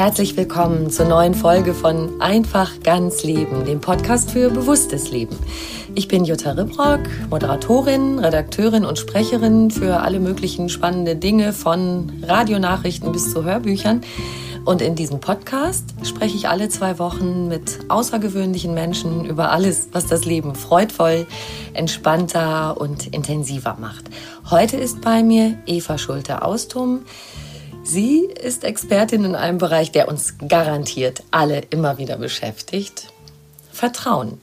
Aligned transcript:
Herzlich 0.00 0.34
willkommen 0.34 0.88
zur 0.88 1.04
neuen 1.04 1.34
Folge 1.34 1.74
von 1.74 2.22
Einfach 2.22 2.80
ganz 2.82 3.22
Leben, 3.22 3.66
dem 3.66 3.82
Podcast 3.82 4.30
für 4.30 4.48
bewusstes 4.48 5.10
Leben. 5.10 5.36
Ich 5.94 6.08
bin 6.08 6.24
Jutta 6.24 6.52
Ribrock, 6.52 7.00
Moderatorin, 7.28 8.18
Redakteurin 8.18 8.86
und 8.86 8.98
Sprecherin 8.98 9.70
für 9.70 10.00
alle 10.00 10.18
möglichen 10.18 10.70
spannende 10.70 11.16
Dinge 11.16 11.52
von 11.52 12.10
Radionachrichten 12.22 13.12
bis 13.12 13.30
zu 13.30 13.44
Hörbüchern. 13.44 14.00
Und 14.64 14.80
in 14.80 14.94
diesem 14.94 15.20
Podcast 15.20 15.84
spreche 16.02 16.34
ich 16.34 16.48
alle 16.48 16.70
zwei 16.70 16.98
Wochen 16.98 17.48
mit 17.48 17.80
außergewöhnlichen 17.88 18.72
Menschen 18.72 19.26
über 19.26 19.50
alles, 19.50 19.90
was 19.92 20.06
das 20.06 20.24
Leben 20.24 20.54
freudvoll, 20.54 21.26
entspannter 21.74 22.80
und 22.80 23.08
intensiver 23.08 23.76
macht. 23.78 24.04
Heute 24.48 24.78
ist 24.78 25.02
bei 25.02 25.22
mir 25.22 25.58
Eva 25.66 25.98
Schulte-Austum. 25.98 27.00
Sie 27.92 28.20
ist 28.20 28.62
Expertin 28.62 29.24
in 29.24 29.34
einem 29.34 29.58
Bereich, 29.58 29.90
der 29.90 30.06
uns 30.06 30.34
garantiert 30.46 31.24
alle 31.32 31.58
immer 31.70 31.98
wieder 31.98 32.18
beschäftigt. 32.18 33.12
Vertrauen. 33.72 34.40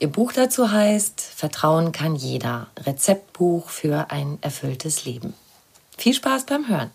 Ihr 0.00 0.08
Buch 0.08 0.34
dazu 0.34 0.70
heißt 0.70 1.18
Vertrauen 1.18 1.92
kann 1.92 2.14
jeder. 2.14 2.66
Rezeptbuch 2.78 3.70
für 3.70 4.10
ein 4.10 4.36
erfülltes 4.42 5.06
Leben. 5.06 5.32
Viel 5.96 6.12
Spaß 6.12 6.44
beim 6.44 6.68
Hören. 6.68 6.90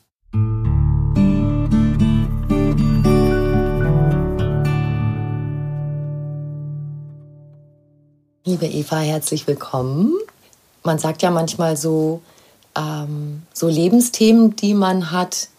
Liebe 8.45 8.67
Eva, 8.67 8.99
herzlich 8.99 9.47
willkommen. 9.47 10.13
Man 10.83 10.99
sagt 10.99 11.23
ja 11.23 11.31
manchmal 11.31 11.77
so, 11.77 12.21
ähm, 12.77 13.41
so 13.53 13.67
Lebensthemen, 13.67 14.55
die 14.55 14.75
man 14.75 15.09
hat, 15.09 15.49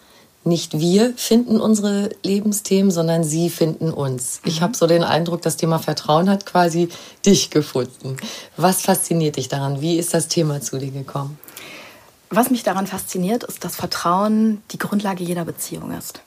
nicht 0.43 0.79
wir 0.79 1.13
finden 1.17 1.61
unsere 1.61 2.11
Lebensthemen, 2.23 2.91
sondern 2.91 3.25
sie 3.25 3.51
finden 3.51 3.93
uns. 3.93 4.41
Ich 4.45 4.61
mhm. 4.61 4.65
habe 4.65 4.77
so 4.77 4.87
den 4.87 5.05
Eindruck, 5.05 5.43
das 5.43 5.57
Thema 5.57 5.79
Vertrauen 5.79 6.31
hat 6.31 6.47
quasi 6.47 6.89
dich 7.27 7.51
gefunden. 7.51 8.17
Was 8.57 8.83
fasziniert 8.83 9.37
dich 9.37 9.49
daran? 9.49 9.81
Wie 9.81 9.99
ist 9.99 10.15
das 10.15 10.29
Thema 10.29 10.61
zu 10.61 10.79
dir 10.79 10.91
gekommen? 10.91 11.39
Was 12.31 12.51
mich 12.51 12.63
daran 12.63 12.87
fasziniert, 12.87 13.45
ist, 13.45 13.65
dass 13.65 13.77
Vertrauen 13.77 14.63
die 14.71 14.79
Grundlage 14.79 15.25
jeder 15.25 15.45
Beziehung 15.45 15.93
ist. 15.93 16.23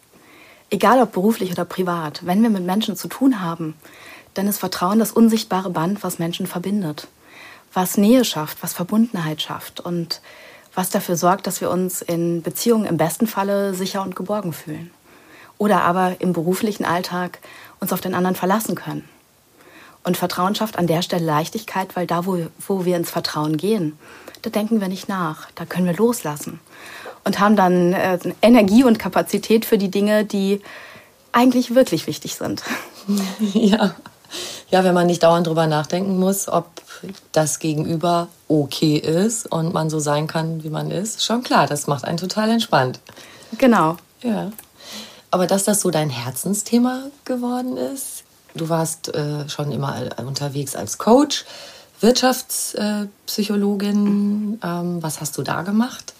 Egal 0.70 1.02
ob 1.02 1.14
beruflich 1.14 1.52
oder 1.52 1.66
privat, 1.66 2.26
wenn 2.26 2.44
wir 2.44 2.50
mit 2.50 2.64
Menschen 2.64 2.96
zu 2.96 3.08
tun 3.08 3.42
haben, 3.42 3.76
dann 4.34 4.48
ist 4.48 4.58
Vertrauen 4.58 5.00
das 5.00 5.12
unsichtbare 5.12 5.70
Band, 5.70 6.04
was 6.04 6.20
Menschen 6.20 6.48
verbindet, 6.48 7.08
was 7.74 7.98
Nähe 7.98 8.26
schafft, 8.26 8.62
was 8.62 8.74
Verbundenheit 8.74 9.42
schafft 9.42 9.80
und 9.80 10.22
was 10.76 10.90
dafür 10.90 11.16
sorgt, 11.16 11.48
dass 11.48 11.62
wir 11.62 11.70
uns 11.70 12.02
in 12.02 12.42
Beziehungen 12.42 12.86
im 12.86 12.98
besten 12.98 13.28
Falle 13.28 13.74
sicher 13.74 14.02
und 14.02 14.16
geborgen 14.16 14.54
fühlen. 14.54 14.92
Oder 15.58 15.84
aber 15.84 16.16
im 16.20 16.34
beruflichen 16.34 16.86
Alltag 16.86 17.40
uns 17.80 17.94
auf 17.94 18.02
den 18.02 18.16
anderen 18.16 18.36
verlassen 18.36 18.76
können. 18.76 19.08
Und 20.04 20.18
Vertrauen 20.18 20.56
schafft 20.56 20.78
an 20.78 20.88
der 20.88 21.02
Stelle 21.02 21.26
Leichtigkeit, 21.26 21.96
weil 21.96 22.08
da, 22.08 22.26
wo, 22.26 22.48
wo 22.68 22.86
wir 22.86 22.98
ins 22.98 23.10
Vertrauen 23.10 23.58
gehen, 23.58 23.98
da 24.42 24.50
denken 24.50 24.82
wir 24.82 24.90
nicht 24.90 25.08
nach, 25.08 25.50
da 25.56 25.66
können 25.66 25.86
wir 25.86 25.96
loslassen 25.96 26.60
und 27.24 27.40
haben 27.40 27.56
dann 27.56 27.94
äh, 27.94 28.20
Energie 28.42 28.84
und 28.84 29.00
Kapazität 29.00 29.66
für 29.66 29.78
die 29.78 29.90
Dinge, 29.90 30.26
die 30.26 30.62
eigentlich 31.32 31.76
wirklich 31.76 32.08
wichtig 32.08 32.36
sind. 32.36 32.64
Ja. 33.54 33.96
Ja, 34.72 34.84
wenn 34.84 34.96
man 34.96 35.06
nicht 35.06 35.22
dauernd 35.22 35.46
drüber 35.46 35.68
nachdenken 35.68 36.18
muss, 36.18 36.48
ob 36.48 36.66
das 37.34 37.60
Gegenüber 37.60 38.30
okay 38.62 38.98
ist 38.98 39.52
und 39.52 39.74
man 39.74 39.90
so 39.90 39.98
sein 40.00 40.28
kann, 40.28 40.64
wie 40.64 40.70
man 40.70 40.92
ist, 40.92 41.24
schon 41.24 41.42
klar, 41.44 41.66
das 41.68 41.88
macht 41.88 42.06
einen 42.06 42.18
total 42.18 42.50
entspannt. 42.50 43.00
Genau. 43.58 43.98
Ja. 44.22 44.52
Aber 45.32 45.48
dass 45.48 45.64
das 45.64 45.82
so 45.82 45.90
dein 45.90 46.12
Herzensthema 46.12 47.06
geworden 47.26 47.78
ist, 47.78 48.24
du 48.54 48.70
warst 48.70 49.16
äh, 49.16 49.50
schon 49.50 49.72
immer 49.72 49.96
unterwegs 50.26 50.76
als 50.76 51.00
Coach, 51.00 51.46
Wirtschaftspsychologin. 52.02 54.60
Ähm, 54.64 55.02
was 55.02 55.22
hast 55.22 55.36
du 55.38 55.42
da 55.42 55.64
gemacht? 55.64 56.14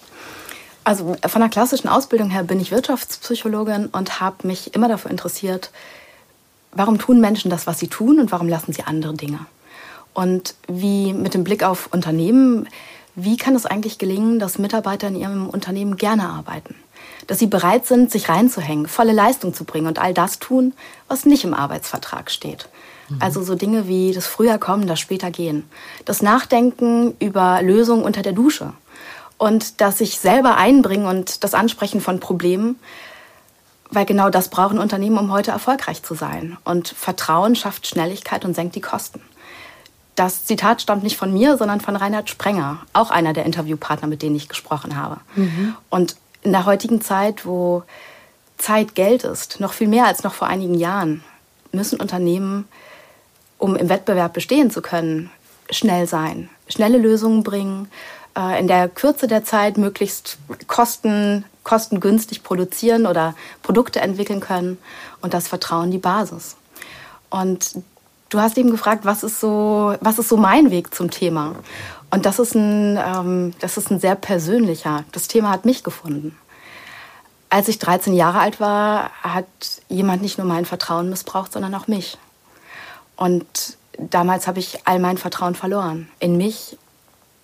Also 0.82 1.14
von 1.26 1.40
der 1.40 1.50
klassischen 1.50 1.88
Ausbildung 1.88 2.30
her 2.30 2.42
bin 2.42 2.60
ich 2.60 2.70
Wirtschaftspsychologin 2.70 3.86
und 3.86 4.20
habe 4.20 4.46
mich 4.46 4.74
immer 4.74 4.88
dafür 4.88 5.10
interessiert, 5.10 5.70
warum 6.72 6.98
tun 6.98 7.20
Menschen 7.20 7.50
das, 7.50 7.66
was 7.66 7.78
sie 7.78 7.88
tun 7.88 8.18
und 8.18 8.32
warum 8.32 8.48
lassen 8.48 8.72
sie 8.72 8.82
andere 8.82 9.12
Dinge. 9.14 9.40
Und 10.14 10.54
wie 10.68 11.12
mit 11.12 11.34
dem 11.34 11.44
Blick 11.44 11.62
auf 11.62 11.88
Unternehmen, 11.92 12.68
wie 13.16 13.36
kann 13.36 13.54
es 13.54 13.66
eigentlich 13.66 13.98
gelingen, 13.98 14.38
dass 14.38 14.58
Mitarbeiter 14.58 15.08
in 15.08 15.16
ihrem 15.16 15.48
Unternehmen 15.48 15.96
gerne 15.96 16.28
arbeiten? 16.28 16.74
Dass 17.26 17.38
sie 17.38 17.46
bereit 17.46 17.86
sind, 17.86 18.10
sich 18.10 18.28
reinzuhängen, 18.28 18.86
volle 18.86 19.12
Leistung 19.12 19.54
zu 19.54 19.64
bringen 19.64 19.86
und 19.86 19.98
all 19.98 20.14
das 20.14 20.38
tun, 20.38 20.72
was 21.08 21.26
nicht 21.26 21.44
im 21.44 21.54
Arbeitsvertrag 21.54 22.30
steht. 22.30 22.68
Mhm. 23.08 23.16
Also 23.20 23.42
so 23.42 23.54
Dinge 23.54 23.88
wie 23.88 24.12
das 24.12 24.26
früher 24.26 24.58
kommen, 24.58 24.86
das 24.86 25.00
später 25.00 25.30
gehen. 25.30 25.64
Das 26.04 26.22
Nachdenken 26.22 27.14
über 27.18 27.60
Lösungen 27.62 28.04
unter 28.04 28.22
der 28.22 28.32
Dusche. 28.32 28.72
Und 29.36 29.80
das 29.80 29.98
sich 29.98 30.18
selber 30.18 30.56
einbringen 30.56 31.06
und 31.06 31.42
das 31.44 31.54
Ansprechen 31.54 32.00
von 32.00 32.20
Problemen, 32.20 32.78
weil 33.90 34.06
genau 34.06 34.30
das 34.30 34.48
brauchen 34.48 34.78
Unternehmen, 34.78 35.18
um 35.18 35.32
heute 35.32 35.50
erfolgreich 35.50 36.02
zu 36.02 36.14
sein. 36.14 36.56
Und 36.64 36.88
Vertrauen 36.88 37.56
schafft 37.56 37.86
Schnelligkeit 37.86 38.44
und 38.44 38.54
senkt 38.54 38.74
die 38.74 38.80
Kosten. 38.80 39.20
Das 40.14 40.44
Zitat 40.44 40.80
stammt 40.80 41.02
nicht 41.02 41.16
von 41.16 41.32
mir, 41.32 41.56
sondern 41.56 41.80
von 41.80 41.96
Reinhard 41.96 42.30
Sprenger, 42.30 42.80
auch 42.92 43.10
einer 43.10 43.32
der 43.32 43.46
Interviewpartner, 43.46 44.06
mit 44.06 44.22
denen 44.22 44.36
ich 44.36 44.48
gesprochen 44.48 44.96
habe. 44.96 45.18
Mhm. 45.34 45.74
Und 45.90 46.16
in 46.42 46.52
der 46.52 46.66
heutigen 46.66 47.00
Zeit, 47.00 47.44
wo 47.44 47.82
Zeit 48.58 48.94
Geld 48.94 49.24
ist, 49.24 49.60
noch 49.60 49.72
viel 49.72 49.88
mehr 49.88 50.06
als 50.06 50.22
noch 50.22 50.34
vor 50.34 50.46
einigen 50.46 50.74
Jahren, 50.74 51.24
müssen 51.72 52.00
Unternehmen, 52.00 52.68
um 53.58 53.76
im 53.76 53.88
Wettbewerb 53.88 54.32
bestehen 54.32 54.70
zu 54.70 54.82
können, 54.82 55.30
schnell 55.70 56.06
sein, 56.06 56.48
schnelle 56.68 56.98
Lösungen 56.98 57.42
bringen, 57.42 57.88
äh, 58.36 58.60
in 58.60 58.68
der 58.68 58.88
Kürze 58.88 59.26
der 59.26 59.44
Zeit 59.44 59.78
möglichst 59.78 60.38
kosten, 60.66 61.44
kostengünstig 61.64 62.42
produzieren 62.42 63.06
oder 63.06 63.34
Produkte 63.62 64.00
entwickeln 64.00 64.40
können 64.40 64.78
und 65.20 65.34
das 65.34 65.48
Vertrauen 65.48 65.90
die 65.90 65.98
Basis. 65.98 66.56
Und 67.30 67.76
Du 68.28 68.40
hast 68.40 68.58
eben 68.58 68.70
gefragt, 68.70 69.04
was 69.04 69.22
ist 69.22 69.40
so, 69.40 69.94
was 70.00 70.18
ist 70.18 70.28
so 70.28 70.36
mein 70.36 70.70
Weg 70.70 70.94
zum 70.94 71.10
Thema? 71.10 71.54
Und 72.10 72.26
das 72.26 72.38
ist, 72.38 72.54
ein, 72.54 72.96
ähm, 72.96 73.54
das 73.60 73.76
ist 73.76 73.90
ein 73.90 74.00
sehr 74.00 74.14
persönlicher. 74.14 75.04
Das 75.12 75.28
Thema 75.28 75.50
hat 75.50 75.64
mich 75.64 75.82
gefunden. 75.82 76.36
Als 77.50 77.68
ich 77.68 77.78
13 77.78 78.14
Jahre 78.14 78.40
alt 78.40 78.60
war, 78.60 79.10
hat 79.22 79.46
jemand 79.88 80.22
nicht 80.22 80.38
nur 80.38 80.46
mein 80.46 80.64
Vertrauen 80.64 81.10
missbraucht, 81.10 81.52
sondern 81.52 81.74
auch 81.74 81.86
mich. 81.86 82.18
Und 83.16 83.46
damals 83.98 84.46
habe 84.46 84.58
ich 84.58 84.86
all 84.86 84.98
mein 84.98 85.18
Vertrauen 85.18 85.54
verloren. 85.54 86.08
In 86.18 86.36
mich, 86.36 86.76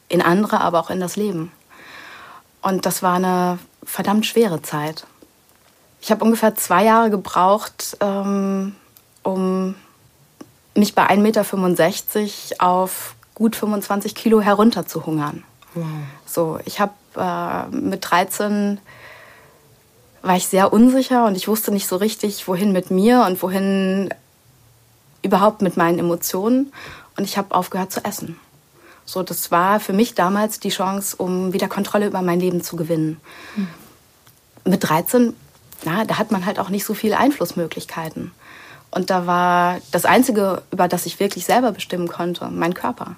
in 0.09 0.23
andere, 0.23 0.61
aber 0.61 0.81
auch 0.81 0.91
in 0.91 1.01
das 1.01 1.17
Leben. 1.17 1.53
Und 2.63 2.87
das 2.87 3.03
war 3.03 3.15
eine 3.15 3.59
verdammt 3.85 4.27
schwere 4.27 4.63
Zeit. 4.63 5.07
Ich 6.01 6.11
habe 6.11 6.25
ungefähr 6.25 6.55
zwei 6.55 6.85
Jahre 6.85 7.11
gebraucht, 7.11 7.97
ähm, 8.01 8.75
um 9.23 9.75
mich 10.75 10.95
bei 10.95 11.09
1,65 11.09 11.19
Meter 11.19 12.65
auf 12.65 13.15
gut 13.35 13.57
25 13.57 14.15
Kilo 14.15 14.41
herunterzuhungern. 14.41 15.45
Wow. 15.75 15.85
So, 16.27 16.59
ich 16.65 16.81
habe 16.81 16.93
äh, 17.17 17.75
mit 17.75 18.11
13 18.11 18.79
war 20.23 20.37
ich 20.37 20.47
sehr 20.47 20.73
unsicher 20.73 21.25
und 21.27 21.37
ich 21.37 21.49
wusste 21.49 21.73
nicht 21.73 21.87
so 21.87 21.97
richtig, 21.97 22.47
wohin 22.47 22.73
mit 22.73 22.91
mir 22.91 23.25
und 23.27 23.43
wohin 23.43 24.11
überhaupt 25.23 25.63
mit 25.63 25.77
meinen 25.77 25.99
Emotionen. 25.99 26.73
Und 27.17 27.25
ich 27.25 27.39
habe 27.39 27.55
aufgehört 27.55 27.93
zu 27.93 28.05
essen. 28.05 28.39
So, 29.05 29.23
das 29.23 29.51
war 29.51 29.81
für 29.81 29.93
mich 29.93 30.15
damals 30.15 30.61
die 30.61 30.69
Chance, 30.69 31.17
um 31.17 31.53
wieder 31.53 31.69
Kontrolle 31.69 32.07
über 32.07 32.23
mein 32.23 32.41
Leben 32.41 32.63
zu 32.63 32.77
gewinnen. 32.77 33.21
Mhm. 33.57 33.69
Mit 34.65 34.89
13, 34.89 35.35
na, 35.85 36.05
da 36.05 36.19
hat 36.19 36.31
man 36.31 36.47
halt 36.47 36.59
auch 36.59 36.69
nicht 36.69 36.85
so 36.85 36.95
viele 36.95 37.19
Einflussmöglichkeiten. 37.19 38.33
Und 38.91 39.11
da 39.11 39.27
war 39.27 39.79
das 39.93 40.05
Einzige, 40.05 40.63
über 40.71 40.89
das 40.89 41.07
ich 41.07 41.21
wirklich 41.21 41.45
selber 41.45 41.73
bestimmen 41.73 42.09
konnte, 42.09 42.49
mein 42.51 42.75
Körper. 42.75 43.17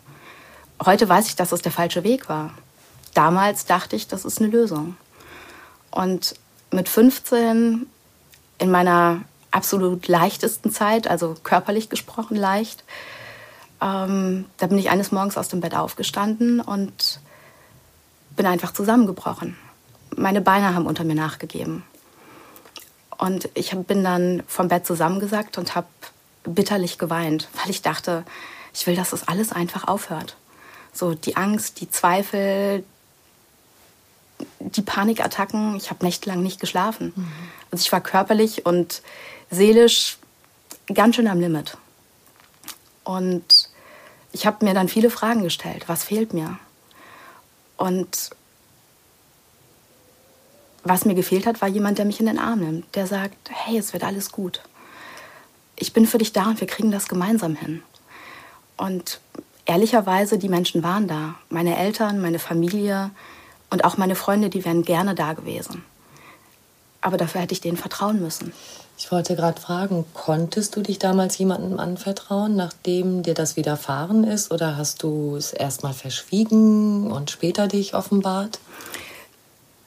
Heute 0.85 1.09
weiß 1.09 1.29
ich, 1.29 1.37
dass 1.37 1.53
es 1.53 1.63
der 1.63 1.73
falsche 1.73 2.05
Weg 2.05 2.29
war. 2.29 2.51
Damals 3.15 3.67
dachte 3.67 3.97
ich, 3.97 4.09
das 4.09 4.25
ist 4.25 4.41
eine 4.41 4.51
Lösung. 4.51 4.97
Und 5.91 6.35
mit 6.71 6.89
15 6.89 7.87
in 8.59 8.71
meiner 8.71 9.23
absolut 9.51 10.09
leichtesten 10.09 10.73
Zeit, 10.73 11.07
also 11.09 11.37
körperlich 11.43 11.89
gesprochen 11.89 12.37
leicht, 12.37 12.85
ähm, 13.81 14.47
da 14.59 14.67
bin 14.67 14.79
ich 14.79 14.91
eines 14.91 15.13
Morgens 15.13 15.37
aus 15.37 15.49
dem 15.49 15.61
Bett 15.61 15.75
aufgestanden 15.75 16.61
und 16.61 17.21
bin 18.37 18.47
einfach 18.47 18.73
zusammengebrochen. 18.73 19.57
Meine 20.17 20.41
Beine 20.41 20.75
haben 20.75 20.87
unter 20.87 21.05
mir 21.05 21.15
nachgegeben. 21.15 21.85
Und 23.19 23.49
ich 23.55 23.71
bin 23.71 24.05
dann 24.05 24.43
vom 24.47 24.69
Bett 24.69 24.87
zusammengesackt 24.87 25.59
und 25.59 25.75
habe 25.75 25.87
bitterlich 26.45 26.99
geweint, 26.99 27.49
weil 27.55 27.71
ich 27.71 27.83
dachte, 27.83 28.25
ich 28.75 28.87
will, 28.87 28.97
dass 28.97 29.11
das 29.11 29.29
alles 29.29 29.53
einfach 29.53 29.87
aufhört. 29.87 30.37
So 30.93 31.15
die 31.15 31.37
Angst, 31.37 31.81
die 31.81 31.91
Zweifel, 31.91 32.85
die 34.61 34.83
Panikattacken. 34.83 35.77
Ich 35.77 35.91
habe 35.91 36.05
nächtelang 36.05 36.43
nicht 36.43 36.61
geschlafen. 36.61 37.13
Mhm. 37.15 37.33
Also 37.71 37.83
ich 37.83 37.93
war 37.93 38.01
körperlich 38.01 38.67
und 38.67 39.03
seelisch 39.51 40.19
ganz 40.93 41.17
schön 41.17 41.29
am 41.29 41.41
Limit. 41.41 41.77
Und 43.05 43.71
ich 44.33 44.47
habe 44.47 44.65
mir 44.65 44.75
dann 44.75 44.89
viele 44.89 45.11
Fragen 45.11 45.43
gestellt. 45.43 45.85
Was 45.89 46.05
fehlt 46.05 46.33
mir? 46.33 46.59
Und 47.77 48.31
was 50.85 51.05
mir 51.05 51.15
gefehlt 51.15 51.47
hat, 51.47 51.61
war 51.61 51.69
jemand, 51.69 51.99
der 51.99 52.05
mich 52.05 52.21
in 52.21 52.27
den 52.27 52.39
Arm 52.39 52.61
nimmt, 52.61 52.95
der 52.95 53.07
sagt, 53.07 53.51
hey, 53.51 53.79
es 53.79 53.93
wird 53.93 54.05
alles 54.05 54.33
gut. 54.33 54.63
Ich 55.77 55.93
bin 55.93 56.07
für 56.07 56.19
dich 56.19 56.33
da 56.33 56.47
und 56.47 56.61
wir 56.61 56.67
kriegen 56.67 56.91
das 56.91 57.09
gemeinsam 57.09 57.57
hin. 57.57 57.83
Und 58.77 59.21
ehrlicherweise, 59.65 60.39
die 60.39 60.49
Menschen 60.49 60.83
waren 60.83 61.09
da. 61.09 61.37
Meine 61.51 61.77
Eltern, 61.77 62.21
meine 62.21 62.39
Familie 62.39 63.11
und 63.71 63.85
auch 63.85 63.97
meine 63.97 64.15
Freunde, 64.15 64.51
die 64.51 64.65
wären 64.65 64.83
gerne 64.83 65.15
da 65.15 65.33
gewesen. 65.33 65.85
Aber 67.01 67.17
dafür 67.17 67.41
hätte 67.41 67.55
ich 67.55 67.61
denen 67.61 67.77
vertrauen 67.77 68.21
müssen. 68.21 68.53
Ich 68.97 69.11
wollte 69.11 69.35
gerade 69.35 69.61
fragen, 69.61 70.05
konntest 70.15 70.77
du 70.77 70.83
dich 70.83 71.01
damals 71.01 71.37
jemandem 71.39 71.81
anvertrauen, 71.81 72.55
nachdem 72.55 73.25
dir 73.25 73.35
das 73.35 73.57
widerfahren 73.57 74.23
ist? 74.23 74.53
Oder 74.53 74.77
hast 74.77 75.03
du 75.03 75.35
es 75.35 75.53
erstmal 75.53 75.95
verschwiegen 75.95 77.11
und 77.11 77.31
später 77.31 77.67
dich 77.67 77.95
offenbart? 77.95 78.61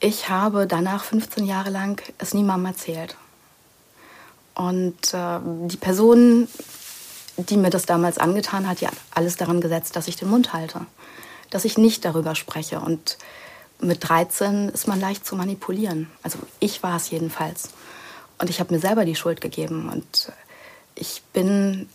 Ich 0.06 0.28
habe 0.28 0.68
danach 0.68 1.02
15 1.02 1.44
Jahre 1.44 1.70
lang 1.70 2.00
es 2.18 2.32
niemandem 2.32 2.66
erzählt. 2.66 3.16
Und 4.54 5.12
äh, 5.12 5.40
die 5.42 5.76
Person, 5.76 6.46
die 7.36 7.56
mir 7.56 7.70
das 7.70 7.86
damals 7.86 8.16
angetan 8.16 8.68
hat, 8.68 8.80
ja 8.80 8.90
alles 9.10 9.34
daran 9.34 9.60
gesetzt, 9.60 9.96
dass 9.96 10.06
ich 10.06 10.14
den 10.14 10.30
Mund 10.30 10.52
halte, 10.52 10.86
dass 11.50 11.64
ich 11.64 11.76
nicht 11.76 12.04
darüber 12.04 12.36
spreche. 12.36 12.78
Und 12.78 13.18
mit 13.80 14.08
13 14.08 14.68
ist 14.68 14.86
man 14.86 15.00
leicht 15.00 15.26
zu 15.26 15.34
manipulieren. 15.34 16.08
Also 16.22 16.38
ich 16.60 16.84
war 16.84 16.94
es 16.94 17.10
jedenfalls. 17.10 17.70
Und 18.38 18.48
ich 18.48 18.60
habe 18.60 18.72
mir 18.72 18.78
selber 18.78 19.04
die 19.04 19.16
Schuld 19.16 19.40
gegeben. 19.40 19.90
Und 19.92 20.30
ich 20.94 21.24
bin 21.32 21.88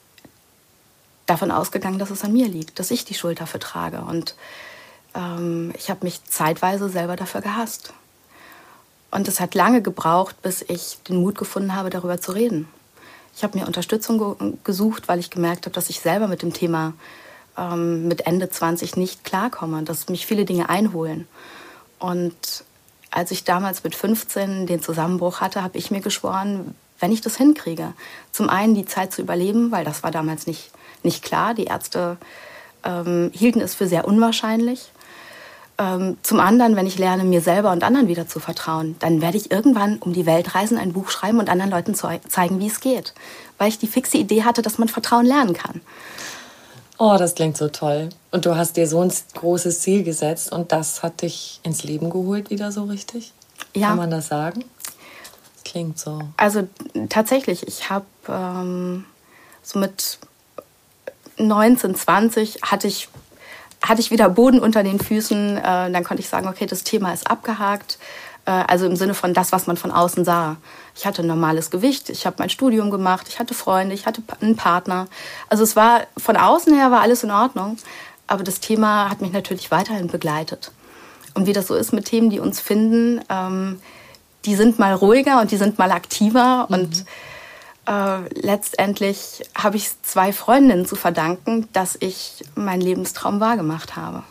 davon 1.28 1.50
ausgegangen, 1.50 1.98
dass 1.98 2.10
es 2.10 2.26
an 2.26 2.34
mir 2.34 2.50
liegt, 2.50 2.78
dass 2.78 2.92
ich 2.92 3.06
die 3.06 3.14
Schuld 3.14 3.40
dafür 3.40 3.62
trage. 3.62 4.02
Und 4.02 4.36
ähm, 5.16 5.72
ich 5.78 5.90
habe 5.90 6.04
mich 6.04 6.26
zeitweise 6.26 6.90
selber 6.90 7.16
dafür 7.16 7.40
gehasst. 7.40 7.94
Und 9.12 9.28
es 9.28 9.40
hat 9.40 9.56
lange 9.56 9.82
gebraucht, 9.82 10.42
bis 10.42 10.62
ich 10.62 10.98
den 11.08 11.18
Mut 11.18 11.38
gefunden 11.38 11.76
habe, 11.76 11.90
darüber 11.90 12.20
zu 12.20 12.32
reden. 12.32 12.68
Ich 13.36 13.44
habe 13.44 13.58
mir 13.58 13.68
Unterstützung 13.68 14.18
ge 14.18 14.54
gesucht, 14.64 15.08
weil 15.08 15.20
ich 15.20 15.30
gemerkt 15.30 15.66
habe, 15.66 15.74
dass 15.74 15.90
ich 15.90 16.00
selber 16.00 16.28
mit 16.28 16.42
dem 16.42 16.54
Thema 16.54 16.94
ähm, 17.58 18.08
mit 18.08 18.26
Ende 18.26 18.50
20 18.50 18.98
nicht 18.98 19.24
klarkomme, 19.24 19.84
dass 19.84 20.10
mich 20.10 20.26
viele 20.26 20.46
Dinge 20.46 20.70
einholen. 20.70 21.28
Und 22.00 22.64
als 23.12 23.32
ich 23.32 23.44
damals 23.44 23.84
mit 23.84 23.96
15 23.96 24.68
den 24.68 24.82
Zusammenbruch 24.82 25.42
hatte, 25.42 25.62
habe 25.62 25.78
ich 25.78 25.92
mir 25.92 26.02
geschworen, 26.02 26.76
wenn 27.00 27.12
ich 27.12 27.22
das 27.22 27.36
hinkriege, 27.36 27.94
zum 28.32 28.50
einen 28.50 28.76
die 28.76 28.86
Zeit 28.86 29.12
zu 29.12 29.22
überleben, 29.22 29.72
weil 29.72 29.84
das 29.84 30.04
war 30.04 30.12
damals 30.12 30.48
nicht, 30.48 30.72
nicht 31.04 31.24
klar. 31.24 31.54
Die 31.54 31.66
Ärzte 31.66 32.18
ähm, 32.84 33.32
hielten 33.34 33.60
es 33.60 33.76
für 33.76 33.88
sehr 33.88 34.08
unwahrscheinlich. 34.08 34.92
Ähm, 35.82 36.18
zum 36.22 36.40
anderen, 36.40 36.76
wenn 36.76 36.86
ich 36.86 37.00
lerne, 37.00 37.24
mir 37.24 37.42
selber 37.42 37.72
und 37.72 37.84
anderen 37.84 38.08
wieder 38.08 38.28
zu 38.28 38.40
vertrauen, 38.40 38.96
dann 39.00 39.20
werde 39.20 39.38
ich 39.38 39.50
irgendwann 39.50 39.98
um 39.98 40.14
die 40.14 40.28
Welt 40.28 40.54
reisen, 40.54 40.78
ein 40.78 40.94
Buch 40.94 41.10
schreiben 41.10 41.40
und 41.40 41.50
anderen 41.50 41.72
Leuten 41.72 41.96
zeigen, 41.96 42.60
wie 42.60 42.68
es 42.68 42.82
geht. 42.82 43.16
Weil 43.58 43.70
ich 43.70 43.80
die 43.80 43.88
fixe 43.88 44.18
Idee 44.18 44.44
hatte, 44.44 44.62
dass 44.62 44.78
man 44.78 44.90
Vertrauen 44.90 45.26
lernen 45.26 45.54
kann. 45.54 45.82
Oh, 47.00 47.16
das 47.18 47.34
klingt 47.34 47.58
so 47.58 47.68
toll. 47.68 48.10
Und 48.30 48.46
du 48.46 48.56
hast 48.56 48.78
dir 48.78 48.88
so 48.88 49.02
ein 49.02 49.12
großes 49.34 49.80
Ziel 49.80 50.04
gesetzt 50.04 50.52
und 50.52 50.72
das 50.72 51.02
hat 51.02 51.24
dich 51.24 51.60
ins 51.64 51.84
Leben 51.84 52.12
geholt 52.12 52.52
wieder 52.52 52.72
so 52.72 52.84
richtig? 52.84 53.34
Ja. 53.74 53.88
Kann 53.88 53.98
man 53.98 54.12
das 54.12 54.28
sagen? 54.28 54.64
Das 55.56 55.64
klingt 55.64 55.98
so. 55.98 56.20
Also 56.38 56.68
tatsächlich, 57.10 57.68
ich 57.68 57.90
habe 57.90 58.06
ähm, 58.30 59.06
so 59.64 59.80
mit 59.80 60.20
19, 61.38 61.96
20 61.96 62.62
hatte 62.62 62.88
ich, 62.88 63.10
hatte 63.82 64.02
ich 64.02 64.12
wieder 64.12 64.30
Boden 64.30 64.60
unter 64.60 64.84
den 64.84 65.00
Füßen. 65.00 65.58
Äh, 65.58 65.62
dann 65.92 66.04
konnte 66.04 66.22
ich 66.22 66.30
sagen, 66.30 66.48
okay, 66.48 66.66
das 66.66 66.84
Thema 66.84 67.14
ist 67.14 67.30
abgehakt. 67.30 67.98
Äh, 68.46 68.52
also 68.52 68.86
im 68.86 68.96
Sinne 68.96 69.14
von 69.14 69.34
das, 69.34 69.52
was 69.52 69.68
man 69.68 69.78
von 69.78 69.92
außen 69.92 70.26
sah. 70.26 70.58
Ich 70.96 71.06
hatte 71.06 71.24
ein 71.24 71.28
normales 71.28 71.72
Gewicht, 71.72 72.10
ich 72.10 72.26
habe 72.26 72.36
mein 72.40 72.50
Studium 72.50 72.92
gemacht, 72.92 73.28
ich 73.30 73.40
hatte 73.40 73.54
Freunde, 73.54 73.96
ich 73.96 74.06
hatte 74.06 74.22
einen 74.42 74.56
Partner. 74.56 75.08
Also 75.50 75.64
es 75.64 75.76
war 75.76 76.02
von 76.18 76.36
außen 76.36 76.74
her 76.76 76.92
war 76.92 77.02
alles 77.02 77.24
in 77.24 77.32
Ordnung, 77.32 77.78
aber 78.28 78.44
das 78.44 78.60
Thema 78.60 79.10
hat 79.10 79.22
mich 79.22 79.32
natürlich 79.32 79.72
weiterhin 79.72 80.08
begleitet. 80.08 80.72
Und 81.34 81.48
wie 81.48 81.54
das 81.54 81.68
so 81.68 81.76
ist 81.76 81.94
mit 81.94 82.06
Themen, 82.06 82.30
die 82.30 82.40
uns 82.40 82.60
finden, 82.60 83.22
ähm, 83.30 83.80
die 84.46 84.56
sind 84.56 84.80
mal 84.80 84.94
ruhiger 84.94 85.40
und 85.40 85.52
die 85.52 85.58
sind 85.58 85.80
mal 85.80 85.92
aktiver 85.92 86.68
mhm. 86.68 86.76
und 86.76 87.06
äh, 87.88 88.20
letztendlich 88.40 89.44
habe 89.56 89.78
ich 89.78 89.90
zwei 90.04 90.34
Freundinnen 90.34 90.86
zu 90.86 90.96
verdanken, 90.96 91.68
dass 91.74 91.98
ich 92.00 92.44
meinen 92.56 92.82
Lebenstraum 92.82 93.40
wahrgemacht 93.40 93.96
habe. 93.96 94.24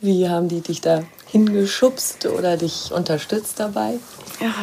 Wie 0.00 0.28
haben 0.28 0.48
die 0.48 0.60
dich 0.60 0.80
da 0.80 1.02
hingeschubst 1.26 2.26
oder 2.26 2.56
dich 2.56 2.92
unterstützt 2.92 3.58
dabei? 3.58 3.98
Ja, 4.40 4.54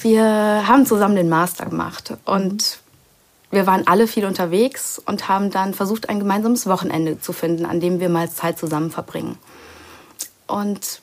wir 0.00 0.24
haben 0.66 0.86
zusammen 0.86 1.16
den 1.16 1.28
Master 1.28 1.66
gemacht 1.66 2.14
und 2.24 2.78
wir 3.50 3.66
waren 3.66 3.86
alle 3.86 4.06
viel 4.06 4.24
unterwegs 4.24 5.00
und 5.04 5.28
haben 5.28 5.50
dann 5.50 5.74
versucht, 5.74 6.08
ein 6.08 6.18
gemeinsames 6.18 6.66
Wochenende 6.66 7.20
zu 7.20 7.32
finden, 7.32 7.66
an 7.66 7.80
dem 7.80 8.00
wir 8.00 8.08
mal 8.08 8.30
Zeit 8.30 8.58
zusammen 8.58 8.90
verbringen. 8.90 9.38
Und 10.46 11.00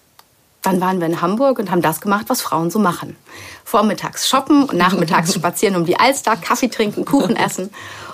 dann 0.65 0.81
waren 0.81 0.99
wir 0.99 1.07
in 1.07 1.21
Hamburg 1.21 1.59
und 1.59 1.71
haben 1.71 1.81
das 1.81 2.01
gemacht, 2.01 2.25
was 2.27 2.41
Frauen 2.41 2.71
so 2.71 2.79
machen. 2.79 3.15
Vormittags 3.63 4.27
shoppen 4.27 4.63
und 4.63 4.77
nachmittags 4.77 5.33
spazieren 5.33 5.75
um 5.75 5.85
die 5.85 5.99
Alster, 5.99 6.35
Kaffee 6.35 6.69
trinken, 6.69 7.05
Kuchen 7.05 7.35
essen 7.35 7.69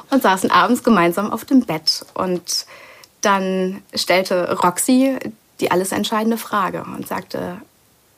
und 0.10 0.22
saßen 0.22 0.52
abends 0.52 0.84
gemeinsam 0.84 1.32
auf 1.32 1.46
dem 1.46 1.66
Bett. 1.66 2.06
Und 2.14 2.66
dann 3.22 3.82
stellte 3.94 4.58
Roxy 4.62 5.18
die 5.60 5.72
alles 5.72 5.92
entscheidende 5.92 6.38
Frage 6.38 6.84
und 6.84 7.08
sagte, 7.08 7.62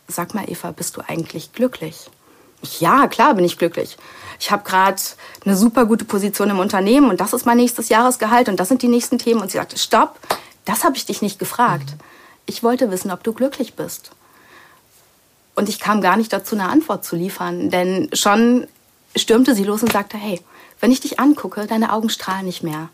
sag 0.07 0.33
mal 0.33 0.49
Eva, 0.49 0.71
bist 0.71 0.97
du 0.97 1.01
eigentlich 1.05 1.53
glücklich? 1.53 2.09
Ich, 2.61 2.79
ja, 2.79 3.07
klar 3.07 3.33
bin 3.33 3.43
ich 3.43 3.57
glücklich. 3.57 3.97
Ich 4.39 4.49
habe 4.49 4.63
gerade 4.63 5.01
eine 5.45 5.55
super 5.55 5.85
gute 5.85 6.05
Position 6.05 6.49
im 6.49 6.59
Unternehmen 6.59 7.09
und 7.09 7.19
das 7.19 7.33
ist 7.33 7.45
mein 7.45 7.57
nächstes 7.57 7.89
Jahresgehalt 7.89 8.47
und 8.47 8.59
das 8.59 8.69
sind 8.69 8.81
die 8.81 8.87
nächsten 8.87 9.19
Themen. 9.19 9.41
Und 9.41 9.51
sie 9.51 9.57
sagte, 9.57 9.77
stopp, 9.77 10.17
das 10.63 10.85
habe 10.85 10.95
ich 10.95 11.05
dich 11.05 11.21
nicht 11.21 11.39
gefragt. 11.39 11.91
Mhm. 11.91 11.99
Ich 12.45 12.63
wollte 12.63 12.89
wissen, 12.91 13.11
ob 13.11 13.23
du 13.23 13.33
glücklich 13.33 13.75
bist. 13.75 14.11
Und 15.55 15.69
ich 15.69 15.79
kam 15.79 16.01
gar 16.01 16.17
nicht 16.17 16.33
dazu, 16.33 16.55
eine 16.55 16.69
Antwort 16.69 17.05
zu 17.05 17.15
liefern, 17.15 17.69
denn 17.69 18.09
schon 18.13 18.67
stürmte 19.15 19.53
sie 19.55 19.63
los 19.63 19.83
und 19.83 19.91
sagte, 19.91 20.17
hey, 20.17 20.41
wenn 20.79 20.91
ich 20.91 20.99
dich 20.99 21.19
angucke, 21.19 21.67
deine 21.67 21.93
Augen 21.93 22.09
strahlen 22.09 22.45
nicht 22.45 22.63
mehr. 22.63 22.89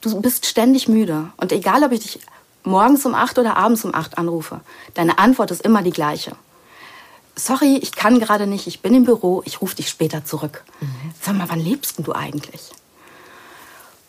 Du 0.00 0.20
bist 0.20 0.46
ständig 0.46 0.88
müde. 0.88 1.30
Und 1.36 1.52
egal, 1.52 1.82
ob 1.82 1.92
ich 1.92 2.00
dich 2.00 2.20
morgens 2.62 3.04
um 3.04 3.14
acht 3.14 3.38
oder 3.38 3.56
abends 3.56 3.84
um 3.84 3.94
acht 3.94 4.16
anrufe, 4.16 4.60
deine 4.94 5.18
Antwort 5.18 5.50
ist 5.50 5.62
immer 5.62 5.82
die 5.82 5.90
gleiche. 5.90 6.32
Sorry, 7.34 7.76
ich 7.76 7.92
kann 7.92 8.18
gerade 8.18 8.46
nicht, 8.46 8.66
ich 8.66 8.80
bin 8.80 8.94
im 8.94 9.04
Büro, 9.04 9.42
ich 9.44 9.60
rufe 9.60 9.76
dich 9.76 9.88
später 9.88 10.24
zurück. 10.24 10.64
Mhm. 10.80 11.14
Sag 11.20 11.36
mal, 11.36 11.48
wann 11.48 11.60
lebst 11.60 11.96
du 11.98 12.12
eigentlich? 12.12 12.70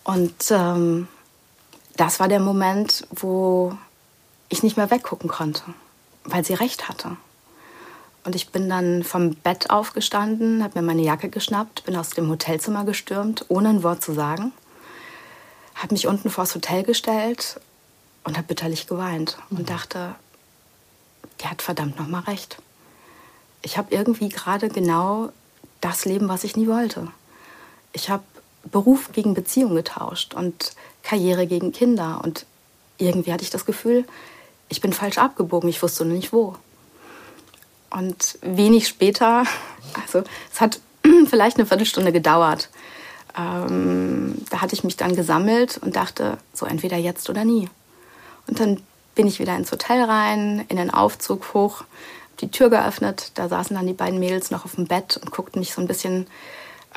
Und 0.03 0.49
ähm, 0.49 1.07
das 1.95 2.19
war 2.19 2.27
der 2.27 2.39
Moment, 2.39 3.05
wo 3.11 3.77
ich 4.47 4.63
nicht 4.63 4.77
mehr 4.77 4.89
weggucken 4.89 5.29
konnte, 5.29 5.61
weil 6.23 6.43
sie 6.45 6.53
recht 6.53 6.89
hatte. 6.89 7.17
Und 8.29 8.35
ich 8.35 8.49
bin 8.49 8.69
dann 8.69 9.03
vom 9.03 9.33
Bett 9.33 9.71
aufgestanden, 9.71 10.63
habe 10.63 10.79
mir 10.79 10.85
meine 10.85 11.01
Jacke 11.01 11.29
geschnappt, 11.29 11.85
bin 11.85 11.95
aus 11.95 12.11
dem 12.11 12.29
Hotelzimmer 12.29 12.85
gestürmt, 12.85 13.43
ohne 13.47 13.69
ein 13.69 13.81
Wort 13.81 14.03
zu 14.03 14.13
sagen, 14.13 14.51
habe 15.73 15.95
mich 15.95 16.05
unten 16.05 16.29
vors 16.29 16.53
Hotel 16.53 16.83
gestellt 16.83 17.59
und 18.23 18.37
habe 18.37 18.45
bitterlich 18.45 18.85
geweint 18.85 19.39
und 19.49 19.61
mhm. 19.61 19.65
dachte, 19.65 20.13
die 21.41 21.47
hat 21.47 21.63
verdammt 21.63 21.97
noch 21.97 22.07
mal 22.07 22.19
recht. 22.19 22.61
Ich 23.63 23.79
habe 23.79 23.95
irgendwie 23.95 24.29
gerade 24.29 24.69
genau 24.69 25.31
das 25.81 26.05
Leben, 26.05 26.29
was 26.29 26.43
ich 26.43 26.55
nie 26.55 26.67
wollte. 26.67 27.07
Ich 27.93 28.11
habe 28.11 28.21
Beruf 28.63 29.11
gegen 29.11 29.33
Beziehung 29.33 29.73
getauscht 29.73 30.35
und 30.35 30.73
Karriere 31.01 31.47
gegen 31.47 31.71
Kinder 31.71 32.21
und 32.23 32.45
irgendwie 32.99 33.33
hatte 33.33 33.43
ich 33.43 33.49
das 33.49 33.65
Gefühl, 33.65 34.05
ich 34.67 34.81
bin 34.81 34.93
falsch 34.93 35.17
abgebogen, 35.17 35.67
ich 35.67 35.81
wusste 35.81 36.05
nur 36.05 36.13
nicht 36.13 36.31
wo. 36.31 36.57
Und 37.89 38.37
wenig 38.41 38.87
später, 38.87 39.43
also 40.01 40.23
es 40.53 40.61
hat 40.61 40.79
vielleicht 41.27 41.57
eine 41.57 41.65
Viertelstunde 41.65 42.11
gedauert, 42.11 42.69
ähm, 43.37 44.35
da 44.49 44.61
hatte 44.61 44.73
ich 44.73 44.83
mich 44.83 44.97
dann 44.97 45.15
gesammelt 45.15 45.79
und 45.81 45.95
dachte, 45.95 46.37
so 46.53 46.65
entweder 46.65 46.97
jetzt 46.97 47.29
oder 47.29 47.45
nie. 47.45 47.69
Und 48.47 48.59
dann 48.59 48.81
bin 49.15 49.27
ich 49.27 49.39
wieder 49.39 49.55
ins 49.55 49.71
Hotel 49.71 50.03
rein, 50.03 50.65
in 50.69 50.77
den 50.77 50.91
Aufzug 50.91 51.53
hoch, 51.53 51.83
die 52.41 52.49
Tür 52.49 52.69
geöffnet. 52.69 53.31
Da 53.35 53.47
saßen 53.47 53.75
dann 53.75 53.87
die 53.87 53.93
beiden 53.93 54.19
Mädels 54.19 54.49
noch 54.49 54.65
auf 54.65 54.75
dem 54.75 54.87
Bett 54.87 55.17
und 55.17 55.31
guckten 55.31 55.59
mich 55.59 55.73
so 55.73 55.81
ein 55.81 55.87
bisschen 55.87 56.27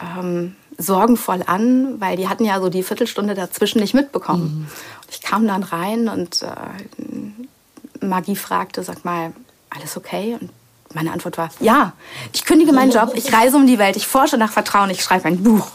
ähm, 0.01 0.57
sorgenvoll 0.79 1.43
an, 1.47 2.01
weil 2.01 2.17
die 2.17 2.29
hatten 2.29 2.45
ja 2.45 2.61
so 2.61 2.69
die 2.69 2.83
Viertelstunde 2.83 3.35
dazwischen 3.35 3.81
nicht 3.81 3.95
mitbekommen. 3.95 4.61
Mhm. 4.61 4.69
Ich 5.11 5.21
kam 5.21 5.47
dann 5.47 5.63
rein 5.63 6.09
und 6.09 6.43
äh, 6.43 8.05
Maggie 8.05 8.37
fragte, 8.37 8.83
sag 8.83 9.05
mal, 9.05 9.33
alles 9.71 9.97
okay? 9.97 10.39
Und 10.41 10.51
meine 10.95 11.13
Antwort 11.13 11.39
war, 11.39 11.51
ja, 11.61 11.93
ich 12.33 12.45
kündige 12.45 12.73
meinen 12.73 12.91
Job, 12.91 13.13
ich 13.15 13.33
reise 13.33 13.57
um 13.57 13.67
die 13.67 13.79
Welt, 13.79 13.97
ich 13.97 14.07
forsche 14.07 14.37
nach 14.37 14.53
Vertrauen, 14.53 14.91
ich 14.91 15.03
schreibe 15.03 15.27
ein 15.27 15.43
Buch. 15.43 15.69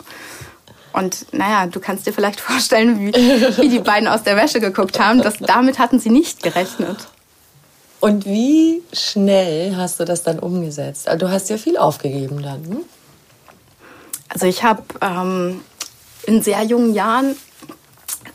Und 0.93 1.31
naja, 1.31 1.67
du 1.67 1.79
kannst 1.79 2.07
dir 2.07 2.13
vielleicht 2.13 2.39
vorstellen, 2.41 2.99
wie, 2.99 3.13
wie 3.13 3.69
die 3.69 3.79
beiden 3.79 4.07
aus 4.07 4.23
der 4.23 4.35
Wäsche 4.35 4.59
geguckt 4.59 4.99
haben. 4.99 5.21
Das, 5.21 5.35
damit 5.39 5.79
hatten 5.79 5.99
sie 5.99 6.09
nicht 6.09 6.41
gerechnet. 6.41 7.07
Und 7.99 8.25
wie 8.25 8.83
schnell 8.93 9.75
hast 9.75 9.99
du 9.99 10.05
das 10.05 10.23
dann 10.23 10.39
umgesetzt? 10.39 11.07
Also 11.07 11.25
du 11.25 11.31
hast 11.31 11.49
ja 11.49 11.57
viel 11.57 11.77
aufgegeben 11.77 12.41
dann. 12.41 12.63
Hm? 12.65 12.79
Also 14.29 14.45
ich 14.45 14.63
habe 14.63 14.83
ähm, 15.01 15.61
in 16.23 16.41
sehr 16.41 16.63
jungen 16.63 16.93
Jahren 16.93 17.35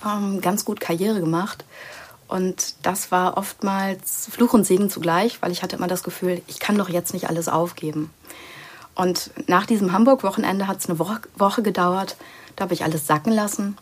ähm, 0.05 0.41
ganz 0.41 0.65
gut 0.65 0.81
Karriere 0.81 1.21
gemacht. 1.21 1.65
Und 2.33 2.77
das 2.81 3.13
war 3.13 3.37
oftmals 3.37 4.29
Fluch 4.31 4.55
und 4.55 4.65
Segen 4.65 4.89
zugleich, 4.89 5.43
weil 5.43 5.53
ich 5.53 5.63
hatte 5.63 5.77
immer 5.77 5.87
das 5.87 6.03
Gefühl, 6.03 6.41
ich 6.47 6.61
kann 6.61 6.79
doch 6.79 6.89
jetzt 6.89 7.13
nicht 7.13 7.29
alles 7.29 7.47
aufgeben. 7.47 8.09
Und 8.95 9.31
nach 9.49 9.67
diesem 9.67 9.93
Hamburg-Wochenende 9.93 10.67
hat 10.67 10.79
es 10.79 10.89
eine 10.89 10.99
Woche, 10.99 11.21
Woche 11.37 11.63
gedauert, 11.63 12.17
da 12.57 12.65
habe 12.65 12.73
ich 12.73 12.85
alles 12.85 13.07
sacken 13.07 13.35
lassen 13.35 13.77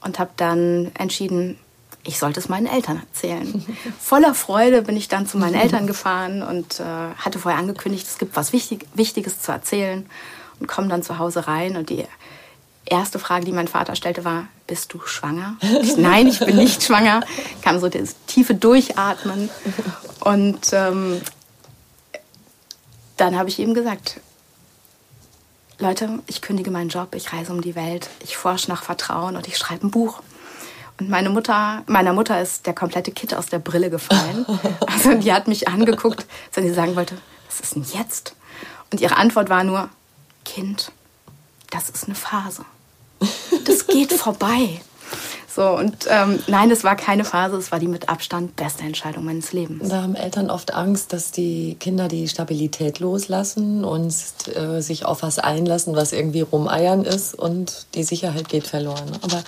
und 0.00 0.18
habe 0.18 0.32
dann 0.36 0.90
entschieden, 0.94 1.56
ich 2.02 2.18
sollte 2.18 2.40
es 2.40 2.48
meinen 2.48 2.66
Eltern 2.66 2.98
erzählen. 2.98 3.64
Voller 4.00 4.34
Freude 4.34 4.82
bin 4.82 4.96
ich 4.96 5.06
dann 5.06 5.28
zu 5.28 5.38
meinen 5.38 5.54
Eltern 5.62 5.86
gefahren 5.86 6.42
und 6.42 6.80
äh, 6.80 6.82
hatte 7.16 7.38
vorher 7.38 7.60
angekündigt, 7.60 8.08
es 8.08 8.18
gibt 8.18 8.34
was 8.34 8.52
Wichtig 8.52 8.88
Wichtiges 8.94 9.40
zu 9.40 9.52
erzählen 9.52 10.04
und 10.58 10.66
komme 10.66 10.88
dann 10.88 11.04
zu 11.04 11.20
Hause 11.20 11.46
rein 11.46 11.76
und 11.76 11.90
die 11.90 12.04
erste 12.86 13.18
Frage, 13.18 13.44
die 13.44 13.52
mein 13.52 13.68
Vater 13.68 13.96
stellte, 13.96 14.24
war, 14.24 14.48
bist 14.66 14.92
du 14.92 15.00
schwanger? 15.04 15.56
Ich, 15.82 15.96
Nein, 15.96 16.28
ich 16.28 16.38
bin 16.38 16.56
nicht 16.56 16.82
schwanger. 16.82 17.20
Kam 17.62 17.78
so 17.80 17.88
das 17.88 18.16
tiefe 18.26 18.54
Durchatmen 18.54 19.50
und 20.20 20.72
ähm, 20.72 21.20
dann 23.16 23.36
habe 23.36 23.48
ich 23.48 23.58
ihm 23.58 23.74
gesagt, 23.74 24.20
Leute, 25.78 26.20
ich 26.26 26.40
kündige 26.40 26.70
meinen 26.70 26.88
Job, 26.88 27.14
ich 27.14 27.32
reise 27.32 27.52
um 27.52 27.60
die 27.60 27.74
Welt, 27.74 28.08
ich 28.22 28.36
forsche 28.36 28.70
nach 28.70 28.82
Vertrauen 28.82 29.36
und 29.36 29.48
ich 29.48 29.56
schreibe 29.56 29.86
ein 29.86 29.90
Buch. 29.90 30.22
Und 31.00 31.10
meine 31.10 31.30
Mutter, 31.30 31.82
meiner 31.86 32.12
Mutter 32.12 32.40
ist 32.40 32.66
der 32.66 32.74
komplette 32.74 33.10
Kit 33.10 33.34
aus 33.34 33.46
der 33.46 33.58
Brille 33.58 33.90
gefallen. 33.90 34.46
Also 34.86 35.14
die 35.14 35.32
hat 35.32 35.48
mich 35.48 35.66
angeguckt, 35.66 36.24
als 36.54 36.64
sie 36.64 36.72
sagen 36.72 36.94
wollte, 36.94 37.18
was 37.48 37.60
ist 37.60 37.74
denn 37.74 37.84
jetzt? 37.92 38.36
Und 38.92 39.00
ihre 39.00 39.16
Antwort 39.16 39.50
war 39.50 39.64
nur, 39.64 39.88
Kind, 40.44 40.92
das 41.70 41.90
ist 41.90 42.04
eine 42.04 42.14
Phase. 42.14 42.64
Das 43.64 43.86
geht 43.86 44.12
vorbei. 44.12 44.80
So, 45.54 45.70
und 45.70 46.08
ähm, 46.08 46.40
nein, 46.48 46.70
es 46.72 46.82
war 46.82 46.96
keine 46.96 47.24
Phase, 47.24 47.56
es 47.56 47.70
war 47.70 47.78
die 47.78 47.86
mit 47.86 48.08
Abstand 48.08 48.56
beste 48.56 48.82
Entscheidung 48.82 49.24
meines 49.24 49.52
Lebens. 49.52 49.88
Da 49.88 50.02
haben 50.02 50.16
Eltern 50.16 50.50
oft 50.50 50.74
Angst, 50.74 51.12
dass 51.12 51.30
die 51.30 51.76
Kinder 51.78 52.08
die 52.08 52.26
Stabilität 52.26 52.98
loslassen 52.98 53.84
und 53.84 54.12
äh, 54.56 54.80
sich 54.80 55.04
auf 55.04 55.22
was 55.22 55.38
einlassen, 55.38 55.94
was 55.94 56.12
irgendwie 56.12 56.40
rumeiern 56.40 57.04
ist 57.04 57.34
und 57.34 57.86
die 57.94 58.02
Sicherheit 58.02 58.48
geht 58.48 58.66
verloren. 58.66 59.12
Aber 59.22 59.44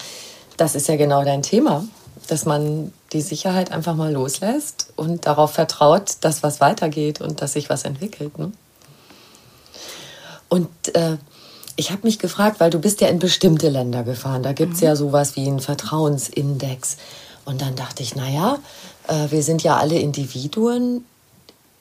das 0.57 0.77
ist 0.77 0.87
ja 0.87 0.95
genau 0.95 1.25
dein 1.25 1.43
Thema, 1.43 1.85
dass 2.29 2.45
man 2.45 2.93
die 3.13 3.21
Sicherheit 3.21 3.73
einfach 3.73 3.97
mal 3.97 4.13
loslässt 4.13 4.93
und 4.95 5.27
darauf 5.27 5.55
vertraut, 5.55 6.19
dass 6.21 6.45
was 6.45 6.61
weitergeht 6.61 7.21
und 7.21 7.43
dass 7.43 7.55
sich 7.55 7.69
was 7.69 7.83
entwickelt. 7.83 8.39
Ne? 8.39 8.53
Und 10.49 10.69
äh, 10.95 11.17
ich 11.77 11.91
habe 11.91 12.03
mich 12.05 12.19
gefragt, 12.19 12.59
weil 12.59 12.71
du 12.71 12.79
bist 12.79 13.01
ja 13.03 13.09
in 13.09 13.19
bestimmte 13.19 13.69
Länder 13.69 14.03
gefahren. 14.03 14.43
Da 14.43 14.53
gibt 14.53 14.75
es 14.75 14.81
mhm. 14.81 14.87
ja 14.87 14.97
sowas 14.97 15.37
wie 15.37 15.47
einen 15.47 15.61
Vertrauensindex. 15.61 16.97
Und 17.45 17.61
dann 17.61 17.77
dachte 17.77 18.03
ich, 18.03 18.17
naja, 18.17 18.59
äh, 19.07 19.31
wir 19.31 19.43
sind 19.43 19.63
ja 19.63 19.77
alle 19.77 19.99
Individuen. 19.99 21.05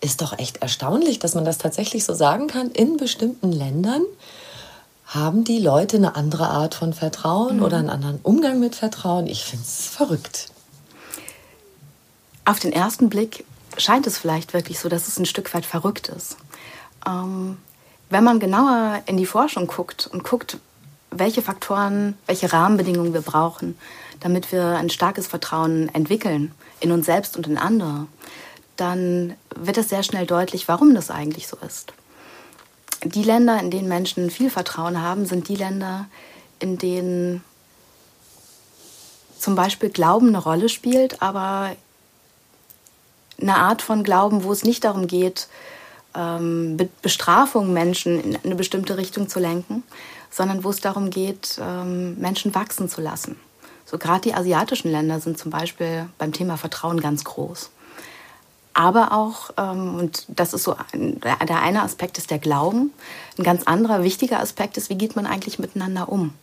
Ist 0.01 0.21
doch 0.21 0.37
echt 0.37 0.57
erstaunlich, 0.57 1.19
dass 1.19 1.33
man 1.33 1.45
das 1.45 1.57
tatsächlich 1.57 2.03
so 2.03 2.13
sagen 2.13 2.47
kann. 2.47 2.71
In 2.71 2.97
bestimmten 2.97 3.51
Ländern 3.51 4.03
haben 5.05 5.45
die 5.45 5.59
Leute 5.59 5.97
eine 5.97 6.15
andere 6.15 6.49
Art 6.49 6.75
von 6.75 6.93
Vertrauen 6.93 7.57
mhm. 7.57 7.63
oder 7.63 7.77
einen 7.77 7.89
anderen 7.89 8.19
Umgang 8.21 8.59
mit 8.59 8.75
Vertrauen. 8.75 9.27
Ich 9.27 9.45
finde 9.45 9.65
es 9.65 9.87
verrückt. 9.87 10.49
Auf 12.43 12.59
den 12.59 12.73
ersten 12.73 13.09
Blick 13.09 13.45
scheint 13.77 14.05
es 14.07 14.17
vielleicht 14.17 14.53
wirklich 14.53 14.79
so, 14.79 14.89
dass 14.89 15.07
es 15.07 15.17
ein 15.17 15.25
Stück 15.25 15.53
weit 15.53 15.65
verrückt 15.65 16.09
ist. 16.09 16.37
Ähm, 17.07 17.57
wenn 18.09 18.23
man 18.23 18.39
genauer 18.39 19.01
in 19.05 19.17
die 19.17 19.25
Forschung 19.25 19.67
guckt 19.67 20.07
und 20.07 20.23
guckt, 20.23 20.57
welche 21.11 21.41
Faktoren, 21.41 22.17
welche 22.25 22.51
Rahmenbedingungen 22.51 23.13
wir 23.13 23.21
brauchen, 23.21 23.77
damit 24.19 24.51
wir 24.51 24.77
ein 24.77 24.89
starkes 24.89 25.27
Vertrauen 25.27 25.93
entwickeln 25.93 26.51
in 26.79 26.91
uns 26.91 27.05
selbst 27.05 27.37
und 27.37 27.47
in 27.47 27.57
andere, 27.57 28.07
dann 28.75 29.35
wird 29.55 29.77
es 29.77 29.89
sehr 29.89 30.03
schnell 30.03 30.25
deutlich, 30.25 30.67
warum 30.67 30.93
das 30.93 31.11
eigentlich 31.11 31.47
so 31.47 31.57
ist. 31.65 31.93
Die 33.03 33.23
Länder, 33.23 33.59
in 33.59 33.71
denen 33.71 33.87
Menschen 33.87 34.29
viel 34.29 34.49
Vertrauen 34.49 35.01
haben, 35.01 35.25
sind 35.25 35.47
die 35.47 35.55
Länder, 35.55 36.07
in 36.59 36.77
denen 36.77 37.43
zum 39.37 39.55
Beispiel 39.55 39.89
Glauben 39.89 40.29
eine 40.29 40.39
Rolle 40.39 40.69
spielt, 40.69 41.21
aber 41.21 41.75
eine 43.39 43.55
Art 43.55 43.81
von 43.81 44.03
Glauben, 44.03 44.43
wo 44.43 44.51
es 44.51 44.63
nicht 44.63 44.83
darum 44.83 45.07
geht, 45.07 45.47
ähm, 46.15 46.77
Bestrafung 47.01 47.73
Menschen 47.73 48.19
in 48.19 48.37
eine 48.43 48.55
bestimmte 48.55 48.97
Richtung 48.97 49.27
zu 49.29 49.39
lenken, 49.39 49.83
sondern 50.29 50.63
wo 50.63 50.69
es 50.69 50.79
darum 50.79 51.09
geht, 51.09 51.59
ähm, 51.61 52.17
Menschen 52.17 52.55
wachsen 52.55 52.89
zu 52.89 53.01
lassen. 53.01 53.37
So 53.85 53.97
gerade 53.97 54.21
die 54.21 54.33
asiatischen 54.33 54.91
Länder 54.91 55.19
sind 55.19 55.37
zum 55.37 55.51
Beispiel 55.51 56.09
beim 56.17 56.33
Thema 56.33 56.57
Vertrauen 56.57 56.99
ganz 56.99 57.23
groß. 57.23 57.69
Aber 58.73 59.13
auch, 59.13 59.51
ähm, 59.57 59.95
und 59.95 60.25
das 60.27 60.53
ist 60.53 60.63
so, 60.63 60.75
der 60.93 61.61
eine 61.61 61.81
Aspekt 61.81 62.17
ist 62.17 62.29
der 62.29 62.39
Glauben. 62.39 62.91
Ein 63.37 63.43
ganz 63.43 63.63
anderer 63.63 64.03
wichtiger 64.03 64.39
Aspekt 64.41 64.75
ist, 64.75 64.89
wie 64.89 64.97
geht 64.97 65.15
man 65.15 65.25
eigentlich 65.25 65.59
miteinander 65.59 66.09
um? 66.09 66.33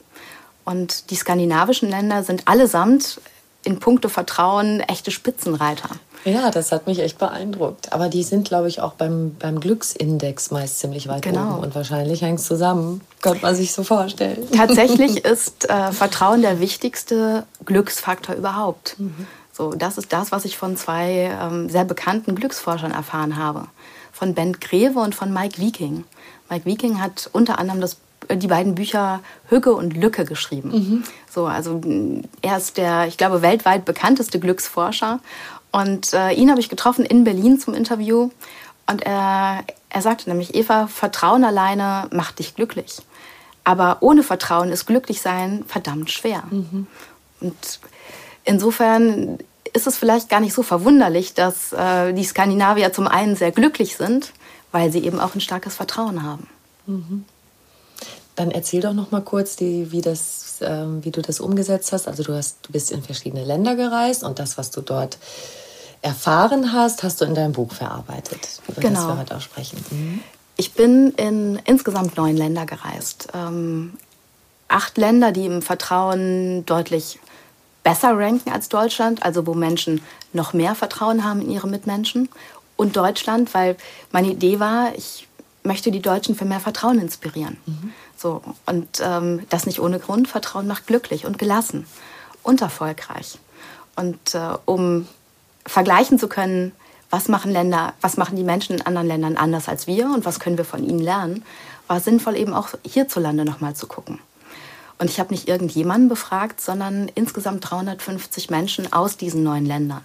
Und 0.64 1.10
die 1.10 1.16
skandinavischen 1.16 1.90
Länder 1.90 2.22
sind 2.22 2.48
allesamt 2.48 3.20
in 3.64 3.80
puncto 3.80 4.08
Vertrauen 4.08 4.80
echte 4.80 5.10
Spitzenreiter. 5.10 5.90
Ja, 6.24 6.50
das 6.50 6.70
hat 6.72 6.86
mich 6.86 7.00
echt 7.00 7.18
beeindruckt. 7.18 7.92
Aber 7.92 8.08
die 8.08 8.22
sind, 8.22 8.46
glaube 8.46 8.68
ich, 8.68 8.80
auch 8.80 8.92
beim, 8.92 9.34
beim 9.38 9.60
Glücksindex 9.60 10.50
meist 10.50 10.78
ziemlich 10.78 11.08
weit 11.08 11.22
genau. 11.22 11.54
oben. 11.54 11.64
Und 11.64 11.74
wahrscheinlich 11.74 12.22
hängt 12.22 12.38
es 12.38 12.46
zusammen. 12.46 13.00
Könnte 13.20 13.42
man 13.42 13.54
sich 13.54 13.72
so 13.72 13.82
vorstellen. 13.82 14.46
Tatsächlich 14.54 15.24
ist 15.24 15.68
äh, 15.68 15.92
Vertrauen 15.92 16.42
der 16.42 16.60
wichtigste 16.60 17.44
Glücksfaktor 17.64 18.34
überhaupt. 18.36 18.96
Mhm. 18.98 19.26
So, 19.52 19.72
das 19.72 19.98
ist 19.98 20.12
das, 20.12 20.32
was 20.32 20.44
ich 20.44 20.56
von 20.56 20.76
zwei 20.76 21.36
ähm, 21.40 21.68
sehr 21.68 21.84
bekannten 21.84 22.34
Glücksforschern 22.34 22.92
erfahren 22.92 23.36
habe. 23.36 23.66
Von 24.12 24.34
Ben 24.34 24.54
Greve 24.54 24.98
und 24.98 25.14
von 25.14 25.32
Mike 25.32 25.60
Viking. 25.60 26.04
Mike 26.48 26.64
Viking 26.64 27.00
hat 27.00 27.28
unter 27.32 27.58
anderem 27.58 27.80
das, 27.80 27.98
äh, 28.28 28.36
die 28.36 28.46
beiden 28.46 28.74
Bücher 28.74 29.20
Hücke 29.48 29.74
und 29.74 29.96
Lücke 29.96 30.24
geschrieben. 30.24 30.70
Mhm. 30.70 31.04
So, 31.30 31.46
also 31.46 31.80
er 32.40 32.56
ist 32.56 32.76
der, 32.76 33.06
ich 33.06 33.18
glaube, 33.18 33.42
weltweit 33.42 33.84
bekannteste 33.84 34.38
Glücksforscher. 34.38 35.20
Und 35.72 36.12
äh, 36.12 36.32
ihn 36.32 36.50
habe 36.50 36.60
ich 36.60 36.68
getroffen 36.68 37.04
in 37.04 37.24
Berlin 37.24 37.58
zum 37.58 37.74
Interview. 37.74 38.30
Und 38.86 39.02
er, 39.02 39.64
er 39.88 40.02
sagte 40.02 40.28
nämlich, 40.28 40.54
Eva, 40.54 40.86
Vertrauen 40.86 41.44
alleine 41.44 42.08
macht 42.12 42.38
dich 42.38 42.54
glücklich. 42.54 42.98
Aber 43.64 43.98
ohne 44.00 44.22
Vertrauen 44.22 44.70
ist 44.70 44.86
Glücklichsein 44.86 45.64
verdammt 45.66 46.10
schwer. 46.10 46.42
Mhm. 46.50 46.86
Und 47.40 47.80
insofern 48.44 49.38
ist 49.72 49.86
es 49.86 49.96
vielleicht 49.96 50.28
gar 50.28 50.40
nicht 50.40 50.52
so 50.52 50.62
verwunderlich, 50.62 51.34
dass 51.34 51.72
äh, 51.72 52.12
die 52.12 52.24
Skandinavier 52.24 52.92
zum 52.92 53.08
einen 53.08 53.36
sehr 53.36 53.52
glücklich 53.52 53.96
sind, 53.96 54.32
weil 54.72 54.92
sie 54.92 55.04
eben 55.04 55.20
auch 55.20 55.34
ein 55.34 55.40
starkes 55.40 55.76
Vertrauen 55.76 56.22
haben. 56.22 56.48
Mhm. 56.86 57.24
Dann 58.36 58.50
erzähl 58.50 58.80
doch 58.80 58.94
noch 58.94 59.10
mal 59.10 59.22
kurz, 59.22 59.56
die, 59.56 59.92
wie, 59.92 60.00
das, 60.00 60.60
äh, 60.60 60.84
wie 61.02 61.10
du 61.10 61.22
das 61.22 61.40
umgesetzt 61.40 61.92
hast. 61.92 62.08
Also 62.08 62.22
du, 62.22 62.34
hast, 62.34 62.58
du 62.62 62.72
bist 62.72 62.90
in 62.90 63.02
verschiedene 63.02 63.44
Länder 63.44 63.76
gereist 63.76 64.24
und 64.24 64.38
das, 64.38 64.58
was 64.58 64.70
du 64.70 64.80
dort 64.80 65.18
erfahren 66.02 66.72
hast, 66.72 67.02
hast 67.02 67.20
du 67.20 67.24
in 67.24 67.34
deinem 67.34 67.52
Buch 67.52 67.72
verarbeitet, 67.72 68.60
über 68.68 68.80
genau. 68.80 69.00
das 69.00 69.08
wir 69.08 69.18
heute 69.18 69.36
auch 69.36 69.40
sprechen. 69.40 69.84
Mhm. 69.90 70.20
Ich 70.56 70.74
bin 70.74 71.12
in 71.12 71.60
insgesamt 71.64 72.16
neun 72.16 72.36
Länder 72.36 72.66
gereist. 72.66 73.28
Ähm, 73.32 73.94
acht 74.68 74.98
Länder, 74.98 75.32
die 75.32 75.46
im 75.46 75.62
Vertrauen 75.62 76.66
deutlich 76.66 77.18
besser 77.82 78.16
ranken 78.16 78.50
als 78.50 78.68
Deutschland, 78.68 79.22
also 79.22 79.46
wo 79.46 79.54
Menschen 79.54 80.02
noch 80.32 80.52
mehr 80.52 80.74
Vertrauen 80.74 81.24
haben 81.24 81.40
in 81.40 81.50
ihre 81.50 81.68
Mitmenschen. 81.68 82.28
Und 82.76 82.96
Deutschland, 82.96 83.54
weil 83.54 83.76
meine 84.10 84.28
Idee 84.28 84.60
war, 84.60 84.94
ich 84.96 85.28
möchte 85.62 85.90
die 85.90 86.02
Deutschen 86.02 86.34
für 86.34 86.44
mehr 86.44 86.60
Vertrauen 86.60 86.98
inspirieren. 86.98 87.58
Mhm. 87.66 87.92
So, 88.16 88.42
und 88.66 89.00
ähm, 89.00 89.46
das 89.50 89.66
nicht 89.66 89.80
ohne 89.80 89.98
Grund. 89.98 90.28
Vertrauen 90.28 90.66
macht 90.66 90.86
glücklich 90.86 91.26
und 91.26 91.38
gelassen 91.38 91.86
und 92.42 92.60
erfolgreich. 92.60 93.38
Und 93.96 94.34
äh, 94.34 94.56
um 94.64 95.06
vergleichen 95.66 96.18
zu 96.18 96.28
können, 96.28 96.72
was 97.10 97.28
machen 97.28 97.52
Länder, 97.52 97.92
was 98.00 98.16
machen 98.16 98.36
die 98.36 98.44
Menschen 98.44 98.76
in 98.76 98.82
anderen 98.82 99.06
Ländern 99.06 99.36
anders 99.36 99.68
als 99.68 99.86
wir 99.86 100.06
und 100.06 100.24
was 100.24 100.40
können 100.40 100.56
wir 100.56 100.64
von 100.64 100.82
ihnen 100.82 100.98
lernen, 100.98 101.44
war 101.86 102.00
sinnvoll 102.00 102.36
eben 102.36 102.54
auch 102.54 102.70
hierzulande 102.84 103.44
nochmal 103.44 103.74
zu 103.74 103.86
gucken. 103.86 104.18
Und 104.98 105.10
ich 105.10 105.20
habe 105.20 105.34
nicht 105.34 105.48
irgendjemanden 105.48 106.08
befragt, 106.08 106.60
sondern 106.60 107.10
insgesamt 107.14 107.68
350 107.68 108.50
Menschen 108.50 108.92
aus 108.92 109.16
diesen 109.16 109.42
neuen 109.42 109.66
Ländern. 109.66 110.02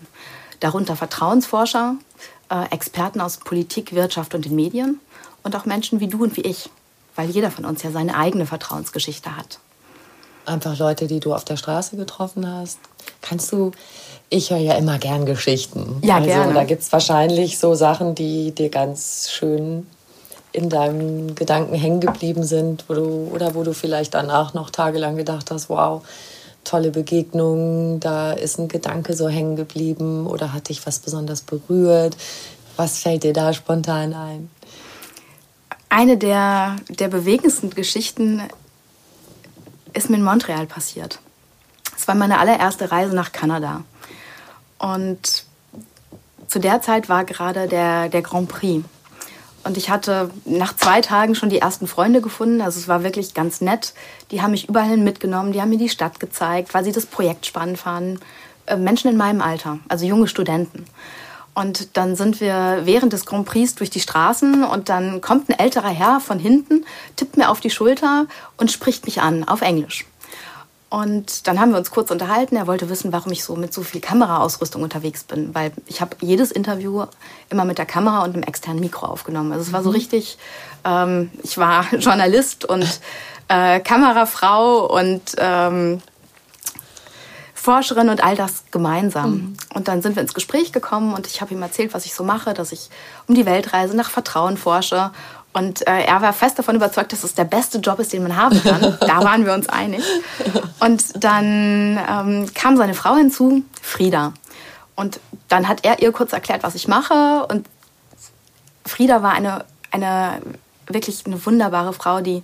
Darunter 0.59 0.95
Vertrauensforscher, 0.95 1.95
äh, 2.49 2.65
Experten 2.71 3.21
aus 3.21 3.37
Politik, 3.37 3.93
Wirtschaft 3.93 4.33
und 4.33 4.45
den 4.45 4.55
Medien 4.55 4.99
und 5.43 5.55
auch 5.55 5.65
Menschen 5.65 5.99
wie 5.99 6.07
du 6.07 6.23
und 6.23 6.35
wie 6.35 6.41
ich, 6.41 6.69
weil 7.15 7.29
jeder 7.29 7.51
von 7.51 7.65
uns 7.65 7.83
ja 7.83 7.91
seine 7.91 8.17
eigene 8.17 8.45
Vertrauensgeschichte 8.45 9.37
hat. 9.37 9.59
Einfach 10.45 10.77
Leute, 10.77 11.07
die 11.07 11.19
du 11.19 11.33
auf 11.33 11.45
der 11.45 11.57
Straße 11.57 11.95
getroffen 11.95 12.47
hast. 12.47 12.79
Kannst 13.21 13.51
du 13.51 13.71
ich 14.29 14.51
höre 14.51 14.57
ja 14.57 14.73
immer 14.73 14.97
gern 14.97 15.25
Geschichten. 15.25 15.99
Ja, 16.03 16.15
also, 16.15 16.27
gerne. 16.27 16.53
Da 16.53 16.63
gibt 16.63 16.81
es 16.81 16.91
wahrscheinlich 16.91 17.59
so 17.59 17.75
Sachen, 17.75 18.15
die 18.15 18.51
dir 18.51 18.69
ganz 18.69 19.29
schön 19.31 19.87
in 20.51 20.69
deinem 20.69 21.35
Gedanken 21.35 21.75
hängen 21.75 21.99
geblieben 21.99 22.43
sind, 22.43 22.85
wo 22.87 22.93
du, 22.93 23.31
oder 23.33 23.55
wo 23.55 23.63
du 23.63 23.73
vielleicht 23.73 24.13
danach 24.13 24.53
noch 24.53 24.69
tagelang 24.69 25.15
gedacht 25.15 25.51
hast, 25.51 25.69
wow, 25.69 26.01
tolle 26.63 26.91
Begegnung, 26.91 27.99
da 27.99 28.33
ist 28.33 28.59
ein 28.59 28.67
Gedanke 28.67 29.13
so 29.13 29.29
hängen 29.29 29.55
geblieben 29.55 30.27
oder 30.27 30.53
hat 30.53 30.69
dich 30.69 30.85
was 30.85 30.99
besonders 30.99 31.41
berührt. 31.41 32.17
Was 32.75 32.99
fällt 32.99 33.23
dir 33.23 33.33
da 33.33 33.53
spontan 33.53 34.13
ein? 34.13 34.49
Eine 35.89 36.17
der, 36.17 36.75
der 36.89 37.07
bewegendsten 37.07 37.69
Geschichten 37.69 38.41
ist 39.93 40.09
mir 40.09 40.17
in 40.17 40.23
Montreal 40.23 40.65
passiert. 40.65 41.19
Es 41.95 42.07
war 42.07 42.15
meine 42.15 42.39
allererste 42.39 42.91
Reise 42.91 43.15
nach 43.15 43.31
Kanada. 43.31 43.83
Und 44.79 45.45
zu 46.47 46.59
der 46.59 46.81
Zeit 46.81 47.09
war 47.09 47.25
gerade 47.25 47.67
der, 47.67 48.09
der 48.09 48.21
Grand 48.21 48.49
Prix. 48.49 48.83
Und 49.63 49.75
ich 49.75 49.89
hatte 49.89 50.29
nach 50.45 50.75
zwei 50.77 51.01
Tagen 51.01 51.35
schon 51.35 51.49
die 51.49 51.59
ersten 51.59 51.87
Freunde 51.87 52.21
gefunden. 52.21 52.61
Also 52.61 52.79
es 52.79 52.87
war 52.87 53.03
wirklich 53.03 53.33
ganz 53.33 53.59
nett. 53.59 53.93
Die 54.31 54.41
haben 54.41 54.51
mich 54.51 54.69
überall 54.69 54.95
mitgenommen, 54.95 55.51
die 55.51 55.61
haben 55.61 55.69
mir 55.69 55.77
die 55.77 55.89
Stadt 55.89 56.19
gezeigt, 56.19 56.73
weil 56.73 56.85
sie 56.85 56.93
das 56.93 57.05
Projekt 57.05 57.45
spannend 57.45 57.77
fanden. 57.77 58.19
Äh, 58.65 58.77
Menschen 58.77 59.09
in 59.09 59.17
meinem 59.17 59.41
Alter, 59.41 59.79
also 59.89 60.05
junge 60.05 60.27
Studenten. 60.27 60.85
Und 61.53 61.97
dann 61.97 62.15
sind 62.15 62.39
wir 62.39 62.81
während 62.83 63.13
des 63.13 63.25
Grand 63.25 63.47
Prix 63.47 63.75
durch 63.75 63.89
die 63.89 63.99
Straßen 63.99 64.63
und 64.63 64.89
dann 64.89 65.21
kommt 65.21 65.49
ein 65.49 65.57
älterer 65.57 65.89
Herr 65.89 66.19
von 66.19 66.37
hinten, 66.37 66.85
tippt 67.15 67.35
mir 67.35 67.49
auf 67.49 67.59
die 67.59 67.71
Schulter 67.71 68.27
und 68.57 68.71
spricht 68.71 69.05
mich 69.05 69.21
an 69.21 69.43
auf 69.43 69.61
Englisch. 69.61 70.05
Und 70.89 71.47
dann 71.47 71.59
haben 71.59 71.71
wir 71.71 71.77
uns 71.77 71.91
kurz 71.91 72.11
unterhalten. 72.11 72.55
Er 72.55 72.65
wollte 72.65 72.89
wissen, 72.89 73.11
warum 73.11 73.31
ich 73.33 73.43
so 73.43 73.57
mit 73.57 73.73
so 73.73 73.83
viel 73.83 73.99
Kameraausrüstung 73.99 74.81
unterwegs 74.83 75.23
bin, 75.23 75.53
weil 75.53 75.73
ich 75.85 75.99
habe 75.99 76.15
jedes 76.21 76.51
Interview 76.51 77.05
immer 77.49 77.65
mit 77.65 77.77
der 77.77 77.85
Kamera 77.85 78.23
und 78.23 78.33
einem 78.33 78.43
externen 78.43 78.79
Mikro 78.79 79.07
aufgenommen. 79.07 79.51
Also 79.51 79.63
es 79.63 79.73
war 79.73 79.83
so 79.83 79.89
mhm. 79.89 79.95
richtig, 79.95 80.37
ähm, 80.85 81.29
ich 81.43 81.57
war 81.57 81.93
Journalist 81.99 82.63
und 82.63 83.01
äh, 83.49 83.81
Kamerafrau 83.81 84.85
und 84.85 85.21
ähm, 85.37 86.01
Forscherin 87.53 88.07
und 88.07 88.23
all 88.23 88.37
das 88.37 88.63
gemeinsam. 88.71 89.31
Mhm. 89.31 89.57
Und 89.73 89.89
dann 89.89 90.01
sind 90.01 90.15
wir 90.15 90.21
ins 90.21 90.33
Gespräch 90.33 90.71
gekommen 90.71 91.13
und 91.13 91.27
ich 91.27 91.41
habe 91.41 91.53
ihm 91.53 91.61
erzählt, 91.61 91.93
was 91.93 92.05
ich 92.05 92.15
so 92.15 92.23
mache, 92.23 92.53
dass 92.53 92.71
ich 92.71 92.89
um 93.27 93.35
die 93.35 93.45
Weltreise 93.45 93.93
nach 93.93 94.09
Vertrauen 94.09 94.55
forsche 94.55 95.11
und 95.57 95.87
äh, 95.87 96.03
er 96.03 96.21
war 96.21 96.33
fest 96.33 96.59
davon 96.59 96.75
überzeugt, 96.75 97.11
dass 97.13 97.23
es 97.23 97.33
der 97.33 97.43
beste 97.43 97.79
Job 97.79 97.97
ist, 97.97 98.13
den 98.13 98.21
man 98.21 98.35
haben 98.35 98.61
kann. 98.61 98.95
da 98.99 99.23
waren 99.23 99.43
wir 99.43 99.53
uns 99.53 99.67
einig. 99.67 100.03
Und 100.79 101.23
dann 101.23 101.99
ähm, 102.07 102.53
kam 102.53 102.77
seine 102.77 102.93
Frau 102.93 103.15
hinzu, 103.15 103.63
Frieda. 103.81 104.33
Und 104.95 105.19
dann 105.47 105.67
hat 105.67 105.83
er 105.83 105.99
ihr 105.99 106.11
kurz 106.11 106.31
erklärt, 106.31 106.61
was 106.61 106.75
ich 106.75 106.87
mache. 106.87 107.47
Und 107.49 107.65
Frieda 108.85 109.23
war 109.23 109.31
eine, 109.31 109.65
eine 109.89 110.43
wirklich 110.85 111.25
eine 111.25 111.43
wunderbare 111.43 111.91
Frau, 111.91 112.21
die 112.21 112.43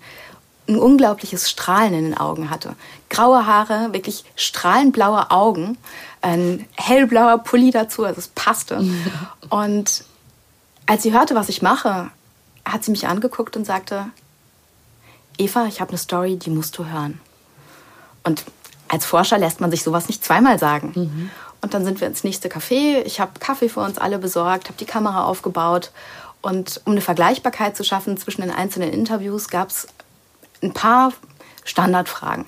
ein 0.68 0.80
unglaubliches 0.80 1.52
Strahlen 1.52 1.94
in 1.94 2.04
den 2.06 2.18
Augen 2.18 2.50
hatte. 2.50 2.76
Graue 3.12 3.46
Haare, 3.46 3.94
wirklich 3.94 4.24
strahlend 4.36 4.92
blaue 4.92 5.30
Augen, 5.30 5.78
ein 6.22 6.68
hellblauer 6.78 7.38
Pulli 7.40 7.70
dazu, 7.70 8.06
also 8.06 8.18
es 8.18 8.30
passte. 8.30 8.84
Und 9.50 10.04
als 10.88 11.04
sie 11.04 11.14
hörte, 11.14 11.36
was 11.36 11.50
ich 11.50 11.62
mache, 11.62 12.10
hat 12.66 12.84
sie 12.84 12.92
mich 12.92 13.08
angeguckt 13.08 13.56
und 13.56 13.66
sagte, 13.66 14.08
Eva, 15.38 15.66
ich 15.66 15.82
habe 15.82 15.90
eine 15.90 15.98
Story, 15.98 16.38
die 16.38 16.50
musst 16.50 16.78
du 16.78 16.86
hören. 16.86 17.20
Und 18.24 18.44
als 18.88 19.06
Forscher 19.06 19.38
lässt 19.38 19.60
man 19.60 19.72
sich 19.72 19.84
sowas 19.84 20.08
nicht 20.08 20.24
zweimal 20.24 20.60
sagen. 20.60 20.94
Mhm. 20.96 21.32
Und 21.62 21.74
dann 21.74 21.86
sind 21.86 22.02
wir 22.02 22.08
ins 22.08 22.24
nächste 22.24 22.50
Café. 22.50 23.02
Ich 23.06 23.20
habe 23.20 23.40
Kaffee 23.40 23.70
für 23.70 23.80
uns 23.80 23.98
alle 23.98 24.20
besorgt, 24.20 24.68
habe 24.68 24.78
die 24.78 24.86
Kamera 24.86 25.26
aufgebaut. 25.26 25.92
Und 26.42 26.82
um 26.86 26.92
eine 26.92 27.02
Vergleichbarkeit 27.02 27.76
zu 27.78 27.84
schaffen 27.84 28.18
zwischen 28.18 28.42
den 28.42 28.52
einzelnen 28.52 28.92
Interviews, 28.92 29.48
gab 29.48 29.70
es 29.70 29.88
ein 30.62 30.74
paar 30.74 31.14
Standardfragen. 31.64 32.46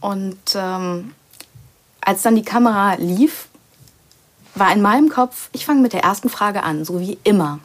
Und 0.00 0.38
ähm, 0.54 1.14
als 2.00 2.22
dann 2.22 2.36
die 2.36 2.44
Kamera 2.44 2.94
lief, 2.94 3.48
war 4.54 4.72
in 4.72 4.80
meinem 4.80 5.10
Kopf, 5.10 5.50
ich 5.52 5.66
fange 5.66 5.82
mit 5.82 5.92
der 5.92 6.02
ersten 6.02 6.28
Frage 6.28 6.62
an, 6.62 6.84
so 6.84 7.00
wie 7.00 7.18
immer. 7.24 7.58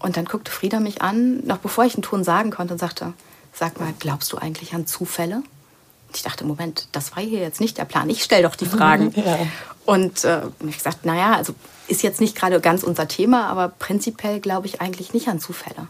Und 0.00 0.16
dann 0.16 0.24
guckte 0.24 0.50
Frieda 0.50 0.80
mich 0.80 1.02
an, 1.02 1.46
noch 1.46 1.58
bevor 1.58 1.84
ich 1.84 1.94
einen 1.94 2.02
Ton 2.02 2.24
sagen 2.24 2.50
konnte, 2.50 2.74
und 2.74 2.78
sagte, 2.78 3.12
sag 3.52 3.78
mal, 3.78 3.92
glaubst 3.98 4.32
du 4.32 4.38
eigentlich 4.38 4.74
an 4.74 4.86
Zufälle? 4.86 5.36
Und 5.36 6.16
ich 6.16 6.22
dachte, 6.22 6.44
Moment, 6.44 6.88
das 6.92 7.14
war 7.14 7.22
hier 7.22 7.40
jetzt 7.40 7.60
nicht 7.60 7.78
der 7.78 7.84
Plan. 7.84 8.10
Ich 8.10 8.24
stelle 8.24 8.44
doch 8.44 8.56
die 8.56 8.66
Fragen. 8.66 9.12
Ja. 9.14 9.38
Und 9.84 10.24
äh, 10.24 10.42
ich 10.66 10.76
gesagt, 10.76 11.04
naja, 11.04 11.36
also 11.36 11.54
ist 11.86 12.02
jetzt 12.02 12.20
nicht 12.20 12.36
gerade 12.36 12.60
ganz 12.60 12.82
unser 12.82 13.08
Thema, 13.08 13.48
aber 13.48 13.68
prinzipiell 13.68 14.40
glaube 14.40 14.66
ich 14.66 14.80
eigentlich 14.80 15.12
nicht 15.12 15.28
an 15.28 15.38
Zufälle. 15.38 15.88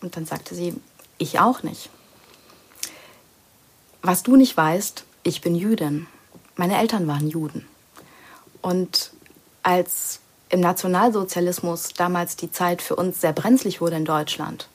Und 0.00 0.16
dann 0.16 0.26
sagte 0.26 0.54
sie, 0.54 0.74
ich 1.18 1.38
auch 1.38 1.62
nicht. 1.62 1.90
Was 4.02 4.22
du 4.22 4.36
nicht 4.36 4.56
weißt, 4.56 5.04
ich 5.22 5.40
bin 5.40 5.54
Jüdin. 5.54 6.06
Meine 6.56 6.78
Eltern 6.78 7.06
waren 7.06 7.28
Juden. 7.28 7.66
Und 8.62 9.12
als 9.62 10.20
im 10.48 10.60
Nationalsozialismus 10.60 11.88
damals 11.96 12.36
die 12.36 12.50
Zeit 12.50 12.82
für 12.82 12.96
uns 12.96 13.20
sehr 13.20 13.32
brenzlig 13.32 13.80
wurde 13.80 13.96
in 13.96 14.04
Deutschland, 14.04 14.68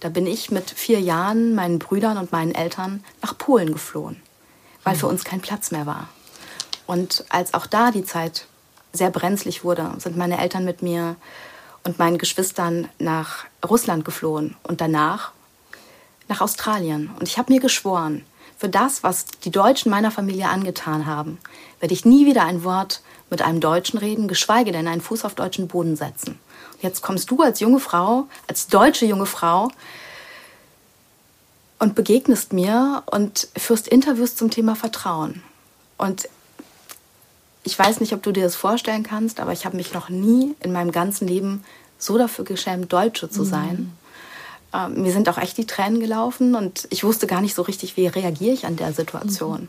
da 0.00 0.08
bin 0.10 0.26
ich 0.26 0.50
mit 0.50 0.70
vier 0.70 1.00
Jahren 1.00 1.54
meinen 1.54 1.78
Brüdern 1.78 2.18
und 2.18 2.30
meinen 2.30 2.54
Eltern 2.54 3.02
nach 3.22 3.38
Polen 3.38 3.72
geflohen, 3.72 4.20
weil 4.82 4.96
für 4.96 5.06
uns 5.06 5.24
kein 5.24 5.40
Platz 5.40 5.70
mehr 5.70 5.86
war. 5.86 6.08
Und 6.86 7.24
als 7.30 7.54
auch 7.54 7.66
da 7.66 7.90
die 7.90 8.04
Zeit 8.04 8.46
sehr 8.92 9.10
brenzlig 9.10 9.64
wurde, 9.64 9.94
sind 9.98 10.16
meine 10.16 10.38
Eltern 10.38 10.64
mit 10.64 10.82
mir 10.82 11.16
und 11.84 11.98
meinen 11.98 12.18
Geschwistern 12.18 12.88
nach 12.98 13.44
Russland 13.66 14.04
geflohen 14.04 14.56
und 14.62 14.80
danach 14.80 15.32
nach 16.28 16.40
Australien. 16.40 17.10
Und 17.18 17.28
ich 17.28 17.38
habe 17.38 17.52
mir 17.52 17.60
geschworen, 17.60 18.24
für 18.64 18.70
das, 18.70 19.02
was 19.02 19.26
die 19.44 19.50
Deutschen 19.50 19.90
meiner 19.90 20.10
Familie 20.10 20.48
angetan 20.48 21.04
haben, 21.04 21.36
werde 21.80 21.92
ich 21.92 22.06
nie 22.06 22.24
wieder 22.24 22.44
ein 22.46 22.64
Wort 22.64 23.02
mit 23.28 23.42
einem 23.42 23.60
Deutschen 23.60 23.98
reden, 23.98 24.26
geschweige 24.26 24.72
denn 24.72 24.88
einen 24.88 25.02
Fuß 25.02 25.26
auf 25.26 25.34
deutschen 25.34 25.68
Boden 25.68 25.96
setzen. 25.96 26.38
Und 26.72 26.82
jetzt 26.82 27.02
kommst 27.02 27.30
du 27.30 27.42
als 27.42 27.60
junge 27.60 27.78
Frau, 27.78 28.26
als 28.46 28.68
deutsche 28.68 29.04
junge 29.04 29.26
Frau, 29.26 29.70
und 31.78 31.94
begegnest 31.94 32.54
mir 32.54 33.02
und 33.04 33.48
führst 33.54 33.86
Interviews 33.86 34.34
zum 34.34 34.50
Thema 34.50 34.76
Vertrauen. 34.76 35.42
Und 35.98 36.26
ich 37.64 37.78
weiß 37.78 38.00
nicht, 38.00 38.14
ob 38.14 38.22
du 38.22 38.32
dir 38.32 38.44
das 38.44 38.56
vorstellen 38.56 39.02
kannst, 39.02 39.40
aber 39.40 39.52
ich 39.52 39.66
habe 39.66 39.76
mich 39.76 39.92
noch 39.92 40.08
nie 40.08 40.54
in 40.60 40.72
meinem 40.72 40.90
ganzen 40.90 41.28
Leben 41.28 41.64
so 41.98 42.16
dafür 42.16 42.46
geschämt, 42.46 42.90
Deutsche 42.90 43.28
zu 43.28 43.44
sein. 43.44 43.74
Mhm. 43.74 44.03
Ähm, 44.74 45.02
mir 45.02 45.12
sind 45.12 45.28
auch 45.28 45.38
echt 45.38 45.56
die 45.56 45.66
Tränen 45.66 46.00
gelaufen 46.00 46.54
und 46.54 46.88
ich 46.90 47.04
wusste 47.04 47.26
gar 47.26 47.40
nicht 47.40 47.54
so 47.54 47.62
richtig, 47.62 47.96
wie 47.96 48.08
reagiere 48.08 48.52
ich 48.52 48.66
an 48.66 48.76
der 48.76 48.92
Situation. 48.92 49.62
Mhm. 49.62 49.68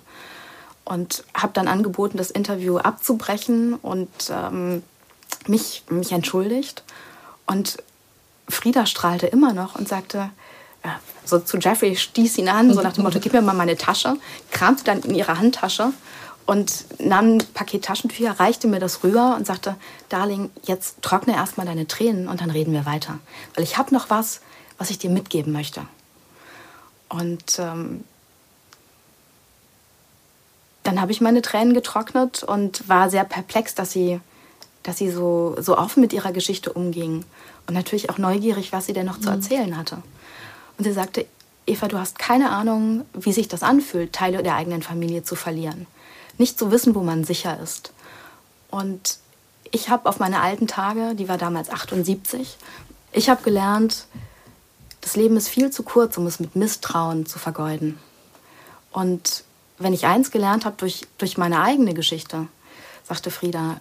Und 0.84 1.24
habe 1.34 1.54
dann 1.54 1.68
angeboten, 1.68 2.18
das 2.18 2.32
Interview 2.32 2.78
abzubrechen 2.78 3.76
und 3.76 4.10
ähm, 4.30 4.84
mich, 5.48 5.84
mich 5.90 6.12
entschuldigt. 6.12 6.84
Und 7.46 7.78
Frieda 8.48 8.86
strahlte 8.86 9.28
immer 9.28 9.54
noch 9.54 9.76
und 9.76 9.88
sagte, 9.88 10.30
äh, 10.84 10.90
so 11.24 11.40
zu 11.40 11.58
Jeffrey 11.58 11.96
stieß 11.96 12.38
ihn 12.38 12.50
an, 12.50 12.74
so 12.74 12.82
nach 12.82 12.94
dem 12.94 13.04
Motto, 13.04 13.20
gib 13.20 13.34
mir 13.34 13.42
mal 13.42 13.56
meine 13.56 13.78
Tasche, 13.78 14.18
kramte 14.52 14.84
dann 14.84 15.02
in 15.02 15.16
ihre 15.16 15.40
Handtasche 15.40 15.92
und 16.46 16.86
nahm 17.00 17.38
ein 17.38 17.44
Paket 17.54 17.86
Taschentücher, 17.86 18.40
reichte 18.40 18.68
mir 18.68 18.80
das 18.80 19.04
rüber 19.04 19.36
und 19.36 19.48
sagte, 19.48 19.76
Darling, 20.10 20.52
jetzt 20.64 21.02
trockne 21.02 21.36
erstmal 21.36 21.66
deine 21.66 21.88
Tränen 21.88 22.28
und 22.28 22.42
dann 22.42 22.52
reden 22.52 22.74
wir 22.74 22.86
weiter. 22.86 23.18
Weil 23.56 23.64
ich 23.64 23.78
habe 23.78 23.94
noch 23.94 24.12
was, 24.12 24.42
was 24.78 24.90
ich 24.90 24.98
dir 24.98 25.10
mitgeben 25.10 25.54
möchte. 25.54 25.82
Und 27.10 27.60
ähm, 27.60 28.04
dann 30.84 31.02
habe 31.02 31.12
ich 31.12 31.22
meine 31.22 31.42
Tränen 31.42 31.74
getrocknet 31.74 32.44
und 32.44 32.88
war 32.88 33.10
sehr 33.10 33.24
perplex, 33.24 33.76
dass 33.76 33.92
sie, 33.92 34.20
dass 34.84 34.98
sie 34.98 35.10
so, 35.10 35.56
so 35.60 35.78
offen 35.78 36.02
mit 36.02 36.14
ihrer 36.14 36.32
Geschichte 36.32 36.72
umging. 36.74 37.26
Und 37.68 37.74
natürlich 37.74 38.10
auch 38.10 38.18
neugierig, 38.18 38.72
was 38.72 38.86
sie 38.86 38.94
denn 38.94 39.06
noch 39.06 39.18
mhm. 39.18 39.24
zu 39.24 39.30
erzählen 39.30 39.78
hatte. 39.78 39.98
Und 40.78 40.84
sie 40.84 40.94
sagte, 40.94 41.26
Eva, 41.66 41.88
du 41.88 41.98
hast 41.98 42.20
keine 42.20 42.52
Ahnung, 42.52 43.06
wie 43.14 43.34
sich 43.34 43.48
das 43.48 43.64
anfühlt, 43.64 44.14
Teile 44.14 44.44
der 44.44 44.56
eigenen 44.56 44.84
Familie 44.84 45.24
zu 45.24 45.36
verlieren. 45.36 45.88
Nicht 46.38 46.60
zu 46.60 46.70
wissen, 46.70 46.94
wo 46.94 47.02
man 47.02 47.24
sicher 47.24 47.60
ist. 47.60 47.92
Und 48.70 49.18
ich 49.72 49.90
habe 49.90 50.08
auf 50.08 50.20
meine 50.20 50.42
alten 50.42 50.68
Tage, 50.68 51.16
die 51.16 51.28
war 51.28 51.38
damals 51.38 51.70
78, 51.70 52.58
ich 53.14 53.30
habe 53.30 53.44
gelernt, 53.44 54.06
das 55.06 55.16
Leben 55.16 55.38
ist 55.38 55.48
viel 55.48 55.70
zu 55.72 55.84
kurz, 55.84 56.18
um 56.18 56.28
es 56.28 56.42
mit 56.42 56.58
Misstrauen 56.58 57.26
zu 57.26 57.40
vergeuden. 57.40 57.98
Und 58.92 59.46
wenn 59.78 59.94
ich 59.94 60.06
eins 60.06 60.32
gelernt 60.32 60.66
habe 60.66 60.76
durch, 60.78 61.08
durch 61.18 61.38
meine 61.38 61.62
eigene 61.62 61.94
Geschichte, 61.94 62.48
sagte 63.08 63.32
Frieda, 63.32 63.80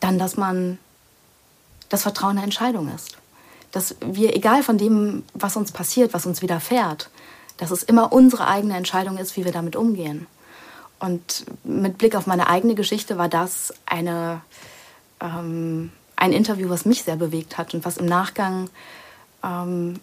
dann, 0.00 0.18
dass 0.18 0.36
man 0.36 0.78
das 1.88 2.02
Vertrauen 2.02 2.32
eine 2.32 2.42
Entscheidung 2.42 2.92
ist 2.92 3.16
dass 3.74 3.96
wir, 4.00 4.36
egal 4.36 4.62
von 4.62 4.78
dem, 4.78 5.24
was 5.34 5.56
uns 5.56 5.72
passiert, 5.72 6.14
was 6.14 6.26
uns 6.26 6.42
widerfährt, 6.42 7.10
dass 7.56 7.72
es 7.72 7.82
immer 7.82 8.12
unsere 8.12 8.46
eigene 8.46 8.76
Entscheidung 8.76 9.18
ist, 9.18 9.36
wie 9.36 9.44
wir 9.44 9.50
damit 9.50 9.74
umgehen. 9.74 10.28
Und 11.00 11.44
mit 11.64 11.98
Blick 11.98 12.14
auf 12.14 12.28
meine 12.28 12.48
eigene 12.48 12.76
Geschichte 12.76 13.18
war 13.18 13.28
das 13.28 13.74
eine, 13.84 14.42
ähm, 15.20 15.90
ein 16.14 16.32
Interview, 16.32 16.68
was 16.68 16.84
mich 16.84 17.02
sehr 17.02 17.16
bewegt 17.16 17.58
hat 17.58 17.74
und 17.74 17.84
was 17.84 17.96
im 17.96 18.06
Nachgang 18.06 18.70
ähm, 19.44 20.00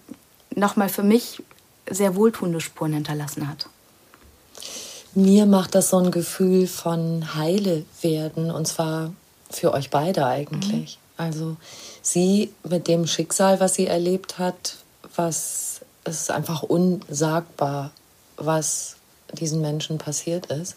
nochmal 0.55 0.89
für 0.89 1.03
mich 1.03 1.41
sehr 1.89 2.15
wohltuende 2.15 2.61
Spuren 2.61 2.93
hinterlassen 2.93 3.47
hat. 3.47 3.67
Mir 5.13 5.45
macht 5.45 5.75
das 5.75 5.89
so 5.89 5.97
ein 5.97 6.11
Gefühl 6.11 6.67
von 6.67 7.35
Heile 7.35 7.83
werden 8.01 8.51
und 8.51 8.67
zwar 8.67 9.11
für 9.49 9.73
euch 9.73 9.89
beide 9.89 10.25
eigentlich. 10.25 10.97
Mhm. 10.97 11.01
Also 11.17 11.57
sie 12.01 12.53
mit 12.67 12.87
dem 12.87 13.07
Schicksal, 13.07 13.59
was 13.59 13.73
sie 13.73 13.87
erlebt 13.87 14.39
hat, 14.39 14.77
was 15.15 15.81
es 16.03 16.21
ist 16.21 16.31
einfach 16.31 16.63
unsagbar, 16.63 17.91
was 18.37 18.95
diesen 19.33 19.61
Menschen 19.61 19.97
passiert 19.97 20.47
ist. 20.47 20.75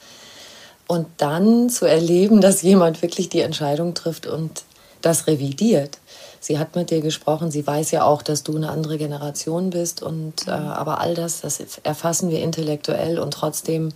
Und 0.87 1.07
dann 1.17 1.71
zu 1.71 1.87
erleben, 1.87 2.43
dass 2.43 2.61
jemand 2.61 3.01
wirklich 3.01 3.31
die 3.31 3.41
Entscheidung 3.41 3.95
trifft 3.95 4.27
und 4.27 4.65
das 5.01 5.27
revidiert. 5.27 5.99
Sie 6.45 6.59
hat 6.59 6.77
mit 6.77 6.91
dir 6.91 7.01
gesprochen, 7.01 7.51
sie 7.51 7.67
weiß 7.67 7.91
ja 7.93 8.05
auch, 8.05 8.21
dass 8.21 8.43
du 8.43 8.55
eine 8.55 8.69
andere 8.69 8.99
Generation 8.99 9.71
bist. 9.71 10.03
Und 10.03 10.47
äh, 10.47 10.51
aber 10.51 11.01
all 11.01 11.15
das, 11.15 11.41
das 11.41 11.59
erfassen 11.85 12.29
wir 12.29 12.43
intellektuell. 12.43 13.19
Und 13.19 13.33
trotzdem 13.33 13.93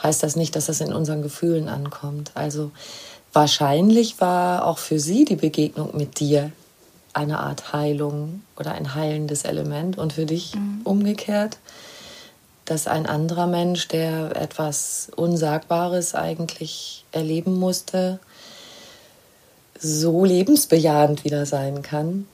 heißt 0.00 0.22
das 0.22 0.36
nicht, 0.36 0.54
dass 0.54 0.66
das 0.66 0.80
in 0.80 0.92
unseren 0.92 1.22
Gefühlen 1.22 1.68
ankommt. 1.68 2.30
Also 2.36 2.70
wahrscheinlich 3.32 4.20
war 4.20 4.64
auch 4.64 4.78
für 4.78 5.00
sie 5.00 5.24
die 5.24 5.34
Begegnung 5.34 5.96
mit 5.96 6.20
dir 6.20 6.52
eine 7.14 7.40
Art 7.40 7.72
Heilung 7.72 8.42
oder 8.56 8.70
ein 8.70 8.94
heilendes 8.94 9.42
Element. 9.42 9.98
Und 9.98 10.12
für 10.12 10.24
dich 10.24 10.54
mhm. 10.54 10.82
umgekehrt, 10.84 11.58
dass 12.64 12.86
ein 12.86 13.06
anderer 13.06 13.48
Mensch, 13.48 13.88
der 13.88 14.36
etwas 14.36 15.10
Unsagbares 15.16 16.14
eigentlich 16.14 17.04
erleben 17.10 17.58
musste, 17.58 18.20
so 19.78 20.24
lebensbejahend 20.24 21.24
wieder 21.24 21.46
sein 21.46 21.82
kann. 21.82 22.26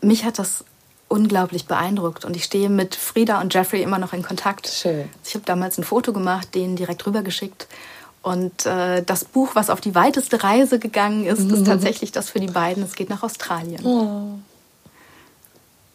Mich 0.00 0.24
hat 0.24 0.38
das 0.38 0.64
unglaublich 1.08 1.66
beeindruckt 1.66 2.24
und 2.24 2.36
ich 2.36 2.44
stehe 2.44 2.68
mit 2.68 2.94
Frieda 2.94 3.40
und 3.40 3.52
Jeffrey 3.54 3.82
immer 3.82 3.98
noch 3.98 4.12
in 4.12 4.22
Kontakt. 4.22 4.68
Schön. 4.68 5.08
Ich 5.24 5.34
habe 5.34 5.44
damals 5.44 5.78
ein 5.78 5.84
Foto 5.84 6.12
gemacht, 6.12 6.54
denen 6.54 6.74
direkt 6.74 7.06
rübergeschickt 7.06 7.68
und 8.22 8.66
äh, 8.66 9.02
das 9.02 9.24
Buch, 9.24 9.50
was 9.54 9.68
auf 9.68 9.80
die 9.80 9.96
weiteste 9.96 10.42
Reise 10.44 10.78
gegangen 10.78 11.26
ist, 11.26 11.40
mhm. 11.40 11.54
ist 11.54 11.66
tatsächlich 11.66 12.12
das 12.12 12.30
für 12.30 12.38
die 12.38 12.46
beiden. 12.46 12.82
Es 12.84 12.94
geht 12.94 13.10
nach 13.10 13.22
Australien. 13.24 13.84
Oh. 13.84 14.38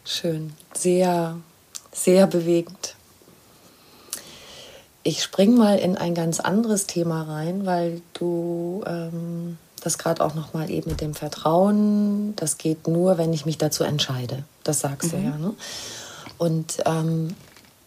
Schön. 0.04 0.54
Sehr, 0.74 1.38
sehr 1.94 2.28
bewegend. 2.28 2.96
Ich 5.08 5.24
spring 5.24 5.56
mal 5.56 5.80
in 5.80 5.96
ein 5.96 6.16
ganz 6.16 6.42
anderes 6.42 6.86
Thema 6.86 7.22
rein, 7.22 7.66
weil 7.66 8.02
du 8.12 8.84
ähm, 8.86 9.58
das 9.82 9.98
gerade 9.98 10.22
auch 10.22 10.34
noch 10.34 10.54
mal 10.54 10.70
eben 10.70 10.90
mit 10.90 11.00
dem 11.00 11.14
Vertrauen, 11.14 12.36
das 12.36 12.58
geht 12.58 12.90
nur, 12.90 13.18
wenn 13.18 13.32
ich 13.32 13.46
mich 13.46 13.58
dazu 13.58 13.86
entscheide. 13.86 14.44
Das 14.66 14.82
sagst 14.82 15.14
mhm. 15.14 15.18
du 15.18 15.24
ja. 15.24 15.38
Ne? 15.38 15.54
Und 16.38 16.80
ähm, 16.86 17.36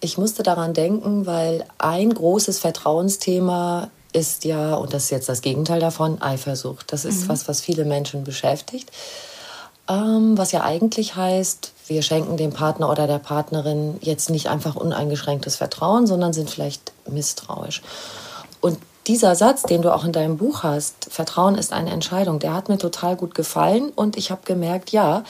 ich 0.01 0.17
musste 0.17 0.43
daran 0.43 0.73
denken, 0.73 1.27
weil 1.27 1.67
ein 1.77 2.15
großes 2.15 2.59
Vertrauensthema 2.59 3.91
ist 4.15 4.47
ja, 4.47 4.73
und 4.77 4.95
das 4.95 5.05
ist 5.05 5.11
jetzt 5.11 5.29
das 5.29 5.43
Gegenteil 5.43 5.79
davon, 5.79 6.23
Eifersucht. 6.23 6.91
Das 6.91 7.05
ist 7.05 7.25
mhm. 7.25 7.29
was, 7.29 7.49
was 7.49 7.61
viele 7.61 7.85
Menschen 7.85 8.25
beschäftigt. 8.25 8.91
Ähm, 9.91 10.39
was 10.39 10.53
ja 10.53 10.63
eigentlich 10.63 11.17
heißt, 11.17 11.73
wir 11.87 12.01
schenken 12.01 12.39
dem 12.39 12.53
Partner 12.53 12.89
oder 12.89 13.07
der 13.07 13.19
Partnerin 13.19 13.99
jetzt 14.01 14.31
nicht 14.31 14.49
einfach 14.49 14.77
uneingeschränktes 14.77 15.57
Vertrauen, 15.57 16.07
sondern 16.07 16.33
sind 16.33 16.49
vielleicht 16.49 16.93
misstrauisch. 17.13 17.83
Und 18.61 18.79
dieser 19.07 19.35
Satz, 19.35 19.63
den 19.63 19.83
du 19.83 19.95
auch 19.95 20.05
in 20.05 20.13
deinem 20.13 20.37
Buch 20.37 20.63
hast, 20.63 21.07
Vertrauen 21.11 21.57
ist 21.57 21.73
eine 21.73 21.91
Entscheidung, 21.91 22.39
der 22.39 22.55
hat 22.55 22.69
mir 22.69 22.79
total 22.79 23.17
gut 23.17 23.35
gefallen 23.35 23.91
und 23.91 24.17
ich 24.17 24.31
habe 24.31 24.43
gemerkt, 24.45 24.91
ja, 24.91 25.25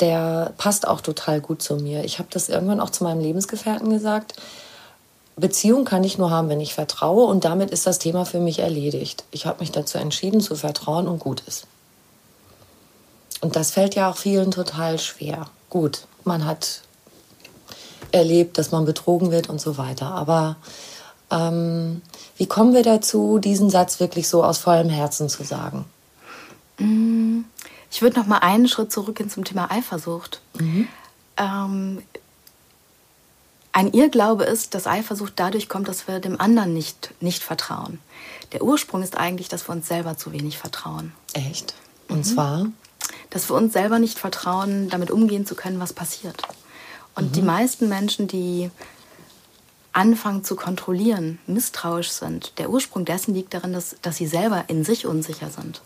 der 0.00 0.52
passt 0.56 0.86
auch 0.86 1.00
total 1.00 1.40
gut 1.40 1.62
zu 1.62 1.76
mir. 1.76 2.04
Ich 2.04 2.18
habe 2.18 2.28
das 2.30 2.48
irgendwann 2.48 2.80
auch 2.80 2.90
zu 2.90 3.04
meinem 3.04 3.20
Lebensgefährten 3.20 3.90
gesagt 3.90 4.34
Beziehung 5.40 5.84
kann 5.84 6.04
ich 6.04 6.18
nur 6.18 6.30
haben, 6.30 6.48
wenn 6.48 6.60
ich 6.60 6.74
vertraue 6.74 7.24
und 7.24 7.44
damit 7.44 7.70
ist 7.70 7.86
das 7.86 7.98
Thema 7.98 8.24
für 8.26 8.40
mich 8.40 8.58
erledigt. 8.58 9.24
Ich 9.30 9.46
habe 9.46 9.60
mich 9.60 9.72
dazu 9.72 9.98
entschieden 9.98 10.40
zu 10.40 10.54
vertrauen 10.54 11.08
und 11.08 11.18
gut 11.18 11.42
ist. 11.46 11.66
Und 13.40 13.56
das 13.56 13.70
fällt 13.70 13.94
ja 13.94 14.10
auch 14.10 14.16
vielen 14.16 14.50
total 14.50 14.98
schwer. 14.98 15.46
Gut, 15.70 16.06
man 16.24 16.44
hat 16.44 16.82
erlebt, 18.12 18.58
dass 18.58 18.70
man 18.70 18.84
betrogen 18.84 19.30
wird 19.30 19.48
und 19.48 19.60
so 19.60 19.78
weiter. 19.78 20.06
Aber 20.06 20.56
ähm, 21.30 22.02
wie 22.36 22.46
kommen 22.46 22.74
wir 22.74 22.82
dazu, 22.82 23.38
diesen 23.38 23.70
Satz 23.70 24.00
wirklich 24.00 24.28
so 24.28 24.44
aus 24.44 24.58
vollem 24.58 24.88
Herzen 24.88 25.28
zu 25.28 25.44
sagen? 25.44 25.84
Mm, 26.78 27.40
ich 27.90 28.02
würde 28.02 28.18
noch 28.18 28.26
mal 28.26 28.38
einen 28.38 28.68
Schritt 28.68 28.92
zurückgehen 28.92 29.30
zum 29.30 29.44
Thema 29.44 29.70
Eifersucht. 29.70 30.40
Mhm. 30.58 30.88
Ähm, 31.36 32.02
ein 33.72 33.92
Irrglaube 33.92 34.44
ist, 34.44 34.74
dass 34.74 34.86
Eifersucht 34.86 35.34
dadurch 35.36 35.68
kommt, 35.68 35.88
dass 35.88 36.08
wir 36.08 36.18
dem 36.18 36.40
anderen 36.40 36.74
nicht, 36.74 37.14
nicht 37.20 37.42
vertrauen. 37.42 38.00
Der 38.52 38.62
Ursprung 38.62 39.02
ist 39.02 39.16
eigentlich, 39.16 39.48
dass 39.48 39.68
wir 39.68 39.72
uns 39.72 39.86
selber 39.86 40.16
zu 40.16 40.32
wenig 40.32 40.58
vertrauen. 40.58 41.12
Echt? 41.34 41.74
Und 42.08 42.18
mhm. 42.18 42.24
zwar? 42.24 42.66
Dass 43.30 43.48
wir 43.48 43.54
uns 43.54 43.72
selber 43.72 44.00
nicht 44.00 44.18
vertrauen, 44.18 44.88
damit 44.88 45.10
umgehen 45.10 45.46
zu 45.46 45.54
können, 45.54 45.78
was 45.78 45.92
passiert. 45.92 46.42
Und 47.14 47.30
mhm. 47.30 47.32
die 47.32 47.42
meisten 47.42 47.88
Menschen, 47.88 48.26
die 48.26 48.70
anfangen 49.92 50.44
zu 50.44 50.56
kontrollieren, 50.56 51.38
misstrauisch 51.46 52.10
sind, 52.10 52.58
der 52.58 52.70
Ursprung 52.70 53.04
dessen 53.04 53.34
liegt 53.34 53.54
darin, 53.54 53.72
dass, 53.72 53.96
dass 54.02 54.16
sie 54.16 54.26
selber 54.26 54.64
in 54.68 54.84
sich 54.84 55.06
unsicher 55.06 55.50
sind. 55.50 55.82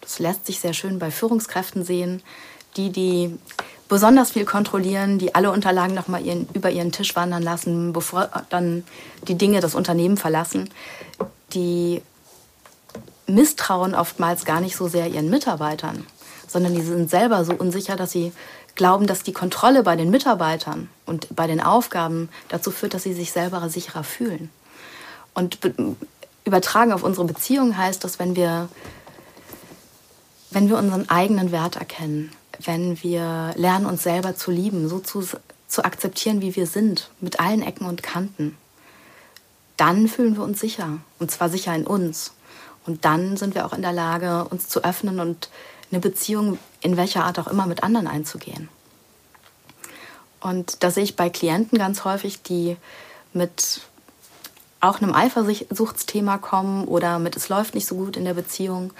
Das 0.00 0.18
lässt 0.18 0.46
sich 0.46 0.60
sehr 0.60 0.72
schön 0.72 0.98
bei 0.98 1.10
Führungskräften 1.10 1.84
sehen, 1.84 2.22
die, 2.76 2.90
die 2.90 3.38
besonders 3.88 4.32
viel 4.32 4.44
kontrollieren, 4.44 5.18
die 5.18 5.34
alle 5.34 5.50
Unterlagen 5.50 5.94
nochmal 5.94 6.24
ihren, 6.24 6.48
über 6.54 6.70
ihren 6.70 6.92
Tisch 6.92 7.14
wandern 7.16 7.42
lassen, 7.42 7.92
bevor 7.92 8.28
dann 8.50 8.84
die 9.28 9.36
Dinge 9.36 9.60
das 9.60 9.74
Unternehmen 9.74 10.16
verlassen, 10.16 10.70
die 11.52 12.02
misstrauen 13.26 13.94
oftmals 13.94 14.44
gar 14.44 14.60
nicht 14.60 14.76
so 14.76 14.88
sehr 14.88 15.08
ihren 15.08 15.30
Mitarbeitern, 15.30 16.06
sondern 16.46 16.74
die 16.74 16.82
sind 16.82 17.10
selber 17.10 17.44
so 17.44 17.54
unsicher, 17.54 17.96
dass 17.96 18.12
sie 18.12 18.32
glauben, 18.76 19.06
dass 19.06 19.22
die 19.22 19.32
Kontrolle 19.32 19.82
bei 19.82 19.96
den 19.96 20.10
Mitarbeitern 20.10 20.88
und 21.06 21.34
bei 21.34 21.46
den 21.46 21.60
Aufgaben 21.60 22.28
dazu 22.48 22.70
führt, 22.70 22.94
dass 22.94 23.02
sie 23.02 23.14
sich 23.14 23.32
selber 23.32 23.68
sicherer 23.68 24.04
fühlen. 24.04 24.50
Und 25.34 25.58
übertragen 26.44 26.92
auf 26.92 27.02
unsere 27.02 27.26
Beziehung 27.26 27.76
heißt 27.76 28.04
das, 28.04 28.18
wenn 28.18 28.36
wir, 28.36 28.68
wenn 30.50 30.68
wir 30.68 30.78
unseren 30.78 31.08
eigenen 31.08 31.52
Wert 31.52 31.76
erkennen, 31.76 32.32
wenn 32.60 33.02
wir 33.02 33.52
lernen, 33.56 33.86
uns 33.86 34.02
selber 34.02 34.36
zu 34.36 34.50
lieben, 34.50 34.88
so 34.88 34.98
zu, 34.98 35.26
zu 35.68 35.84
akzeptieren, 35.84 36.40
wie 36.40 36.56
wir 36.56 36.66
sind, 36.66 37.10
mit 37.20 37.40
allen 37.40 37.62
Ecken 37.62 37.86
und 37.86 38.02
Kanten, 38.02 38.56
dann 39.76 40.08
fühlen 40.08 40.36
wir 40.36 40.42
uns 40.42 40.60
sicher. 40.60 40.98
Und 41.18 41.30
zwar 41.30 41.50
sicher 41.50 41.74
in 41.74 41.86
uns. 41.86 42.32
Und 42.86 43.04
dann 43.04 43.36
sind 43.36 43.54
wir 43.54 43.66
auch 43.66 43.72
in 43.72 43.82
der 43.82 43.92
Lage, 43.92 44.44
uns 44.44 44.68
zu 44.68 44.84
öffnen 44.84 45.20
und 45.20 45.50
eine 45.90 46.00
Beziehung 46.00 46.58
in 46.86 46.96
welcher 46.96 47.24
Art 47.24 47.38
auch 47.40 47.48
immer 47.48 47.66
mit 47.66 47.82
anderen 47.82 48.06
einzugehen. 48.06 48.68
Und 50.40 50.84
das 50.84 50.94
sehe 50.94 51.02
ich 51.02 51.16
bei 51.16 51.28
Klienten 51.28 51.78
ganz 51.78 52.04
häufig, 52.04 52.42
die 52.42 52.76
mit 53.32 53.80
auch 54.80 55.02
einem 55.02 55.12
Eifersuchtsthema 55.12 56.38
kommen 56.38 56.84
oder 56.84 57.18
mit 57.18 57.36
es 57.36 57.48
läuft 57.48 57.74
nicht 57.74 57.88
so 57.88 57.96
gut 57.96 58.16
in 58.16 58.24
der 58.24 58.34
Beziehung. 58.34 58.92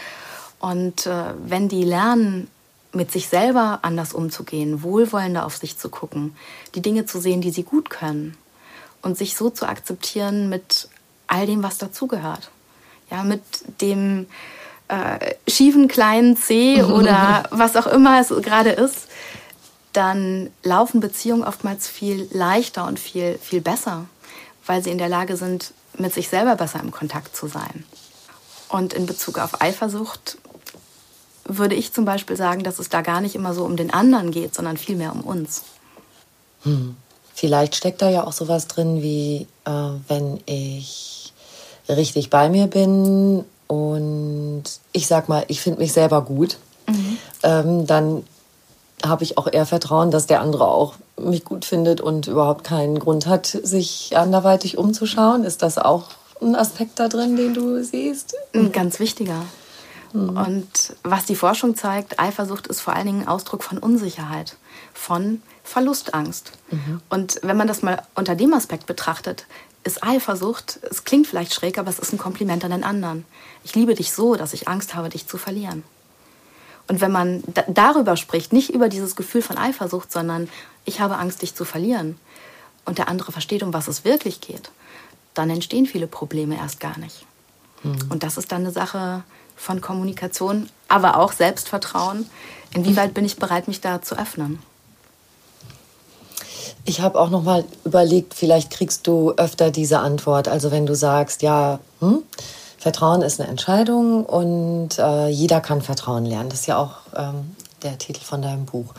Und 0.58 1.06
äh, 1.06 1.34
wenn 1.44 1.68
die 1.68 1.84
lernen, 1.84 2.48
mit 2.92 3.12
sich 3.12 3.28
selber 3.28 3.80
anders 3.82 4.14
umzugehen, 4.14 4.82
wohlwollender 4.82 5.46
auf 5.46 5.56
sich 5.56 5.78
zu 5.78 5.88
gucken, 5.88 6.34
die 6.74 6.82
Dinge 6.82 7.06
zu 7.06 7.20
sehen, 7.20 7.40
die 7.40 7.50
sie 7.50 7.62
gut 7.62 7.90
können 7.90 8.36
und 9.02 9.16
sich 9.16 9.36
so 9.36 9.50
zu 9.50 9.68
akzeptieren 9.68 10.48
mit 10.48 10.88
all 11.28 11.46
dem, 11.46 11.62
was 11.62 11.78
dazugehört. 11.78 12.50
Ja, 13.10 13.22
mit 13.22 13.42
dem 13.80 14.26
äh, 14.88 15.34
schiefen 15.48 15.88
kleinen 15.88 16.36
C 16.36 16.82
oder 16.82 17.44
was 17.50 17.76
auch 17.76 17.86
immer 17.86 18.20
es 18.20 18.28
gerade 18.28 18.70
ist, 18.70 19.08
dann 19.92 20.50
laufen 20.62 21.00
Beziehungen 21.00 21.42
oftmals 21.42 21.88
viel 21.88 22.28
leichter 22.30 22.86
und 22.86 22.98
viel, 22.98 23.38
viel 23.38 23.60
besser, 23.60 24.06
weil 24.66 24.82
sie 24.82 24.90
in 24.90 24.98
der 24.98 25.08
Lage 25.08 25.36
sind, 25.36 25.72
mit 25.98 26.12
sich 26.12 26.28
selber 26.28 26.56
besser 26.56 26.80
im 26.80 26.90
Kontakt 26.90 27.34
zu 27.34 27.46
sein. 27.46 27.84
Und 28.68 28.92
in 28.92 29.06
Bezug 29.06 29.38
auf 29.38 29.62
Eifersucht 29.62 30.38
würde 31.44 31.74
ich 31.74 31.92
zum 31.92 32.04
Beispiel 32.04 32.36
sagen, 32.36 32.62
dass 32.62 32.78
es 32.78 32.88
da 32.88 33.00
gar 33.00 33.20
nicht 33.20 33.34
immer 33.34 33.54
so 33.54 33.64
um 33.64 33.76
den 33.76 33.92
anderen 33.92 34.32
geht, 34.32 34.54
sondern 34.54 34.76
vielmehr 34.76 35.12
um 35.12 35.22
uns. 35.22 35.62
Hm. 36.62 36.96
Vielleicht 37.32 37.76
steckt 37.76 38.02
da 38.02 38.08
ja 38.08 38.24
auch 38.24 38.32
sowas 38.32 38.66
drin, 38.66 39.02
wie 39.02 39.46
äh, 39.64 39.90
wenn 40.08 40.40
ich 40.46 41.32
richtig 41.88 42.30
bei 42.30 42.48
mir 42.48 42.66
bin 42.66 43.44
und 43.66 44.64
ich 44.92 45.06
sag 45.06 45.28
mal, 45.28 45.44
ich 45.48 45.60
finde 45.60 45.80
mich 45.80 45.92
selber 45.92 46.22
gut, 46.22 46.58
mhm. 46.88 47.18
ähm, 47.42 47.86
dann 47.86 48.24
habe 49.04 49.24
ich 49.24 49.38
auch 49.38 49.46
eher 49.50 49.66
Vertrauen, 49.66 50.10
dass 50.10 50.26
der 50.26 50.40
andere 50.40 50.68
auch 50.68 50.94
mich 51.18 51.44
gut 51.44 51.64
findet 51.64 52.00
und 52.00 52.26
überhaupt 52.26 52.64
keinen 52.64 52.98
Grund 52.98 53.26
hat, 53.26 53.46
sich 53.46 54.16
anderweitig 54.16 54.78
umzuschauen. 54.78 55.44
Ist 55.44 55.62
das 55.62 55.78
auch 55.78 56.04
ein 56.40 56.54
Aspekt 56.54 56.98
da 56.98 57.08
drin, 57.08 57.36
den 57.36 57.54
du 57.54 57.82
siehst? 57.82 58.34
Ein 58.54 58.72
ganz 58.72 58.98
wichtiger. 58.98 59.42
Mhm. 60.12 60.36
Und 60.36 60.96
was 61.02 61.24
die 61.24 61.36
Forschung 61.36 61.76
zeigt, 61.76 62.18
Eifersucht 62.18 62.66
ist 62.66 62.80
vor 62.80 62.94
allen 62.94 63.06
Dingen 63.06 63.28
Ausdruck 63.28 63.62
von 63.62 63.78
Unsicherheit, 63.78 64.56
von 64.94 65.42
Verlustangst. 65.62 66.52
Mhm. 66.70 67.00
Und 67.10 67.40
wenn 67.42 67.56
man 67.56 67.68
das 67.68 67.82
mal 67.82 68.02
unter 68.14 68.34
dem 68.34 68.54
Aspekt 68.54 68.86
betrachtet, 68.86 69.46
ist 69.86 70.02
Eifersucht, 70.02 70.80
es 70.90 71.04
klingt 71.04 71.26
vielleicht 71.26 71.54
schräg, 71.54 71.78
aber 71.78 71.88
es 71.88 71.98
ist 71.98 72.12
ein 72.12 72.18
Kompliment 72.18 72.64
an 72.64 72.70
den 72.70 72.84
anderen. 72.84 73.24
Ich 73.64 73.74
liebe 73.74 73.94
dich 73.94 74.12
so, 74.12 74.36
dass 74.36 74.52
ich 74.52 74.68
Angst 74.68 74.94
habe, 74.94 75.08
dich 75.08 75.26
zu 75.26 75.38
verlieren. 75.38 75.84
Und 76.88 77.00
wenn 77.00 77.10
man 77.10 77.42
darüber 77.68 78.16
spricht, 78.16 78.52
nicht 78.52 78.70
über 78.70 78.88
dieses 78.88 79.16
Gefühl 79.16 79.42
von 79.42 79.58
Eifersucht, 79.58 80.12
sondern 80.12 80.48
ich 80.84 81.00
habe 81.00 81.16
Angst, 81.18 81.42
dich 81.42 81.54
zu 81.54 81.64
verlieren, 81.64 82.18
und 82.86 82.98
der 82.98 83.08
andere 83.08 83.32
versteht, 83.32 83.62
um 83.62 83.74
was 83.74 83.88
es 83.88 84.04
wirklich 84.04 84.40
geht, 84.40 84.70
dann 85.34 85.50
entstehen 85.50 85.84
viele 85.84 86.06
Probleme 86.06 86.56
erst 86.56 86.80
gar 86.80 86.98
nicht. 86.98 87.26
Mhm. 87.82 87.98
Und 88.08 88.22
das 88.22 88.38
ist 88.38 88.52
dann 88.52 88.62
eine 88.62 88.70
Sache 88.70 89.22
von 89.54 89.80
Kommunikation, 89.82 90.70
aber 90.88 91.18
auch 91.18 91.32
Selbstvertrauen. 91.32 92.30
Inwieweit 92.72 93.12
bin 93.12 93.24
ich 93.24 93.36
bereit, 93.36 93.68
mich 93.68 93.80
da 93.80 94.00
zu 94.00 94.18
öffnen? 94.18 94.62
Ich 96.88 97.00
habe 97.00 97.20
auch 97.20 97.30
noch 97.30 97.42
mal 97.42 97.64
überlegt, 97.84 98.32
vielleicht 98.34 98.70
kriegst 98.70 99.06
du 99.06 99.32
öfter 99.32 99.70
diese 99.70 99.98
Antwort. 99.98 100.46
Also 100.46 100.70
wenn 100.70 100.86
du 100.86 100.94
sagst, 100.94 101.42
ja, 101.42 101.80
hm, 102.00 102.22
Vertrauen 102.78 103.22
ist 103.22 103.40
eine 103.40 103.48
Entscheidung 103.48 104.24
und 104.24 104.98
äh, 104.98 105.26
jeder 105.26 105.60
kann 105.60 105.82
Vertrauen 105.82 106.24
lernen. 106.24 106.48
Das 106.48 106.60
ist 106.60 106.66
ja 106.66 106.78
auch 106.78 106.92
ähm, 107.16 107.56
der 107.82 107.98
Titel 107.98 108.22
von 108.22 108.40
deinem 108.40 108.64
Buch. 108.64 108.94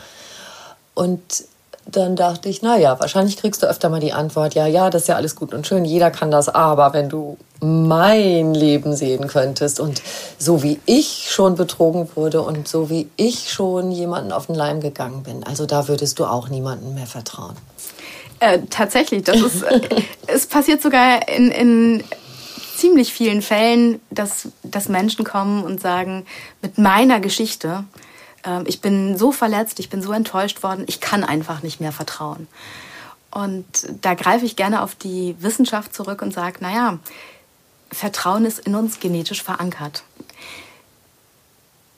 Und 0.94 1.44
dann 1.90 2.16
dachte 2.16 2.50
ich, 2.50 2.60
naja, 2.60 3.00
wahrscheinlich 3.00 3.38
kriegst 3.38 3.62
du 3.62 3.66
öfter 3.66 3.88
mal 3.88 4.00
die 4.00 4.12
Antwort, 4.12 4.54
ja, 4.54 4.66
ja, 4.66 4.90
das 4.90 5.02
ist 5.02 5.08
ja 5.08 5.16
alles 5.16 5.36
gut 5.36 5.54
und 5.54 5.66
schön, 5.66 5.86
jeder 5.86 6.10
kann 6.10 6.30
das, 6.30 6.50
aber 6.50 6.92
wenn 6.92 7.08
du 7.08 7.38
mein 7.60 8.52
Leben 8.52 8.94
sehen 8.94 9.26
könntest 9.26 9.80
und 9.80 10.02
so 10.38 10.62
wie 10.62 10.80
ich 10.84 11.30
schon 11.30 11.54
betrogen 11.54 12.08
wurde 12.14 12.42
und 12.42 12.68
so 12.68 12.90
wie 12.90 13.08
ich 13.16 13.50
schon 13.50 13.90
jemanden 13.90 14.32
auf 14.32 14.46
den 14.46 14.54
Leim 14.54 14.80
gegangen 14.80 15.22
bin, 15.22 15.44
also 15.44 15.64
da 15.64 15.88
würdest 15.88 16.18
du 16.18 16.26
auch 16.26 16.50
niemandem 16.50 16.94
mehr 16.94 17.06
vertrauen. 17.06 17.56
Äh, 18.40 18.60
tatsächlich, 18.70 19.24
das 19.24 19.40
ist, 19.40 19.62
äh, 19.62 19.80
es 20.26 20.46
passiert 20.46 20.82
sogar 20.82 21.28
in, 21.28 21.50
in 21.50 22.04
ziemlich 22.76 23.12
vielen 23.12 23.42
Fällen, 23.42 24.00
dass, 24.10 24.48
dass 24.62 24.88
Menschen 24.88 25.24
kommen 25.24 25.64
und 25.64 25.80
sagen, 25.80 26.24
mit 26.62 26.78
meiner 26.78 27.18
Geschichte, 27.18 27.84
ähm, 28.44 28.64
ich 28.66 28.80
bin 28.80 29.18
so 29.18 29.32
verletzt, 29.32 29.80
ich 29.80 29.90
bin 29.90 30.00
so 30.02 30.12
enttäuscht 30.12 30.62
worden, 30.62 30.84
ich 30.86 31.00
kann 31.00 31.24
einfach 31.24 31.62
nicht 31.62 31.80
mehr 31.80 31.92
vertrauen. 31.92 32.46
Und 33.30 33.66
da 34.00 34.14
greife 34.14 34.46
ich 34.46 34.56
gerne 34.56 34.82
auf 34.82 34.94
die 34.94 35.36
Wissenschaft 35.40 35.94
zurück 35.94 36.22
und 36.22 36.32
sage, 36.32 36.58
naja, 36.60 36.98
Vertrauen 37.90 38.44
ist 38.44 38.60
in 38.60 38.74
uns 38.74 39.00
genetisch 39.00 39.42
verankert. 39.42 40.04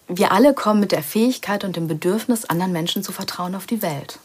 Wir 0.09 0.33
alle 0.33 0.55
kommen 0.55 0.81
mit 0.81 0.93
der 0.93 1.03
Fähigkeit 1.03 1.63
und 1.63 1.77
dem 1.77 1.89
Bedürfnis, 1.89 2.45
anderen 2.45 2.73
Menschen 2.73 3.03
zu 3.03 3.13
vertrauen 3.13 3.55
auf 3.55 3.67
die 3.67 3.83
Welt. 3.83 4.19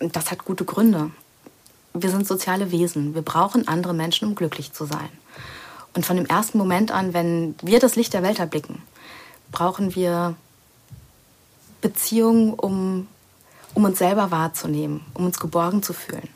Und 0.00 0.16
das 0.16 0.30
hat 0.30 0.44
gute 0.44 0.64
Gründe. 0.64 1.10
Wir 1.96 2.10
sind 2.10 2.26
soziale 2.26 2.72
Wesen. 2.72 3.14
Wir 3.14 3.22
brauchen 3.22 3.68
andere 3.68 3.94
Menschen, 3.94 4.26
um 4.26 4.34
glücklich 4.34 4.72
zu 4.72 4.84
sein. 4.84 5.08
Und 5.94 6.04
von 6.04 6.16
dem 6.16 6.26
ersten 6.26 6.58
Moment 6.58 6.90
an, 6.90 7.14
wenn 7.14 7.54
wir 7.62 7.78
das 7.78 7.94
Licht 7.94 8.12
der 8.14 8.24
Welt 8.24 8.40
erblicken, 8.40 8.82
brauchen 9.52 9.94
wir 9.94 10.34
Beziehung, 11.80 12.54
um, 12.54 13.06
um 13.74 13.84
uns 13.84 13.98
selber 13.98 14.32
wahrzunehmen, 14.32 15.02
um 15.14 15.26
uns 15.26 15.38
geborgen 15.38 15.84
zu 15.84 15.92
fühlen. 15.92 16.28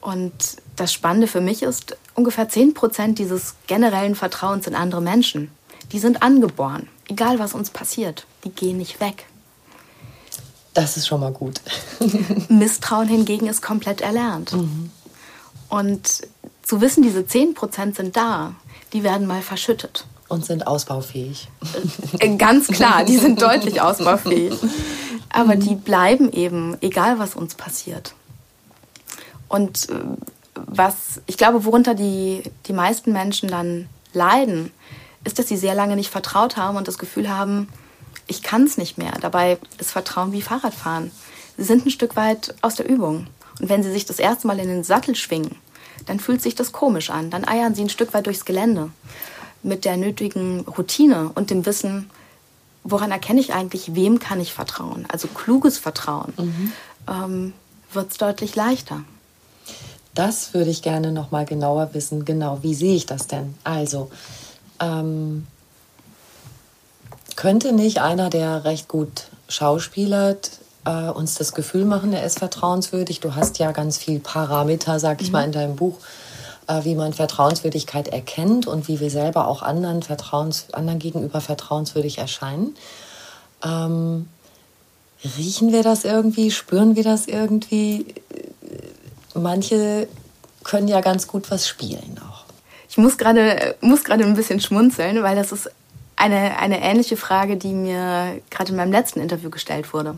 Und 0.00 0.56
das 0.74 0.92
Spannende 0.92 1.28
für 1.28 1.40
mich 1.40 1.62
ist, 1.62 1.96
ungefähr 2.14 2.48
10 2.48 2.74
Prozent 2.74 3.20
dieses 3.20 3.54
generellen 3.68 4.16
Vertrauens 4.16 4.66
in 4.66 4.74
andere 4.74 5.00
Menschen, 5.00 5.52
die 5.92 6.00
sind 6.00 6.24
angeboren. 6.24 6.88
Egal 7.08 7.38
was 7.38 7.54
uns 7.54 7.70
passiert, 7.70 8.26
die 8.42 8.50
gehen 8.50 8.78
nicht 8.78 8.98
weg. 8.98 9.26
Das 10.74 10.96
ist 10.96 11.06
schon 11.06 11.20
mal 11.20 11.32
gut. 11.32 11.60
Misstrauen 12.48 13.08
hingegen 13.08 13.46
ist 13.46 13.62
komplett 13.62 14.00
erlernt. 14.00 14.52
Mhm. 14.52 14.90
Und 15.68 16.22
zu 16.62 16.80
wissen, 16.80 17.02
diese 17.02 17.26
10 17.26 17.54
Prozent 17.54 17.96
sind 17.96 18.16
da, 18.16 18.54
die 18.92 19.02
werden 19.02 19.26
mal 19.26 19.42
verschüttet 19.42 20.06
und 20.32 20.46
sind 20.46 20.66
ausbaufähig. 20.66 21.48
Äh, 22.18 22.36
ganz 22.36 22.68
klar, 22.68 23.04
die 23.04 23.18
sind 23.18 23.42
deutlich 23.42 23.80
ausbaufähig. 23.82 24.54
Aber 25.28 25.56
die 25.56 25.74
bleiben 25.74 26.32
eben, 26.32 26.76
egal 26.80 27.18
was 27.18 27.34
uns 27.34 27.54
passiert. 27.54 28.14
Und 29.48 29.90
äh, 29.90 29.94
was 30.54 31.20
ich 31.26 31.36
glaube, 31.36 31.64
worunter 31.66 31.94
die, 31.94 32.42
die 32.66 32.72
meisten 32.72 33.12
Menschen 33.12 33.48
dann 33.50 33.88
leiden, 34.14 34.70
ist, 35.24 35.38
dass 35.38 35.48
sie 35.48 35.56
sehr 35.56 35.74
lange 35.74 35.96
nicht 35.96 36.10
vertraut 36.10 36.56
haben 36.56 36.76
und 36.76 36.88
das 36.88 36.98
Gefühl 36.98 37.28
haben, 37.28 37.68
ich 38.32 38.42
kann 38.42 38.64
es 38.64 38.78
nicht 38.78 38.96
mehr. 38.96 39.12
Dabei 39.20 39.58
ist 39.78 39.90
Vertrauen 39.90 40.32
wie 40.32 40.40
Fahrradfahren. 40.40 41.10
Sie 41.58 41.64
sind 41.64 41.84
ein 41.84 41.90
Stück 41.90 42.16
weit 42.16 42.54
aus 42.62 42.76
der 42.76 42.88
Übung. 42.88 43.26
Und 43.60 43.68
wenn 43.68 43.82
sie 43.82 43.92
sich 43.92 44.06
das 44.06 44.18
erste 44.18 44.46
Mal 44.46 44.58
in 44.58 44.68
den 44.68 44.84
Sattel 44.84 45.14
schwingen, 45.14 45.56
dann 46.06 46.18
fühlt 46.18 46.40
sich 46.40 46.54
das 46.54 46.72
komisch 46.72 47.10
an. 47.10 47.28
Dann 47.28 47.46
eiern 47.46 47.74
sie 47.74 47.82
ein 47.82 47.90
Stück 47.90 48.14
weit 48.14 48.26
durchs 48.26 48.46
Gelände 48.46 48.90
mit 49.62 49.84
der 49.84 49.98
nötigen 49.98 50.60
Routine 50.60 51.30
und 51.34 51.50
dem 51.50 51.66
Wissen, 51.66 52.10
woran 52.84 53.10
erkenne 53.10 53.38
ich 53.38 53.52
eigentlich, 53.52 53.94
wem 53.94 54.18
kann 54.18 54.40
ich 54.40 54.54
vertrauen? 54.54 55.04
Also 55.08 55.28
kluges 55.28 55.78
Vertrauen 55.78 56.32
mhm. 56.38 56.72
ähm, 57.06 57.52
wird 57.92 58.10
es 58.12 58.16
deutlich 58.16 58.56
leichter. 58.56 59.04
Das 60.14 60.54
würde 60.54 60.70
ich 60.70 60.80
gerne 60.80 61.12
noch 61.12 61.30
mal 61.30 61.44
genauer 61.44 61.90
wissen. 61.92 62.24
Genau, 62.24 62.60
wie 62.62 62.74
sehe 62.74 62.96
ich 62.96 63.04
das 63.04 63.26
denn? 63.26 63.54
Also 63.62 64.10
ähm, 64.80 65.46
könnte 67.36 67.72
nicht 67.72 68.00
einer, 68.00 68.30
der 68.30 68.64
recht 68.64 68.88
gut 68.88 69.28
schauspielert, 69.48 70.50
äh, 70.84 71.08
uns 71.08 71.34
das 71.34 71.54
Gefühl 71.54 71.84
machen, 71.84 72.12
er 72.12 72.24
ist 72.24 72.38
vertrauenswürdig. 72.38 73.20
Du 73.20 73.34
hast 73.34 73.58
ja 73.58 73.72
ganz 73.72 73.98
viel 73.98 74.18
Parameter, 74.18 74.98
sag 74.98 75.20
ich 75.20 75.28
mhm. 75.28 75.32
mal, 75.32 75.44
in 75.44 75.52
deinem 75.52 75.76
Buch, 75.76 75.98
äh, 76.66 76.84
wie 76.84 76.94
man 76.94 77.12
Vertrauenswürdigkeit 77.12 78.08
erkennt 78.08 78.66
und 78.66 78.88
wie 78.88 79.00
wir 79.00 79.10
selber 79.10 79.46
auch 79.46 79.62
anderen, 79.62 80.02
Vertrauens, 80.02 80.66
anderen 80.72 80.98
gegenüber 80.98 81.40
vertrauenswürdig 81.40 82.18
erscheinen. 82.18 82.74
Ähm, 83.64 84.28
riechen 85.36 85.72
wir 85.72 85.82
das 85.82 86.04
irgendwie? 86.04 86.50
Spüren 86.50 86.96
wir 86.96 87.04
das 87.04 87.26
irgendwie? 87.26 88.06
Manche 89.34 90.08
können 90.64 90.88
ja 90.88 91.00
ganz 91.00 91.26
gut 91.26 91.50
was 91.50 91.66
spielen 91.68 92.20
auch. 92.28 92.44
Ich 92.88 92.98
muss 92.98 93.16
gerade 93.16 93.74
muss 93.80 94.04
gerade 94.04 94.24
ein 94.24 94.34
bisschen 94.34 94.60
schmunzeln, 94.60 95.22
weil 95.22 95.34
das 95.34 95.50
ist 95.50 95.70
eine, 96.22 96.56
eine 96.58 96.80
ähnliche 96.80 97.16
Frage, 97.16 97.56
die 97.56 97.72
mir 97.72 98.40
gerade 98.48 98.70
in 98.70 98.76
meinem 98.76 98.92
letzten 98.92 99.20
Interview 99.20 99.50
gestellt 99.50 99.92
wurde. 99.92 100.16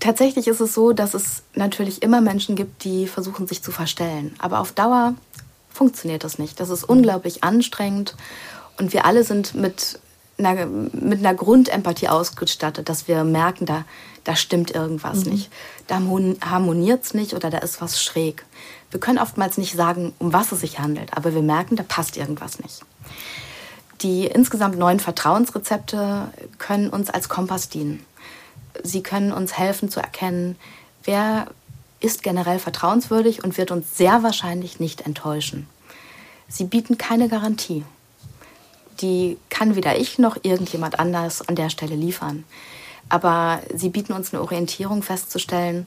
Tatsächlich 0.00 0.48
ist 0.48 0.60
es 0.60 0.74
so, 0.74 0.92
dass 0.92 1.14
es 1.14 1.44
natürlich 1.54 2.02
immer 2.02 2.20
Menschen 2.20 2.56
gibt, 2.56 2.82
die 2.82 3.06
versuchen, 3.06 3.46
sich 3.46 3.62
zu 3.62 3.70
verstellen. 3.70 4.34
Aber 4.38 4.58
auf 4.58 4.72
Dauer 4.72 5.14
funktioniert 5.70 6.24
das 6.24 6.38
nicht. 6.38 6.58
Das 6.58 6.70
ist 6.70 6.82
unglaublich 6.82 7.44
anstrengend. 7.44 8.16
Und 8.78 8.92
wir 8.92 9.06
alle 9.06 9.22
sind 9.22 9.54
mit 9.54 10.00
einer, 10.38 10.66
mit 10.66 11.20
einer 11.20 11.34
Grundempathie 11.34 12.08
ausgestattet, 12.08 12.88
dass 12.88 13.06
wir 13.06 13.22
merken, 13.22 13.64
da, 13.64 13.84
da 14.24 14.34
stimmt 14.34 14.72
irgendwas 14.72 15.24
mhm. 15.24 15.32
nicht. 15.32 15.50
Da 15.86 16.00
harmoniert 16.50 17.04
es 17.04 17.14
nicht 17.14 17.32
oder 17.32 17.48
da 17.48 17.58
ist 17.58 17.80
was 17.80 18.02
schräg. 18.02 18.44
Wir 18.90 18.98
können 18.98 19.18
oftmals 19.18 19.56
nicht 19.56 19.76
sagen, 19.76 20.14
um 20.18 20.32
was 20.32 20.50
es 20.50 20.60
sich 20.60 20.80
handelt, 20.80 21.16
aber 21.16 21.32
wir 21.32 21.42
merken, 21.42 21.76
da 21.76 21.84
passt 21.84 22.16
irgendwas 22.16 22.58
nicht. 22.58 22.82
Die 24.02 24.26
insgesamt 24.26 24.78
neuen 24.78 25.00
Vertrauensrezepte 25.00 26.28
können 26.58 26.90
uns 26.90 27.10
als 27.10 27.28
Kompass 27.28 27.68
dienen. 27.68 28.04
Sie 28.82 29.02
können 29.02 29.32
uns 29.32 29.56
helfen 29.56 29.90
zu 29.90 30.00
erkennen, 30.00 30.56
wer 31.04 31.46
ist 32.00 32.22
generell 32.22 32.58
vertrauenswürdig 32.58 33.42
und 33.42 33.56
wird 33.56 33.70
uns 33.70 33.96
sehr 33.96 34.22
wahrscheinlich 34.22 34.80
nicht 34.80 35.02
enttäuschen. 35.02 35.66
Sie 36.48 36.64
bieten 36.64 36.98
keine 36.98 37.28
Garantie. 37.28 37.84
Die 39.00 39.38
kann 39.48 39.76
weder 39.76 39.98
ich 39.98 40.18
noch 40.18 40.36
irgendjemand 40.42 40.98
anders 40.98 41.46
an 41.46 41.54
der 41.54 41.70
Stelle 41.70 41.96
liefern. 41.96 42.44
Aber 43.08 43.60
sie 43.74 43.88
bieten 43.88 44.12
uns 44.12 44.32
eine 44.32 44.42
Orientierung 44.42 45.02
festzustellen, 45.02 45.86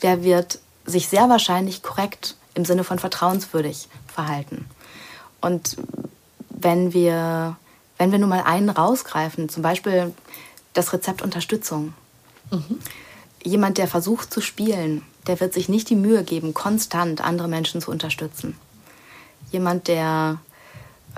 wer 0.00 0.22
wird 0.22 0.60
sich 0.84 1.08
sehr 1.08 1.28
wahrscheinlich 1.28 1.82
korrekt 1.82 2.36
im 2.54 2.64
Sinne 2.64 2.84
von 2.84 2.98
vertrauenswürdig 2.98 3.88
verhalten. 4.06 4.66
Und 5.40 5.76
wenn 6.62 6.92
wir, 6.92 7.56
wenn 7.98 8.12
wir 8.12 8.18
nur 8.18 8.28
mal 8.28 8.42
einen 8.42 8.70
rausgreifen, 8.70 9.48
zum 9.48 9.62
Beispiel 9.62 10.12
das 10.74 10.92
Rezept 10.92 11.22
Unterstützung. 11.22 11.94
Mhm. 12.50 12.78
Jemand, 13.42 13.78
der 13.78 13.88
versucht 13.88 14.32
zu 14.32 14.40
spielen, 14.40 15.02
der 15.26 15.40
wird 15.40 15.54
sich 15.54 15.68
nicht 15.68 15.90
die 15.90 15.96
Mühe 15.96 16.24
geben, 16.24 16.54
konstant 16.54 17.20
andere 17.20 17.48
Menschen 17.48 17.80
zu 17.80 17.90
unterstützen. 17.90 18.56
Jemand, 19.50 19.88
der 19.88 20.38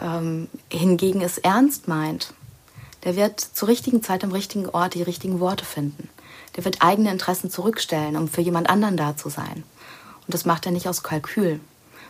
ähm, 0.00 0.48
hingegen 0.70 1.20
es 1.20 1.38
ernst 1.38 1.88
meint, 1.88 2.34
der 3.04 3.16
wird 3.16 3.40
zur 3.40 3.68
richtigen 3.68 4.02
Zeit 4.02 4.24
am 4.24 4.32
richtigen 4.32 4.68
Ort 4.68 4.94
die 4.94 5.02
richtigen 5.02 5.40
Worte 5.40 5.64
finden. 5.64 6.08
Der 6.56 6.64
wird 6.64 6.82
eigene 6.82 7.10
Interessen 7.10 7.50
zurückstellen, 7.50 8.16
um 8.16 8.28
für 8.28 8.42
jemand 8.42 8.68
anderen 8.68 8.96
da 8.96 9.16
zu 9.16 9.30
sein. 9.30 9.64
Und 10.26 10.34
das 10.34 10.44
macht 10.44 10.66
er 10.66 10.72
nicht 10.72 10.88
aus 10.88 11.02
Kalkül, 11.02 11.60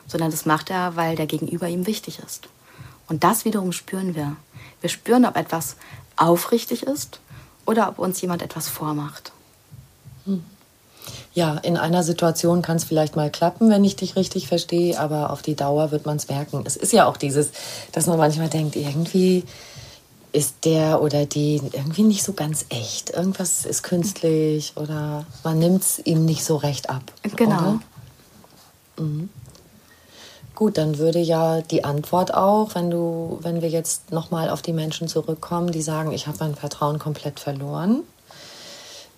sondern 0.06 0.30
das 0.30 0.46
macht 0.46 0.70
er, 0.70 0.96
weil 0.96 1.14
der 1.14 1.26
Gegenüber 1.26 1.68
ihm 1.68 1.86
wichtig 1.86 2.18
ist. 2.18 2.48
Und 3.10 3.24
das 3.24 3.44
wiederum 3.44 3.72
spüren 3.72 4.14
wir. 4.14 4.36
Wir 4.80 4.88
spüren, 4.88 5.26
ob 5.26 5.36
etwas 5.36 5.74
aufrichtig 6.16 6.84
ist 6.84 7.18
oder 7.66 7.88
ob 7.88 7.98
uns 7.98 8.20
jemand 8.20 8.40
etwas 8.40 8.68
vormacht. 8.68 9.32
Hm. 10.26 10.44
Ja, 11.34 11.56
in 11.58 11.76
einer 11.76 12.04
Situation 12.04 12.62
kann 12.62 12.76
es 12.76 12.84
vielleicht 12.84 13.16
mal 13.16 13.28
klappen, 13.28 13.68
wenn 13.68 13.84
ich 13.84 13.96
dich 13.96 14.14
richtig 14.14 14.46
verstehe, 14.46 14.98
aber 14.98 15.30
auf 15.30 15.42
die 15.42 15.56
Dauer 15.56 15.90
wird 15.90 16.06
man 16.06 16.18
es 16.18 16.28
merken. 16.28 16.62
Es 16.64 16.76
ist 16.76 16.92
ja 16.92 17.06
auch 17.06 17.16
dieses, 17.16 17.50
dass 17.90 18.06
man 18.06 18.16
manchmal 18.16 18.48
denkt, 18.48 18.76
irgendwie 18.76 19.42
ist 20.32 20.64
der 20.64 21.02
oder 21.02 21.26
die 21.26 21.60
irgendwie 21.72 22.04
nicht 22.04 22.22
so 22.22 22.32
ganz 22.32 22.64
echt. 22.68 23.10
Irgendwas 23.10 23.64
ist 23.64 23.82
künstlich 23.82 24.74
oder 24.76 25.26
man 25.42 25.58
nimmt 25.58 25.82
es 25.82 25.98
ihm 25.98 26.24
nicht 26.24 26.44
so 26.44 26.56
recht 26.56 26.88
ab. 26.88 27.02
Genau. 27.34 27.80
Mhm. 28.96 29.30
Gut, 30.60 30.76
dann 30.76 30.98
würde 30.98 31.20
ja 31.20 31.62
die 31.62 31.84
Antwort 31.84 32.34
auch, 32.34 32.74
wenn 32.74 32.90
du, 32.90 33.38
wenn 33.40 33.62
wir 33.62 33.70
jetzt 33.70 34.12
nochmal 34.12 34.50
auf 34.50 34.60
die 34.60 34.74
Menschen 34.74 35.08
zurückkommen, 35.08 35.72
die 35.72 35.80
sagen, 35.80 36.12
ich 36.12 36.26
habe 36.26 36.36
mein 36.40 36.54
Vertrauen 36.54 36.98
komplett 36.98 37.40
verloren. 37.40 38.02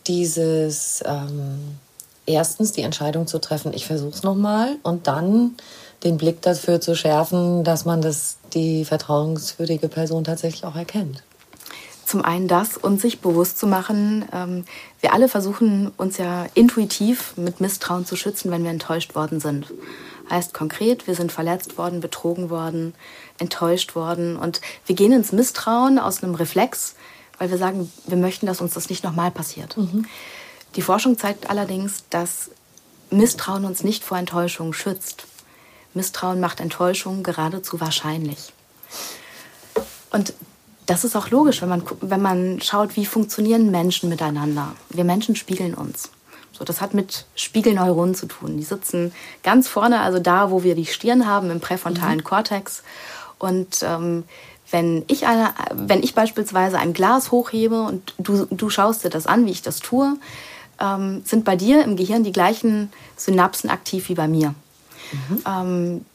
Dieses 0.07 1.03
ähm, 1.05 1.79
erstens 2.27 2.71
die 2.71 2.83
Entscheidung 2.83 3.27
zu 3.27 3.41
treffen, 3.41 3.73
ich 3.75 3.87
versuche 3.87 4.13
es 4.13 4.23
nochmal 4.23 4.77
und 4.85 5.09
dann 5.09 5.57
den 6.05 6.17
Blick 6.17 6.43
dafür 6.43 6.81
zu 6.81 6.95
schärfen, 6.95 7.65
dass 7.65 7.85
man 7.85 8.03
das, 8.03 8.37
die 8.55 8.85
vertrauenswürdige 8.85 9.89
Person 9.89 10.23
tatsächlich 10.23 10.65
auch 10.65 10.77
erkennt. 10.77 11.25
Zum 12.07 12.25
einen 12.25 12.47
das 12.47 12.77
und 12.77 13.01
sich 13.01 13.21
bewusst 13.21 13.59
zu 13.59 13.67
machen, 13.67 14.27
ähm, 14.33 14.65
wir 15.01 15.13
alle 15.13 15.29
versuchen 15.29 15.91
uns 15.97 16.19
ja 16.19 16.47
intuitiv 16.55 17.37
mit 17.37 17.61
Misstrauen 17.61 18.07
zu 18.07 18.15
schützen, 18.15 18.53
wenn 18.53 18.63
wir 18.63 18.71
enttäuscht 18.71 19.17
worden 19.17 19.41
sind. 19.41 19.67
Heißt 20.31 20.55
konkret, 20.55 21.07
wir 21.07 21.15
sind 21.15 21.33
verletzt 21.33 21.79
worden, 21.79 22.01
betrogen 22.01 22.51
worden, 22.51 22.95
enttäuscht 23.39 23.95
worden 23.95 24.37
und 24.37 24.61
wir 24.87 24.95
gehen 24.95 25.13
ins 25.13 25.33
Misstrauen 25.33 25.99
aus 25.99 26.23
einem 26.23 26.35
Reflex, 26.35 26.95
weil 27.39 27.51
wir 27.51 27.59
sagen, 27.59 27.91
wir 28.07 28.17
möchten, 28.17 28.47
dass 28.47 28.61
uns 28.61 28.75
das 28.75 28.89
nicht 28.89 29.05
nochmal 29.05 29.31
passiert. 29.31 29.77
Mhm. 29.77 30.07
Die 30.77 30.83
Forschung 30.83 31.19
zeigt 31.19 31.51
allerdings, 31.51 32.05
dass 32.09 32.51
Misstrauen 33.11 33.65
uns 33.65 33.85
nicht 33.85 34.05
vor 34.05 34.17
Enttäuschung 34.17 34.73
schützt. 34.73 35.25
Misstrauen 35.95 36.41
macht 36.41 36.61
Enttäuschung 36.61 37.23
geradezu 37.23 37.81
wahrscheinlich. 37.81 38.53
Und 40.11 40.33
das 40.87 41.05
ist 41.05 41.17
auch 41.17 41.31
logisch, 41.31 41.63
wenn 41.63 41.69
man, 41.69 41.83
wenn 42.01 42.23
man 42.23 42.61
schaut, 42.61 42.97
wie 42.97 43.07
funktionieren 43.07 43.71
Menschen 43.71 44.09
miteinander. 44.09 44.75
Wir 44.91 45.05
Menschen 45.05 45.37
spiegeln 45.37 45.75
uns. 45.75 46.11
So, 46.53 46.65
das 46.65 46.81
hat 46.81 46.95
mit 46.95 47.25
Spiegelneuronen 47.35 48.15
zu 48.15 48.27
tun. 48.27 48.57
Die 48.57 48.63
sitzen 48.63 49.13
ganz 49.43 49.69
vorne, 49.69 50.01
also 50.01 50.19
da, 50.19 50.51
wo 50.51 50.63
wir 50.63 50.75
die 50.75 50.87
Stirn 50.87 51.27
haben, 51.27 51.51
im 51.51 51.61
präfrontalen 51.61 52.19
mhm. 52.19 52.25
Kortex. 52.25 52.83
Und 53.39 53.83
ähm, 53.83 54.25
wenn, 54.71 55.05
ich 55.09 55.27
eine, 55.27 55.55
wenn 55.73 56.03
ich 56.03 56.15
beispielsweise 56.15 56.79
ein 56.79 56.93
Glas 56.93 57.31
hochhebe 57.31 57.83
und 57.83 58.15
du, 58.19 58.47
du 58.47 58.71
schaust 58.71 59.05
dir 59.05 59.11
das 59.11 59.27
an, 59.27 59.47
wie 59.47 59.51
ich 59.51 59.63
das 59.63 59.81
tue, 59.81 60.17
ähm, 60.81 61.23
sind 61.25 61.45
bei 61.45 61.57
dir 61.57 61.85
im 61.85 61.97
Gehirn 61.97 62.25
die 62.25 62.33
gleichen 62.33 62.93
Synapsen 63.17 63.71
aktiv 63.71 64.09
wie 64.09 64.15
bei 64.15 64.29
mir. 64.29 64.55
Mhm. 65.13 65.43
Ähm, 65.47 66.07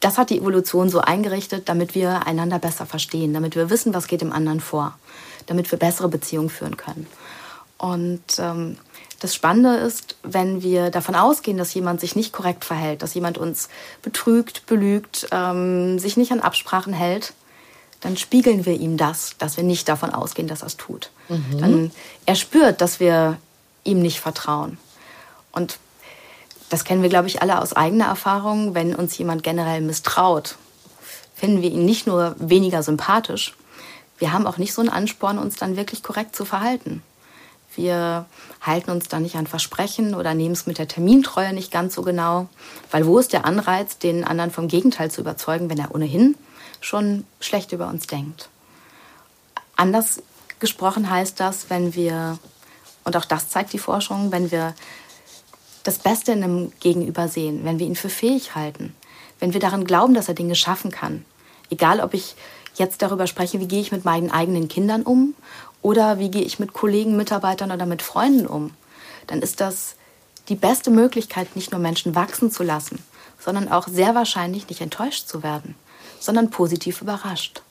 das 0.00 0.16
hat 0.16 0.30
die 0.30 0.38
Evolution 0.38 0.90
so 0.90 1.00
eingerichtet, 1.00 1.68
damit 1.68 1.94
wir 1.94 2.26
einander 2.26 2.58
besser 2.58 2.86
verstehen, 2.86 3.34
damit 3.34 3.56
wir 3.56 3.68
wissen, 3.68 3.94
was 3.94 4.06
geht 4.06 4.20
dem 4.20 4.32
anderen 4.32 4.60
vor, 4.60 4.96
damit 5.46 5.70
wir 5.70 5.78
bessere 5.78 6.08
Beziehungen 6.08 6.50
führen 6.50 6.76
können. 6.76 7.06
Und 7.78 8.22
ähm, 8.38 8.76
das 9.20 9.34
Spannende 9.34 9.76
ist, 9.76 10.16
wenn 10.22 10.62
wir 10.62 10.90
davon 10.90 11.14
ausgehen, 11.14 11.58
dass 11.58 11.74
jemand 11.74 12.00
sich 12.00 12.14
nicht 12.14 12.32
korrekt 12.32 12.64
verhält, 12.64 13.02
dass 13.02 13.14
jemand 13.14 13.36
uns 13.36 13.68
betrügt, 14.02 14.66
belügt, 14.66 15.26
ähm, 15.32 15.98
sich 15.98 16.16
nicht 16.16 16.30
an 16.30 16.40
Absprachen 16.40 16.92
hält, 16.92 17.32
dann 18.00 18.16
spiegeln 18.16 18.64
wir 18.64 18.78
ihm 18.78 18.96
das, 18.96 19.34
dass 19.38 19.56
wir 19.56 19.64
nicht 19.64 19.88
davon 19.88 20.10
ausgehen, 20.10 20.46
dass 20.46 20.62
er 20.62 20.68
es 20.68 20.76
tut. 20.76 21.10
Mhm. 21.28 21.58
Dann 21.58 21.90
er 22.26 22.36
spürt, 22.36 22.80
dass 22.80 23.00
wir 23.00 23.38
ihm 23.82 24.00
nicht 24.00 24.20
vertrauen. 24.20 24.78
Und 25.50 25.78
das 26.68 26.84
kennen 26.84 27.02
wir, 27.02 27.08
glaube 27.08 27.26
ich, 27.26 27.42
alle 27.42 27.60
aus 27.60 27.72
eigener 27.72 28.06
Erfahrung. 28.06 28.74
Wenn 28.74 28.94
uns 28.94 29.18
jemand 29.18 29.42
generell 29.42 29.80
misstraut, 29.80 30.56
finden 31.34 31.62
wir 31.62 31.70
ihn 31.70 31.84
nicht 31.84 32.06
nur 32.06 32.36
weniger 32.38 32.82
sympathisch, 32.84 33.54
wir 34.18 34.32
haben 34.32 34.46
auch 34.46 34.58
nicht 34.58 34.74
so 34.74 34.80
einen 34.80 34.90
Ansporn, 34.90 35.38
uns 35.38 35.56
dann 35.56 35.76
wirklich 35.76 36.02
korrekt 36.02 36.34
zu 36.34 36.44
verhalten. 36.44 37.02
Wir 37.78 38.26
halten 38.60 38.90
uns 38.90 39.06
da 39.06 39.20
nicht 39.20 39.36
an 39.36 39.46
Versprechen 39.46 40.16
oder 40.16 40.34
nehmen 40.34 40.54
es 40.54 40.66
mit 40.66 40.78
der 40.78 40.88
Termintreue 40.88 41.52
nicht 41.52 41.70
ganz 41.70 41.94
so 41.94 42.02
genau. 42.02 42.48
Weil 42.90 43.06
wo 43.06 43.20
ist 43.20 43.32
der 43.32 43.44
Anreiz, 43.44 43.98
den 43.98 44.24
anderen 44.24 44.50
vom 44.50 44.66
Gegenteil 44.66 45.12
zu 45.12 45.20
überzeugen, 45.20 45.70
wenn 45.70 45.78
er 45.78 45.94
ohnehin 45.94 46.34
schon 46.80 47.24
schlecht 47.38 47.70
über 47.70 47.86
uns 47.86 48.08
denkt? 48.08 48.48
Anders 49.76 50.20
gesprochen 50.58 51.08
heißt 51.08 51.38
das, 51.38 51.70
wenn 51.70 51.94
wir, 51.94 52.40
und 53.04 53.16
auch 53.16 53.24
das 53.24 53.48
zeigt 53.48 53.72
die 53.72 53.78
Forschung, 53.78 54.32
wenn 54.32 54.50
wir 54.50 54.74
das 55.84 56.00
Beste 56.00 56.32
in 56.32 56.42
einem 56.42 56.72
Gegenüber 56.80 57.28
sehen, 57.28 57.60
wenn 57.62 57.78
wir 57.78 57.86
ihn 57.86 57.94
für 57.94 58.08
fähig 58.08 58.56
halten, 58.56 58.92
wenn 59.38 59.52
wir 59.52 59.60
daran 59.60 59.84
glauben, 59.84 60.14
dass 60.14 60.26
er 60.26 60.34
Dinge 60.34 60.56
schaffen 60.56 60.90
kann. 60.90 61.24
Egal, 61.70 62.00
ob 62.00 62.12
ich 62.12 62.34
jetzt 62.74 63.02
darüber 63.02 63.28
spreche, 63.28 63.60
wie 63.60 63.68
gehe 63.68 63.80
ich 63.80 63.92
mit 63.92 64.04
meinen 64.04 64.32
eigenen 64.32 64.66
Kindern 64.66 65.02
um 65.04 65.34
oder 65.82 66.18
wie 66.18 66.30
gehe 66.30 66.42
ich 66.42 66.58
mit 66.58 66.72
Kollegen, 66.72 67.16
Mitarbeitern 67.16 67.70
oder 67.70 67.86
mit 67.86 68.02
Freunden 68.02 68.46
um? 68.46 68.72
Dann 69.26 69.42
ist 69.42 69.60
das 69.60 69.94
die 70.48 70.54
beste 70.54 70.90
Möglichkeit, 70.90 71.56
nicht 71.56 71.72
nur 71.72 71.80
Menschen 71.80 72.14
wachsen 72.14 72.50
zu 72.50 72.62
lassen, 72.62 72.98
sondern 73.38 73.70
auch 73.70 73.86
sehr 73.86 74.14
wahrscheinlich 74.14 74.68
nicht 74.68 74.80
enttäuscht 74.80 75.28
zu 75.28 75.42
werden, 75.42 75.74
sondern 76.20 76.50
positiv 76.50 77.02
überrascht. 77.02 77.62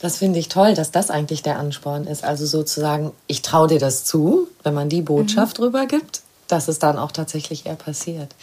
Das 0.00 0.16
finde 0.16 0.38
ich 0.38 0.48
toll, 0.48 0.74
dass 0.74 0.90
das 0.90 1.10
eigentlich 1.10 1.42
der 1.42 1.58
Ansporn 1.58 2.06
ist. 2.06 2.24
Also 2.24 2.46
sozusagen, 2.46 3.12
ich 3.26 3.42
traue 3.42 3.68
dir 3.68 3.78
das 3.78 4.04
zu, 4.04 4.48
wenn 4.62 4.72
man 4.72 4.88
die 4.88 5.02
Botschaft 5.02 5.58
mhm. 5.58 5.62
drüber 5.62 5.86
gibt, 5.86 6.22
dass 6.48 6.68
es 6.68 6.78
dann 6.78 6.98
auch 6.98 7.12
tatsächlich 7.12 7.66
eher 7.66 7.76
passiert. 7.76 8.34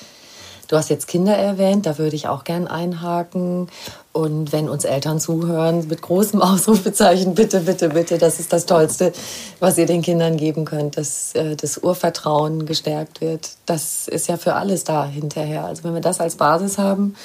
Du 0.68 0.76
hast 0.76 0.90
jetzt 0.90 1.08
Kinder 1.08 1.36
erwähnt, 1.36 1.86
da 1.86 1.98
würde 1.98 2.16
ich 2.16 2.28
auch 2.28 2.44
gern 2.44 2.68
einhaken. 2.68 3.70
Und 4.12 4.52
wenn 4.52 4.68
uns 4.68 4.84
Eltern 4.84 5.20
zuhören, 5.20 5.88
mit 5.88 6.02
großem 6.02 6.42
Ausrufezeichen, 6.44 7.36
bitte, 7.36 7.62
bitte, 7.62 7.90
bitte, 7.90 8.18
das 8.18 8.40
ist 8.40 8.52
das 8.52 8.66
Tollste, 8.66 9.14
was 9.60 9.78
ihr 9.78 9.86
den 9.86 10.02
Kindern 10.02 10.36
geben 10.38 10.66
könnt, 10.66 10.98
dass 10.98 11.34
äh, 11.36 11.56
das 11.56 11.78
Urvertrauen 11.78 12.66
gestärkt 12.66 13.22
wird. 13.22 13.50
Das 13.66 14.08
ist 14.08 14.28
ja 14.28 14.38
für 14.38 14.56
alles 14.56 14.84
da 14.84 15.06
hinterher. 15.06 15.66
Also 15.66 15.84
wenn 15.86 15.94
wir 15.94 16.02
das 16.02 16.20
als 16.20 16.36
Basis 16.36 16.78
haben, 16.78 17.16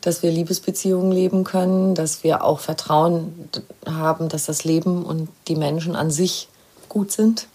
dass 0.00 0.22
wir 0.22 0.30
Liebesbeziehungen 0.30 1.10
leben 1.10 1.44
können, 1.44 1.94
dass 1.94 2.22
wir 2.22 2.44
auch 2.44 2.60
Vertrauen 2.60 3.48
haben, 3.86 4.28
dass 4.28 4.44
das 4.44 4.64
Leben 4.64 5.02
und 5.02 5.28
die 5.48 5.56
Menschen 5.56 5.96
an 5.96 6.10
sich 6.10 6.48
gut 6.88 7.10
sind. 7.10 7.48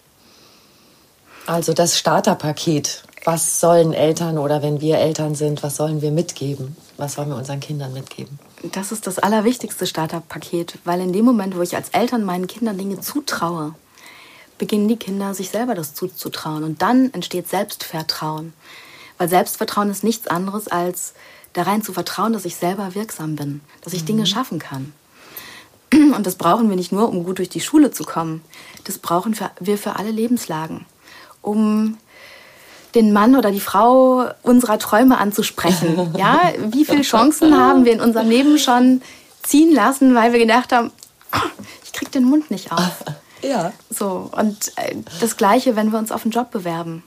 Also 1.46 1.72
das 1.72 1.96
Starterpaket 1.96 3.04
was 3.24 3.60
sollen 3.60 3.92
Eltern 3.92 4.38
oder 4.38 4.62
wenn 4.62 4.80
wir 4.80 4.98
Eltern 4.98 5.34
sind, 5.34 5.62
was 5.62 5.76
sollen 5.76 6.00
wir 6.00 6.10
mitgeben? 6.10 6.76
Was 6.96 7.14
sollen 7.14 7.28
wir 7.28 7.36
unseren 7.36 7.60
Kindern 7.60 7.92
mitgeben? 7.92 8.38
Das 8.72 8.92
ist 8.92 9.06
das 9.06 9.18
allerwichtigste 9.18 9.86
Starterpaket, 9.86 10.78
weil 10.84 11.00
in 11.00 11.12
dem 11.12 11.24
Moment, 11.24 11.56
wo 11.56 11.62
ich 11.62 11.76
als 11.76 11.90
Eltern 11.90 12.24
meinen 12.24 12.46
Kindern 12.46 12.78
Dinge 12.78 13.00
zutraue, 13.00 13.74
beginnen 14.58 14.88
die 14.88 14.96
Kinder 14.96 15.34
sich 15.34 15.50
selber 15.50 15.74
das 15.74 15.94
zuzutrauen 15.94 16.64
und 16.64 16.82
dann 16.82 17.12
entsteht 17.12 17.48
Selbstvertrauen. 17.48 18.52
Weil 19.18 19.28
Selbstvertrauen 19.28 19.90
ist 19.90 20.04
nichts 20.04 20.26
anderes 20.26 20.68
als 20.68 21.14
da 21.52 21.62
rein 21.62 21.82
zu 21.82 21.92
vertrauen, 21.92 22.32
dass 22.32 22.44
ich 22.44 22.56
selber 22.56 22.94
wirksam 22.94 23.36
bin, 23.36 23.60
dass 23.82 23.92
ich 23.92 24.02
mhm. 24.02 24.06
Dinge 24.06 24.26
schaffen 24.26 24.58
kann. 24.58 24.92
Und 25.92 26.24
das 26.24 26.36
brauchen 26.36 26.68
wir 26.68 26.76
nicht 26.76 26.92
nur, 26.92 27.08
um 27.08 27.24
gut 27.24 27.38
durch 27.38 27.48
die 27.48 27.60
Schule 27.60 27.90
zu 27.90 28.04
kommen. 28.04 28.42
Das 28.84 28.98
brauchen 28.98 29.36
wir 29.58 29.78
für 29.78 29.96
alle 29.96 30.10
Lebenslagen, 30.10 30.86
um 31.42 31.98
den 32.94 33.12
Mann 33.12 33.36
oder 33.36 33.50
die 33.50 33.60
Frau 33.60 34.26
unserer 34.42 34.78
Träume 34.78 35.18
anzusprechen. 35.18 36.14
Ja, 36.16 36.40
wie 36.58 36.84
viele 36.84 37.02
Chancen 37.02 37.56
haben 37.56 37.84
wir 37.84 37.92
in 37.92 38.00
unserem 38.00 38.28
Leben 38.28 38.58
schon 38.58 39.00
ziehen 39.42 39.74
lassen, 39.74 40.14
weil 40.14 40.32
wir 40.32 40.38
gedacht 40.38 40.72
haben, 40.72 40.90
ich 41.84 41.92
krieg 41.92 42.10
den 42.12 42.24
Mund 42.24 42.50
nicht 42.50 42.72
auf. 42.72 43.04
Ja. 43.42 43.72
So 43.88 44.28
und 44.32 44.72
äh, 44.76 44.96
das 45.18 45.38
Gleiche, 45.38 45.74
wenn 45.74 45.92
wir 45.92 45.98
uns 45.98 46.12
auf 46.12 46.24
einen 46.24 46.30
Job 46.30 46.50
bewerben. 46.50 47.02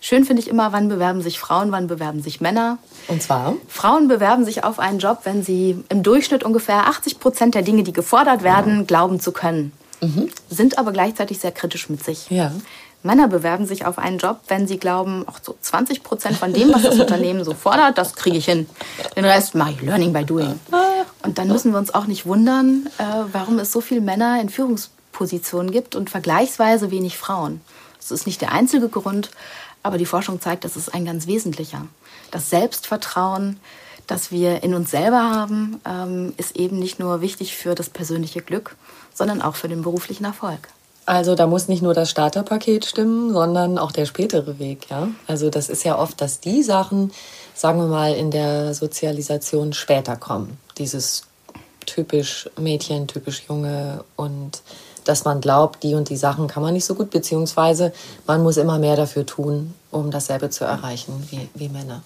Schön 0.00 0.24
finde 0.24 0.40
ich 0.40 0.48
immer, 0.48 0.72
wann 0.72 0.88
bewerben 0.88 1.20
sich 1.20 1.38
Frauen, 1.38 1.72
wann 1.72 1.86
bewerben 1.86 2.22
sich 2.22 2.40
Männer. 2.40 2.78
Und 3.08 3.22
zwar? 3.22 3.54
Frauen 3.68 4.08
bewerben 4.08 4.44
sich 4.44 4.64
auf 4.64 4.78
einen 4.78 5.00
Job, 5.00 5.20
wenn 5.24 5.42
sie 5.42 5.84
im 5.88 6.02
Durchschnitt 6.02 6.44
ungefähr 6.44 6.86
80 6.86 7.18
Prozent 7.18 7.54
der 7.54 7.62
Dinge, 7.62 7.82
die 7.82 7.92
gefordert 7.92 8.42
werden, 8.42 8.86
glauben 8.86 9.20
zu 9.20 9.32
können. 9.32 9.72
Mhm. 10.00 10.30
Sind 10.48 10.78
aber 10.78 10.92
gleichzeitig 10.92 11.40
sehr 11.40 11.52
kritisch 11.52 11.88
mit 11.88 12.04
sich. 12.04 12.30
Ja. 12.30 12.52
Männer 13.06 13.28
bewerben 13.28 13.66
sich 13.66 13.86
auf 13.86 13.98
einen 13.98 14.18
Job, 14.18 14.40
wenn 14.48 14.66
sie 14.66 14.78
glauben, 14.78 15.26
auch 15.26 15.38
so 15.42 15.56
20 15.60 16.02
Prozent 16.02 16.36
von 16.36 16.52
dem, 16.52 16.72
was 16.74 16.82
das 16.82 16.98
Unternehmen 16.98 17.44
so 17.44 17.54
fordert, 17.54 17.96
das 17.96 18.14
kriege 18.14 18.36
ich 18.36 18.44
hin. 18.44 18.66
Den 19.16 19.24
Rest 19.24 19.54
mache 19.54 19.72
ich 19.72 19.82
Learning 19.82 20.12
by 20.12 20.24
Doing. 20.24 20.60
Und 21.22 21.38
dann 21.38 21.48
müssen 21.48 21.72
wir 21.72 21.78
uns 21.78 21.94
auch 21.94 22.06
nicht 22.06 22.26
wundern, 22.26 22.88
äh, 22.98 23.04
warum 23.32 23.58
es 23.58 23.72
so 23.72 23.80
viele 23.80 24.00
Männer 24.00 24.40
in 24.40 24.48
Führungspositionen 24.48 25.72
gibt 25.72 25.94
und 25.96 26.10
vergleichsweise 26.10 26.90
wenig 26.90 27.16
Frauen. 27.16 27.60
Das 27.98 28.10
ist 28.10 28.26
nicht 28.26 28.40
der 28.40 28.52
einzige 28.52 28.88
Grund, 28.88 29.30
aber 29.82 29.98
die 29.98 30.06
Forschung 30.06 30.40
zeigt, 30.40 30.64
das 30.64 30.76
ist 30.76 30.92
ein 30.94 31.04
ganz 31.04 31.26
wesentlicher. 31.26 31.86
Das 32.30 32.50
Selbstvertrauen, 32.50 33.58
das 34.06 34.30
wir 34.30 34.62
in 34.62 34.74
uns 34.74 34.90
selber 34.90 35.30
haben, 35.30 35.80
ähm, 35.84 36.32
ist 36.36 36.56
eben 36.56 36.78
nicht 36.78 36.98
nur 36.98 37.20
wichtig 37.20 37.56
für 37.56 37.74
das 37.74 37.88
persönliche 37.88 38.42
Glück, 38.42 38.76
sondern 39.14 39.42
auch 39.42 39.56
für 39.56 39.68
den 39.68 39.82
beruflichen 39.82 40.24
Erfolg. 40.24 40.68
Also 41.06 41.36
da 41.36 41.46
muss 41.46 41.68
nicht 41.68 41.82
nur 41.82 41.94
das 41.94 42.10
Starterpaket 42.10 42.84
stimmen, 42.84 43.32
sondern 43.32 43.78
auch 43.78 43.92
der 43.92 44.06
spätere 44.06 44.58
Weg, 44.58 44.90
ja. 44.90 45.08
Also 45.28 45.50
das 45.50 45.68
ist 45.68 45.84
ja 45.84 45.96
oft, 45.96 46.20
dass 46.20 46.40
die 46.40 46.64
Sachen, 46.64 47.12
sagen 47.54 47.78
wir 47.78 47.86
mal, 47.86 48.12
in 48.12 48.32
der 48.32 48.74
Sozialisation 48.74 49.72
später 49.72 50.16
kommen. 50.16 50.58
Dieses 50.78 51.22
typisch 51.86 52.50
Mädchen, 52.58 53.06
typisch 53.06 53.44
Junge 53.48 54.04
und 54.16 54.62
dass 55.04 55.24
man 55.24 55.40
glaubt, 55.40 55.84
die 55.84 55.94
und 55.94 56.08
die 56.08 56.16
Sachen 56.16 56.48
kann 56.48 56.64
man 56.64 56.74
nicht 56.74 56.84
so 56.84 56.96
gut, 56.96 57.10
beziehungsweise 57.10 57.92
man 58.26 58.42
muss 58.42 58.56
immer 58.56 58.80
mehr 58.80 58.96
dafür 58.96 59.24
tun, 59.24 59.72
um 59.92 60.10
dasselbe 60.10 60.50
zu 60.50 60.64
erreichen 60.64 61.28
wie, 61.30 61.48
wie 61.54 61.68
Männer. 61.68 62.02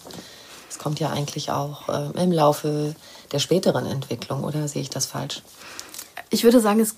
Das 0.68 0.78
kommt 0.78 1.01
ja 1.01 1.09
eigentlich 1.09 1.51
auch 1.51 1.88
äh, 1.88 2.22
im 2.22 2.30
Laufe 2.30 2.94
der 3.32 3.38
späteren 3.38 3.86
Entwicklung, 3.86 4.44
oder 4.44 4.68
sehe 4.68 4.82
ich 4.82 4.90
das 4.90 5.07
falsch? 5.07 5.40
Ich 6.28 6.44
würde 6.44 6.61
sagen, 6.61 6.80
es 6.80 6.94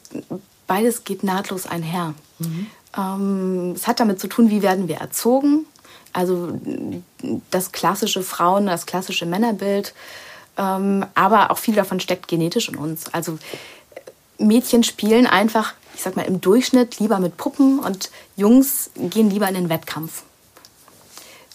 beides 0.66 1.04
geht 1.04 1.22
nahtlos 1.22 1.66
einher. 1.66 2.14
Mhm. 2.38 2.66
Ähm, 2.96 3.72
es 3.74 3.86
hat 3.86 4.00
damit 4.00 4.20
zu 4.20 4.28
tun, 4.28 4.50
wie 4.50 4.62
werden 4.62 4.88
wir 4.88 4.96
erzogen. 4.96 5.66
Also 6.12 6.58
das 7.50 7.72
klassische 7.72 8.22
Frauen, 8.22 8.66
das 8.66 8.86
klassische 8.86 9.26
Männerbild. 9.26 9.94
Ähm, 10.58 11.06
aber 11.14 11.50
auch 11.50 11.58
viel 11.58 11.74
davon 11.74 12.00
steckt 12.00 12.28
genetisch 12.28 12.68
in 12.68 12.76
uns. 12.76 13.12
Also 13.12 13.38
Mädchen 14.38 14.82
spielen 14.82 15.26
einfach, 15.26 15.74
ich 15.94 16.02
sag 16.02 16.16
mal, 16.16 16.26
im 16.26 16.40
Durchschnitt 16.40 16.98
lieber 16.98 17.18
mit 17.18 17.36
Puppen 17.36 17.78
und 17.78 18.10
Jungs 18.36 18.90
gehen 18.96 19.30
lieber 19.30 19.48
in 19.48 19.54
den 19.54 19.68
Wettkampf. 19.68 20.22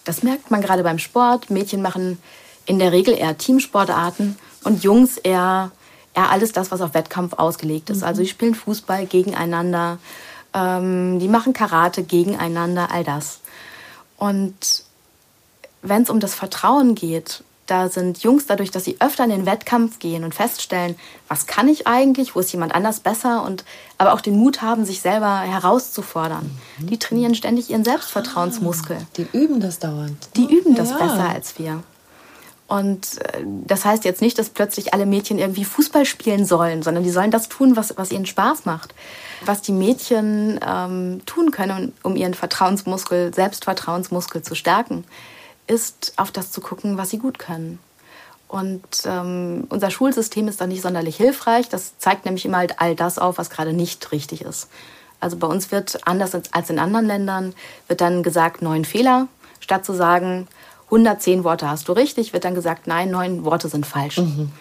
Das 0.04 0.24
merkt 0.24 0.50
man 0.50 0.62
gerade 0.62 0.84
beim 0.84 1.00
Sport. 1.00 1.50
Mädchen 1.50 1.82
machen 1.82 2.18
in 2.66 2.80
der 2.80 2.92
Regel 2.92 3.14
eher 3.14 3.38
Teamsportarten 3.38 4.38
und 4.64 4.84
Jungs 4.84 5.18
eher 5.18 5.72
ja, 6.18 6.30
alles 6.30 6.52
das, 6.52 6.72
was 6.72 6.82
auf 6.82 6.96
Wettkampf 6.96 7.34
ausgelegt 7.34 7.92
ist. 7.92 7.98
Mhm. 7.98 8.08
Also 8.08 8.24
die 8.24 8.28
spielen 8.28 8.56
Fußball 8.56 9.06
gegeneinander, 9.06 10.00
ähm, 10.54 11.20
die 11.20 11.28
machen 11.28 11.54
Karate 11.54 12.04
gegeneinander, 12.04 12.90
all 12.92 13.04
das. 13.04 13.40
Und 14.18 14.84
wenn 15.84 16.02
es 16.02 16.10
um 16.10 16.20
das 16.20 16.34
Vertrauen 16.34 16.96
geht, 16.96 17.44
da 17.68 17.90
sind 17.90 18.24
Jungs 18.24 18.48
dadurch, 18.48 18.72
dass 18.72 18.86
sie 18.86 18.96
öfter 19.00 19.26
in 19.26 19.30
den 19.30 19.46
Wettkampf 19.46 20.00
gehen 20.00 20.24
und 20.24 20.34
feststellen, 20.34 20.96
was 21.28 21.46
kann 21.46 21.68
ich 21.68 21.86
eigentlich, 21.86 22.34
wo 22.34 22.40
ist 22.40 22.52
jemand 22.52 22.74
anders 22.74 23.02
besser 23.02 23.44
und 23.44 23.64
aber 23.98 24.14
auch 24.14 24.22
den 24.22 24.38
Mut 24.38 24.62
haben, 24.62 24.86
sich 24.86 25.02
selber 25.02 25.42
herauszufordern. 25.42 26.50
Mhm. 26.80 26.88
Die 26.88 26.98
trainieren 26.98 27.36
ständig 27.36 27.70
ihren 27.70 27.84
Selbstvertrauensmuskel. 27.84 28.98
Ah, 29.02 29.06
die 29.18 29.28
üben 29.38 29.60
das 29.60 29.80
dauernd. 29.80 30.30
Die 30.36 30.52
üben 30.52 30.74
das 30.74 30.92
ja. 30.92 30.98
besser 30.98 31.30
als 31.30 31.60
wir. 31.60 31.84
Und 32.68 33.22
äh, 33.22 33.44
das 33.66 33.86
heißt 33.86 34.04
jetzt 34.04 34.22
nicht, 34.22 34.38
dass 34.38 34.50
plötzlich 34.50 34.94
alle 34.94 35.06
Mädchen 35.06 35.40
irgendwie 35.40 35.66
Fußball 35.66 36.06
spielen 36.06 36.46
sollen, 36.46 36.84
sondern 36.84 37.04
die 37.04 37.10
sollen 37.10 37.32
das 37.32 37.48
tun, 37.48 37.76
was, 37.76 37.98
was 37.98 38.12
ihnen 38.12 38.26
Spaß 38.26 38.66
macht. 38.66 38.94
Was 39.46 39.62
die 39.62 39.72
Mädchen 39.72 40.60
ähm, 40.66 41.22
tun 41.26 41.52
können, 41.52 41.94
um 42.04 42.16
ihren 42.16 42.34
Vertrauensmuskel, 42.34 43.34
Selbstvertrauensmuskel 43.34 44.42
zu 44.42 44.56
stärken, 44.56 45.06
ist 45.68 46.14
auf 46.18 46.32
das 46.32 46.52
zu 46.52 46.60
gucken, 46.60 46.98
was 46.98 47.10
sie 47.10 47.20
gut 47.20 47.40
können. 47.40 47.80
Und 48.48 49.04
ähm, 49.06 49.66
unser 49.70 49.92
Schulsystem 49.92 50.48
ist 50.48 50.62
da 50.62 50.68
nicht 50.68 50.82
sonderlich 50.82 51.18
hilfreich. 51.18 51.70
Das 51.70 51.98
zeigt 51.98 52.26
nämlich 52.26 52.46
immer 52.46 52.58
halt 52.58 52.80
all 52.80 52.96
das 52.96 53.20
auf, 53.20 53.38
was 53.38 53.50
gerade 53.50 53.74
nicht 53.74 54.12
richtig 54.12 54.42
ist. 54.42 54.70
Also 55.20 55.38
bei 55.38 55.48
uns 55.48 55.72
wird 55.72 56.08
anders 56.08 56.34
als 56.52 56.70
in 56.70 56.80
anderen 56.80 57.08
Ländern, 57.08 57.54
wird 57.88 58.02
dann 58.02 58.24
gesagt, 58.24 58.62
neun 58.62 58.86
Fehler, 58.86 59.28
statt 59.60 59.84
zu 59.84 59.94
sagen, 59.94 60.48
110 60.88 61.44
Worte 61.44 61.70
hast 61.70 61.88
du 61.88 61.94
richtig, 61.94 62.34
wird 62.34 62.46
dann 62.46 62.56
gesagt, 62.56 62.88
nein, 62.88 63.12
neun 63.12 63.46
Worte 63.46 63.70
sind 63.70 63.86
falsch. 63.86 64.18
Mhm. 64.18 64.52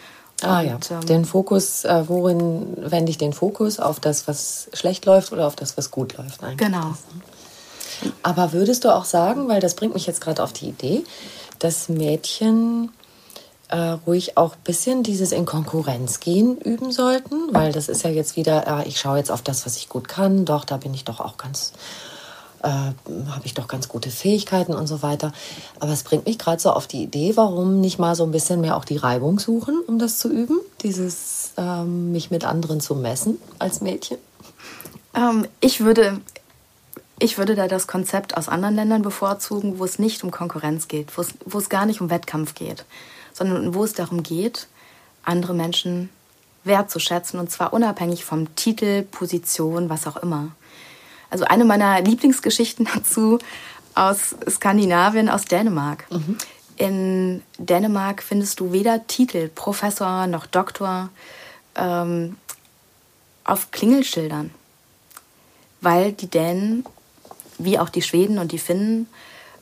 Ah 0.42 0.60
Und, 0.60 0.90
ja, 0.90 0.98
ähm, 0.98 1.06
den 1.06 1.24
Fokus, 1.24 1.84
äh, 1.84 2.04
worin 2.08 2.76
wende 2.76 3.10
ich 3.10 3.18
den 3.18 3.32
Fokus? 3.32 3.80
Auf 3.80 4.00
das, 4.00 4.28
was 4.28 4.68
schlecht 4.74 5.06
läuft 5.06 5.32
oder 5.32 5.46
auf 5.46 5.56
das, 5.56 5.76
was 5.78 5.90
gut 5.90 6.16
läuft 6.16 6.42
eigentlich? 6.42 6.58
Genau. 6.58 6.94
Aber 8.22 8.52
würdest 8.52 8.84
du 8.84 8.94
auch 8.94 9.06
sagen, 9.06 9.48
weil 9.48 9.60
das 9.60 9.74
bringt 9.74 9.94
mich 9.94 10.06
jetzt 10.06 10.20
gerade 10.20 10.42
auf 10.42 10.52
die 10.52 10.68
Idee, 10.68 11.04
dass 11.58 11.88
Mädchen 11.88 12.90
äh, 13.68 13.76
ruhig 14.06 14.36
auch 14.36 14.54
ein 14.54 14.62
bisschen 14.64 15.02
dieses 15.02 15.32
in 15.32 15.46
Konkurrenz 15.46 16.20
gehen 16.20 16.58
üben 16.58 16.92
sollten, 16.92 17.54
weil 17.54 17.72
das 17.72 17.88
ist 17.88 18.04
ja 18.04 18.10
jetzt 18.10 18.36
wieder, 18.36 18.66
äh, 18.66 18.88
ich 18.88 19.00
schaue 19.00 19.18
jetzt 19.18 19.30
auf 19.30 19.42
das, 19.42 19.64
was 19.64 19.76
ich 19.76 19.88
gut 19.88 20.08
kann, 20.08 20.44
doch, 20.44 20.64
da 20.64 20.76
bin 20.76 20.94
ich 20.94 21.04
doch 21.04 21.20
auch 21.20 21.36
ganz 21.36 21.72
äh, 22.66 23.30
habe 23.30 23.44
ich 23.44 23.54
doch 23.54 23.68
ganz 23.68 23.88
gute 23.88 24.10
Fähigkeiten 24.10 24.74
und 24.74 24.88
so 24.88 25.02
weiter. 25.02 25.32
Aber 25.78 25.92
es 25.92 26.02
bringt 26.02 26.26
mich 26.26 26.38
gerade 26.38 26.60
so 26.60 26.70
auf 26.70 26.86
die 26.86 27.02
Idee, 27.02 27.36
warum 27.36 27.80
nicht 27.80 27.98
mal 27.98 28.16
so 28.16 28.24
ein 28.24 28.32
bisschen 28.32 28.60
mehr 28.60 28.76
auch 28.76 28.84
die 28.84 28.96
Reibung 28.96 29.38
suchen, 29.38 29.80
um 29.86 29.98
das 29.98 30.18
zu 30.18 30.28
üben, 30.28 30.58
dieses 30.82 31.52
ähm, 31.56 32.10
mich 32.12 32.30
mit 32.30 32.44
anderen 32.44 32.80
zu 32.80 32.96
messen 32.96 33.38
als 33.58 33.80
Mädchen. 33.80 34.18
Ähm, 35.14 35.46
ich 35.60 35.80
würde 35.80 36.20
ich 37.18 37.38
würde 37.38 37.54
da 37.54 37.66
das 37.66 37.86
Konzept 37.86 38.36
aus 38.36 38.48
anderen 38.48 38.74
Ländern 38.74 39.00
bevorzugen, 39.00 39.78
wo 39.78 39.84
es 39.84 39.98
nicht 39.98 40.22
um 40.22 40.30
Konkurrenz 40.30 40.86
geht, 40.86 41.16
wo 41.16 41.22
es, 41.22 41.28
wo 41.46 41.58
es 41.58 41.70
gar 41.70 41.86
nicht 41.86 42.02
um 42.02 42.10
Wettkampf 42.10 42.54
geht, 42.54 42.84
sondern 43.32 43.74
wo 43.74 43.84
es 43.84 43.94
darum 43.94 44.22
geht, 44.22 44.66
andere 45.22 45.54
Menschen 45.54 46.10
wertzuschätzen 46.64 47.40
und 47.40 47.50
zwar 47.50 47.72
unabhängig 47.72 48.24
vom 48.24 48.54
Titel, 48.56 49.02
Position, 49.02 49.88
was 49.88 50.06
auch 50.06 50.16
immer. 50.16 50.48
Also 51.30 51.44
eine 51.44 51.64
meiner 51.64 52.00
Lieblingsgeschichten 52.00 52.88
dazu 52.94 53.38
aus 53.94 54.36
Skandinavien, 54.48 55.28
aus 55.28 55.44
Dänemark. 55.44 56.04
Mhm. 56.10 56.38
In 56.76 57.42
Dänemark 57.58 58.22
findest 58.22 58.60
du 58.60 58.72
weder 58.72 59.06
Titel, 59.06 59.48
Professor 59.48 60.26
noch 60.26 60.46
Doktor. 60.46 61.08
Ähm, 61.74 62.36
auf 63.46 63.70
Klingelschildern, 63.70 64.50
weil 65.80 66.12
die 66.12 66.26
Dänen, 66.26 66.84
wie 67.58 67.78
auch 67.78 67.88
die 67.88 68.02
Schweden 68.02 68.38
und 68.38 68.52
die 68.52 68.58
Finnen 68.58 69.08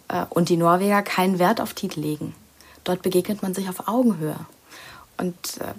äh, 0.08 0.24
und 0.30 0.48
die 0.48 0.56
Norweger, 0.56 1.02
keinen 1.02 1.38
Wert 1.38 1.60
auf 1.60 1.74
Titel 1.74 2.00
legen. 2.00 2.34
Dort 2.82 3.02
begegnet 3.02 3.42
man 3.42 3.54
sich 3.54 3.68
auf 3.68 3.86
Augenhöhe. 3.88 4.36
Und 5.16 5.36
äh, 5.60 5.74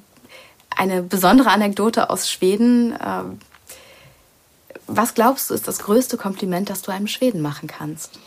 eine 0.69 1.01
besondere 1.01 1.49
Anekdote 1.49 2.09
aus 2.09 2.29
Schweden. 2.29 2.93
Äh, 2.93 3.23
was 4.87 5.13
glaubst 5.13 5.49
du, 5.49 5.53
ist 5.53 5.67
das 5.67 5.79
größte 5.79 6.17
Kompliment, 6.17 6.69
das 6.69 6.81
du 6.81 6.91
einem 6.91 7.07
Schweden 7.07 7.41
machen 7.41 7.67
kannst? 7.67 8.19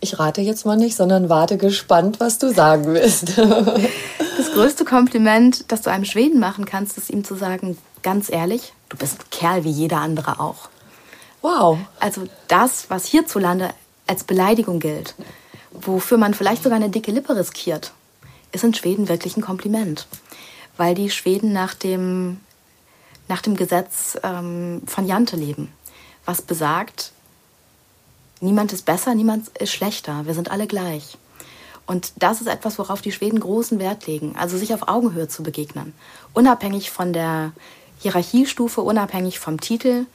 Ich 0.00 0.18
rate 0.18 0.40
jetzt 0.40 0.66
mal 0.66 0.76
nicht, 0.76 0.96
sondern 0.96 1.28
warte 1.28 1.58
gespannt, 1.58 2.18
was 2.18 2.38
du 2.38 2.52
sagen 2.52 2.92
wirst. 2.92 3.38
das 3.38 4.52
größte 4.52 4.84
Kompliment, 4.84 5.70
das 5.70 5.82
du 5.82 5.90
einem 5.90 6.04
Schweden 6.04 6.40
machen 6.40 6.64
kannst, 6.64 6.98
ist 6.98 7.10
ihm 7.10 7.24
zu 7.24 7.36
sagen, 7.36 7.78
ganz 8.02 8.30
ehrlich, 8.30 8.72
du 8.88 8.96
bist 8.96 9.20
ein 9.20 9.30
Kerl 9.30 9.64
wie 9.64 9.70
jeder 9.70 9.98
andere 9.98 10.40
auch. 10.40 10.68
Wow. 11.40 11.78
Also 12.00 12.24
das, 12.48 12.86
was 12.88 13.06
hierzulande 13.06 13.70
als 14.06 14.24
Beleidigung 14.24 14.80
gilt, 14.80 15.14
wofür 15.70 16.18
man 16.18 16.34
vielleicht 16.34 16.62
sogar 16.62 16.76
eine 16.76 16.90
dicke 16.90 17.12
Lippe 17.12 17.36
riskiert, 17.36 17.92
ist 18.52 18.64
in 18.64 18.74
Schweden 18.74 19.08
wirklich 19.08 19.36
ein 19.36 19.42
Kompliment. 19.42 20.06
Weil 20.76 20.94
die 20.94 21.10
Schweden 21.10 21.52
nach 21.52 21.74
dem, 21.74 22.40
nach 23.32 23.42
dem 23.42 23.56
Gesetz 23.56 24.18
ähm, 24.22 24.82
von 24.86 25.06
Jante 25.06 25.36
leben, 25.36 25.72
was 26.24 26.42
besagt, 26.42 27.12
Niemand 28.42 28.72
ist 28.72 28.84
besser, 28.84 29.14
niemand 29.14 29.56
ist 29.58 29.72
schlechter. 29.72 30.26
Wir 30.26 30.34
sind 30.34 30.50
alle 30.50 30.66
gleich. 30.66 31.16
Und 31.86 32.12
das 32.16 32.40
ist 32.40 32.48
etwas, 32.48 32.76
worauf 32.76 33.00
die 33.00 33.12
Schweden 33.12 33.38
großen 33.38 33.78
Wert 33.78 34.08
legen. 34.08 34.34
Also 34.36 34.58
sich 34.58 34.74
auf 34.74 34.88
Augenhöhe 34.88 35.28
zu 35.28 35.44
begegnen. 35.44 35.94
Unabhängig 36.34 36.90
von 36.90 37.12
der 37.12 37.52
Hierarchiestufe, 38.00 38.80
unabhängig 38.80 39.38
vom 39.38 39.60
Titel. 39.60 40.06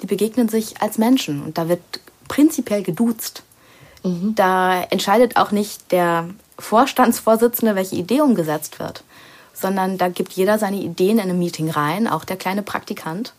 Die 0.00 0.06
begegnen 0.06 0.48
sich 0.48 0.80
als 0.80 0.96
Menschen. 0.96 1.42
Und 1.42 1.58
da 1.58 1.68
wird 1.68 1.82
prinzipiell 2.28 2.84
geduzt. 2.84 3.42
Mhm. 4.04 4.36
Da 4.36 4.82
entscheidet 4.84 5.36
auch 5.36 5.50
nicht 5.50 5.90
der 5.90 6.28
Vorstandsvorsitzende, 6.60 7.74
welche 7.74 7.96
Idee 7.96 8.20
umgesetzt 8.20 8.78
wird, 8.78 9.02
sondern 9.52 9.98
da 9.98 10.08
gibt 10.08 10.32
jeder 10.32 10.58
seine 10.58 10.78
Ideen 10.78 11.18
in 11.18 11.24
einem 11.24 11.38
Meeting 11.38 11.70
rein, 11.70 12.08
auch 12.08 12.24
der 12.24 12.36
kleine 12.36 12.62
Praktikant. 12.62 13.34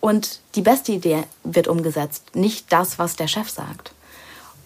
Und 0.00 0.40
die 0.54 0.62
beste 0.62 0.92
Idee 0.92 1.24
wird 1.44 1.68
umgesetzt, 1.68 2.36
nicht 2.36 2.72
das, 2.72 2.98
was 2.98 3.16
der 3.16 3.28
Chef 3.28 3.48
sagt. 3.50 3.92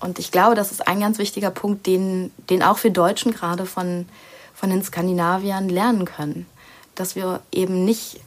Und 0.01 0.19
ich 0.19 0.31
glaube, 0.31 0.55
das 0.55 0.71
ist 0.71 0.87
ein 0.87 1.01
ganz 1.01 1.19
wichtiger 1.19 1.51
Punkt, 1.51 1.87
den, 1.87 2.33
den 2.51 2.63
auch 2.63 2.83
wir 2.83 2.91
Deutschen 2.91 3.33
gerade 3.33 3.67
von, 3.67 4.07
von 4.55 4.71
den 4.71 4.83
Skandinaviern 4.83 5.69
lernen 5.69 6.05
können. 6.05 6.47
Dass 6.95 7.17
wir 7.17 7.41
eben 7.53 7.85
nicht 7.85 8.21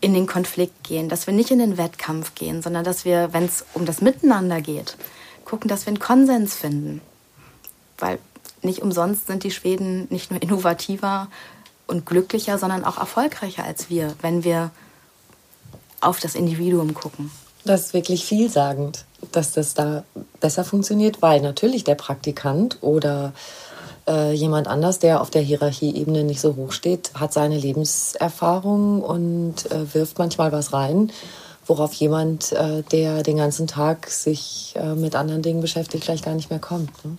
in 0.00 0.12
den 0.12 0.26
Konflikt 0.26 0.84
gehen, 0.84 1.08
dass 1.08 1.26
wir 1.26 1.32
nicht 1.32 1.50
in 1.50 1.58
den 1.58 1.78
Wettkampf 1.78 2.34
gehen, 2.34 2.60
sondern 2.60 2.84
dass 2.84 3.06
wir, 3.06 3.32
wenn 3.32 3.46
es 3.46 3.64
um 3.72 3.86
das 3.86 4.02
Miteinander 4.02 4.60
geht, 4.60 4.96
gucken, 5.46 5.68
dass 5.68 5.86
wir 5.86 5.88
einen 5.88 5.98
Konsens 5.98 6.54
finden. 6.54 7.00
Weil 7.98 8.18
nicht 8.60 8.82
umsonst 8.82 9.26
sind 9.26 9.44
die 9.44 9.50
Schweden 9.50 10.06
nicht 10.10 10.30
nur 10.30 10.42
innovativer 10.42 11.28
und 11.86 12.06
glücklicher, 12.06 12.58
sondern 12.58 12.84
auch 12.84 12.98
erfolgreicher 12.98 13.64
als 13.64 13.90
wir, 13.90 14.14
wenn 14.22 14.44
wir 14.44 14.70
auf 16.00 16.20
das 16.20 16.34
Individuum 16.34 16.94
gucken. 16.94 17.30
Das 17.64 17.86
ist 17.86 17.94
wirklich 17.94 18.24
vielsagend, 18.24 19.04
dass 19.32 19.52
das 19.52 19.74
da 19.74 20.04
besser 20.40 20.64
funktioniert, 20.64 21.22
weil 21.22 21.40
natürlich 21.40 21.84
der 21.84 21.94
Praktikant 21.94 22.78
oder 22.82 23.32
äh, 24.06 24.32
jemand 24.32 24.68
anders, 24.68 24.98
der 24.98 25.20
auf 25.20 25.30
der 25.30 25.40
Hierarchieebene 25.40 26.24
nicht 26.24 26.40
so 26.40 26.56
hoch 26.56 26.72
steht, 26.72 27.12
hat 27.14 27.32
seine 27.32 27.56
Lebenserfahrung 27.56 29.00
und 29.00 29.70
äh, 29.70 29.94
wirft 29.94 30.18
manchmal 30.18 30.52
was 30.52 30.74
rein, 30.74 31.10
worauf 31.66 31.94
jemand, 31.94 32.52
äh, 32.52 32.82
der 32.82 33.22
den 33.22 33.38
ganzen 33.38 33.66
Tag 33.66 34.10
sich 34.10 34.74
äh, 34.76 34.94
mit 34.94 35.16
anderen 35.16 35.40
Dingen 35.40 35.62
beschäftigt, 35.62 36.04
vielleicht 36.04 36.24
gar 36.24 36.34
nicht 36.34 36.50
mehr 36.50 36.58
kommt. 36.58 37.04
Ne? 37.04 37.16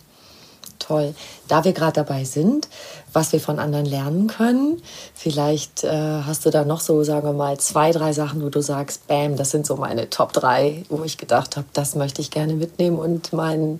Toll. 0.85 1.13
Da 1.47 1.63
wir 1.63 1.73
gerade 1.73 1.93
dabei 1.93 2.23
sind, 2.23 2.67
was 3.13 3.31
wir 3.31 3.39
von 3.39 3.59
anderen 3.59 3.85
lernen 3.85 4.27
können, 4.27 4.81
vielleicht 5.13 5.83
äh, 5.83 6.21
hast 6.25 6.45
du 6.45 6.49
da 6.49 6.65
noch 6.65 6.79
so, 6.79 7.03
sagen 7.03 7.27
wir 7.27 7.33
mal, 7.33 7.57
zwei, 7.59 7.91
drei 7.91 8.13
Sachen, 8.13 8.43
wo 8.43 8.49
du 8.49 8.61
sagst, 8.61 9.07
bam, 9.07 9.35
das 9.35 9.51
sind 9.51 9.65
so 9.65 9.75
meine 9.75 10.09
Top 10.09 10.33
drei, 10.33 10.83
wo 10.89 11.03
ich 11.03 11.17
gedacht 11.17 11.57
habe, 11.57 11.67
das 11.73 11.95
möchte 11.95 12.21
ich 12.21 12.31
gerne 12.31 12.53
mitnehmen 12.53 12.97
und 12.97 13.33
meinen 13.33 13.79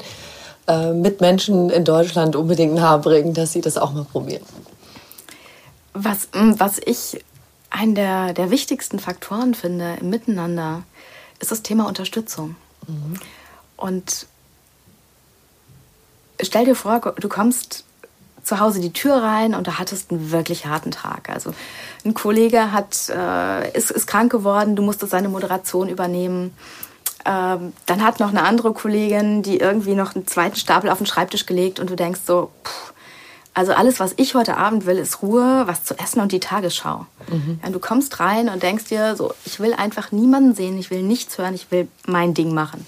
äh, 0.68 0.92
Mitmenschen 0.94 1.70
in 1.70 1.86
Deutschland 1.86 2.36
unbedingt 2.36 2.76
nahebringen, 2.76 3.34
dass 3.34 3.54
sie 3.54 3.62
das 3.62 3.78
auch 3.78 3.94
mal 3.94 4.06
probieren. 4.06 4.44
Was, 5.94 6.28
hm, 6.34 6.60
was 6.60 6.80
ich 6.84 7.24
einen 7.70 7.96
der, 7.96 8.34
der 8.34 8.52
wichtigsten 8.52 9.00
Faktoren 9.00 9.54
finde 9.54 9.98
im 10.00 10.10
Miteinander, 10.10 10.84
ist 11.40 11.52
das 11.52 11.62
Thema 11.62 11.88
Unterstützung. 11.88 12.56
Mhm. 12.88 13.20
Und 13.78 14.28
stell 16.42 16.66
dir 16.66 16.76
vor, 16.76 17.00
du 17.00 17.30
kommst 17.30 17.86
zu 18.44 18.60
Hause 18.60 18.80
die 18.80 18.94
Tür 18.94 19.16
rein 19.16 19.56
und 19.56 19.68
du 19.68 19.80
hattest 19.80 20.12
einen 20.12 20.32
wirklich 20.32 20.68
harten 20.68 20.92
Tag. 20.92 21.30
Also 21.30 21.54
ein 22.06 22.14
Kollege 22.14 22.72
hat, 22.72 23.10
äh, 23.10 23.72
ist, 23.76 23.92
ist 23.92 24.06
krank 24.06 24.32
geworden, 24.32 24.76
du 24.76 24.84
musstest 24.84 25.12
seine 25.12 25.30
Moderation 25.30 25.90
übernehmen. 25.90 26.54
Ähm, 27.26 27.74
dann 27.88 28.04
hat 28.04 28.20
noch 28.20 28.30
eine 28.30 28.44
andere 28.44 28.74
Kollegin, 28.74 29.42
die 29.42 29.58
irgendwie 29.58 29.96
noch 29.96 30.14
einen 30.14 30.28
zweiten 30.28 30.58
Stapel 30.58 30.92
auf 30.92 31.00
den 31.00 31.08
Schreibtisch 31.08 31.48
gelegt 31.48 31.80
und 31.80 31.90
du 31.90 31.96
denkst 31.96 32.22
so, 32.26 32.52
pff, 32.64 32.94
also 33.56 33.72
alles, 33.72 34.02
was 34.02 34.14
ich 34.18 34.36
heute 34.36 34.58
Abend 34.58 34.86
will, 34.86 34.98
ist 34.98 35.22
Ruhe, 35.22 35.64
was 35.66 35.86
zu 35.86 35.98
essen 35.98 36.20
und 36.20 36.34
die 36.34 36.42
Tagesschau. 36.42 37.06
Mhm. 37.32 37.62
Ja, 37.64 37.70
du 37.70 37.80
kommst 37.80 38.20
rein 38.20 38.50
und 38.50 38.62
denkst 38.62 38.86
dir 38.86 39.16
so, 39.16 39.34
ich 39.46 39.62
will 39.62 39.74
einfach 39.74 40.12
niemanden 40.12 40.54
sehen, 40.54 40.78
ich 40.78 40.92
will 40.92 41.02
nichts 41.02 41.38
hören, 41.38 41.56
ich 41.56 41.72
will 41.72 41.88
mein 42.06 42.34
Ding 42.34 42.54
machen. 42.54 42.86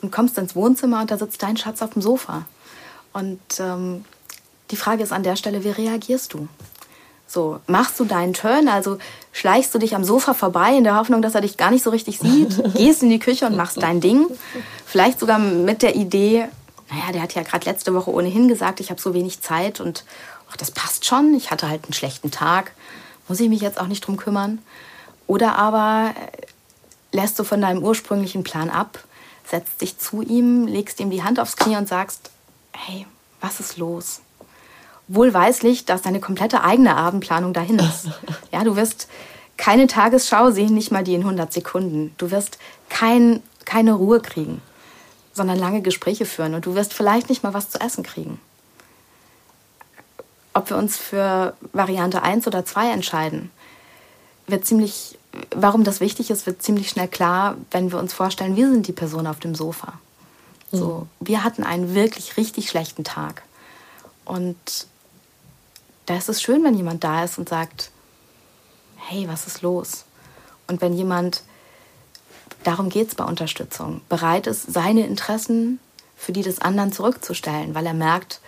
Und 0.00 0.10
kommst 0.10 0.38
ins 0.38 0.56
Wohnzimmer 0.56 1.02
und 1.02 1.10
da 1.10 1.18
sitzt 1.18 1.42
dein 1.42 1.58
Schatz 1.58 1.82
auf 1.82 1.90
dem 1.90 2.00
Sofa. 2.00 2.46
Und 3.12 3.40
ähm, 3.58 4.04
die 4.70 4.76
Frage 4.76 5.02
ist 5.02 5.12
an 5.12 5.22
der 5.22 5.36
Stelle, 5.36 5.64
wie 5.64 5.70
reagierst 5.70 6.32
du? 6.32 6.48
So, 7.26 7.60
machst 7.68 8.00
du 8.00 8.04
deinen 8.04 8.34
Turn, 8.34 8.68
also 8.68 8.98
schleichst 9.32 9.72
du 9.72 9.78
dich 9.78 9.94
am 9.94 10.02
Sofa 10.02 10.34
vorbei 10.34 10.76
in 10.76 10.82
der 10.82 10.96
Hoffnung, 10.96 11.22
dass 11.22 11.36
er 11.36 11.42
dich 11.42 11.56
gar 11.56 11.70
nicht 11.70 11.84
so 11.84 11.90
richtig 11.90 12.18
sieht, 12.18 12.60
gehst 12.74 13.04
in 13.04 13.10
die 13.10 13.20
Küche 13.20 13.46
und 13.46 13.56
machst 13.56 13.80
dein 13.80 14.00
Ding. 14.00 14.26
Vielleicht 14.84 15.20
sogar 15.20 15.38
mit 15.38 15.82
der 15.82 15.94
Idee, 15.94 16.48
naja, 16.90 17.12
der 17.12 17.22
hat 17.22 17.34
ja 17.34 17.42
gerade 17.42 17.66
letzte 17.66 17.94
Woche 17.94 18.10
ohnehin 18.10 18.48
gesagt, 18.48 18.80
ich 18.80 18.90
habe 18.90 19.00
so 19.00 19.14
wenig 19.14 19.40
Zeit 19.42 19.80
und 19.80 20.04
ach, 20.50 20.56
das 20.56 20.72
passt 20.72 21.06
schon, 21.06 21.34
ich 21.34 21.52
hatte 21.52 21.68
halt 21.68 21.84
einen 21.84 21.92
schlechten 21.92 22.32
Tag, 22.32 22.72
muss 23.28 23.38
ich 23.38 23.48
mich 23.48 23.60
jetzt 23.60 23.80
auch 23.80 23.86
nicht 23.86 24.04
drum 24.04 24.16
kümmern. 24.16 24.58
Oder 25.28 25.56
aber 25.56 26.12
äh, 26.16 27.16
lässt 27.16 27.38
du 27.38 27.44
von 27.44 27.60
deinem 27.60 27.84
ursprünglichen 27.84 28.42
Plan 28.42 28.70
ab, 28.70 28.98
setzt 29.48 29.80
dich 29.80 29.98
zu 29.98 30.22
ihm, 30.22 30.66
legst 30.66 30.98
ihm 30.98 31.10
die 31.10 31.22
Hand 31.22 31.38
aufs 31.38 31.56
Knie 31.56 31.76
und 31.76 31.88
sagst, 31.88 32.30
hey, 32.72 33.06
was 33.40 33.60
ist 33.60 33.76
los? 33.76 34.20
Wohlweislich, 35.08 35.84
dass 35.84 36.02
deine 36.02 36.20
komplette 36.20 36.62
eigene 36.62 36.96
Abendplanung 36.96 37.52
dahin 37.52 37.78
ist. 37.78 38.08
Ja, 38.52 38.64
du 38.64 38.76
wirst 38.76 39.08
keine 39.56 39.86
Tagesschau 39.86 40.50
sehen, 40.50 40.74
nicht 40.74 40.90
mal 40.90 41.04
die 41.04 41.14
in 41.14 41.20
100 41.20 41.52
Sekunden. 41.52 42.14
Du 42.18 42.30
wirst 42.30 42.58
kein, 42.88 43.42
keine 43.64 43.92
Ruhe 43.92 44.20
kriegen, 44.20 44.62
sondern 45.32 45.58
lange 45.58 45.82
Gespräche 45.82 46.24
führen 46.24 46.54
und 46.54 46.66
du 46.66 46.74
wirst 46.74 46.94
vielleicht 46.94 47.28
nicht 47.28 47.42
mal 47.42 47.54
was 47.54 47.70
zu 47.70 47.80
essen 47.80 48.02
kriegen. 48.02 48.40
Ob 50.54 50.70
wir 50.70 50.76
uns 50.76 50.96
für 50.96 51.54
Variante 51.72 52.22
1 52.22 52.46
oder 52.46 52.64
2 52.64 52.90
entscheiden, 52.90 53.50
wird 54.46 54.66
ziemlich, 54.66 55.18
warum 55.54 55.84
das 55.84 56.00
wichtig 56.00 56.30
ist, 56.30 56.46
wird 56.46 56.62
ziemlich 56.62 56.88
schnell 56.88 57.08
klar, 57.08 57.56
wenn 57.70 57.92
wir 57.92 57.98
uns 57.98 58.12
vorstellen, 58.12 58.56
wir 58.56 58.68
sind 58.70 58.88
die 58.88 58.92
Person 58.92 59.26
auf 59.26 59.38
dem 59.38 59.54
Sofa. 59.54 59.94
So, 60.72 61.06
mhm. 61.20 61.26
wir 61.26 61.44
hatten 61.44 61.64
einen 61.64 61.94
wirklich 61.94 62.36
richtig 62.36 62.68
schlechten 62.68 63.04
Tag. 63.04 63.42
Und 64.24 64.86
da 66.06 66.16
ist 66.16 66.28
es 66.28 66.42
schön, 66.42 66.62
wenn 66.64 66.74
jemand 66.74 67.04
da 67.04 67.24
ist 67.24 67.38
und 67.38 67.48
sagt, 67.48 67.90
hey, 68.96 69.28
was 69.28 69.46
ist 69.46 69.62
los? 69.62 70.04
Und 70.66 70.80
wenn 70.80 70.92
jemand, 70.92 71.42
darum 72.62 72.88
geht 72.88 73.08
es 73.08 73.14
bei 73.14 73.24
Unterstützung, 73.24 74.00
bereit 74.08 74.46
ist, 74.46 74.72
seine 74.72 75.06
Interessen 75.06 75.80
für 76.16 76.32
die 76.32 76.42
des 76.42 76.60
anderen 76.60 76.92
zurückzustellen, 76.92 77.74
weil 77.74 77.86
er 77.86 77.94
merkt, 77.94 78.40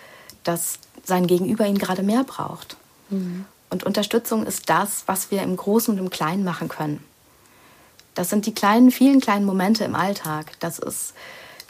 dass 0.43 0.79
sein 1.03 1.27
Gegenüber 1.27 1.65
ihn 1.65 1.77
gerade 1.77 2.03
mehr 2.03 2.23
braucht. 2.23 2.77
Mhm. 3.09 3.45
Und 3.69 3.83
Unterstützung 3.83 4.45
ist 4.45 4.69
das, 4.69 5.03
was 5.07 5.31
wir 5.31 5.41
im 5.41 5.57
Großen 5.57 5.93
und 5.93 5.99
im 5.99 6.09
Kleinen 6.09 6.43
machen 6.43 6.69
können. 6.69 7.03
Das 8.13 8.29
sind 8.29 8.45
die 8.45 8.53
kleinen, 8.53 8.91
vielen 8.91 9.19
kleinen 9.19 9.45
Momente 9.45 9.83
im 9.83 9.95
Alltag. 9.95 10.51
Das 10.59 10.79
ist 10.79 11.13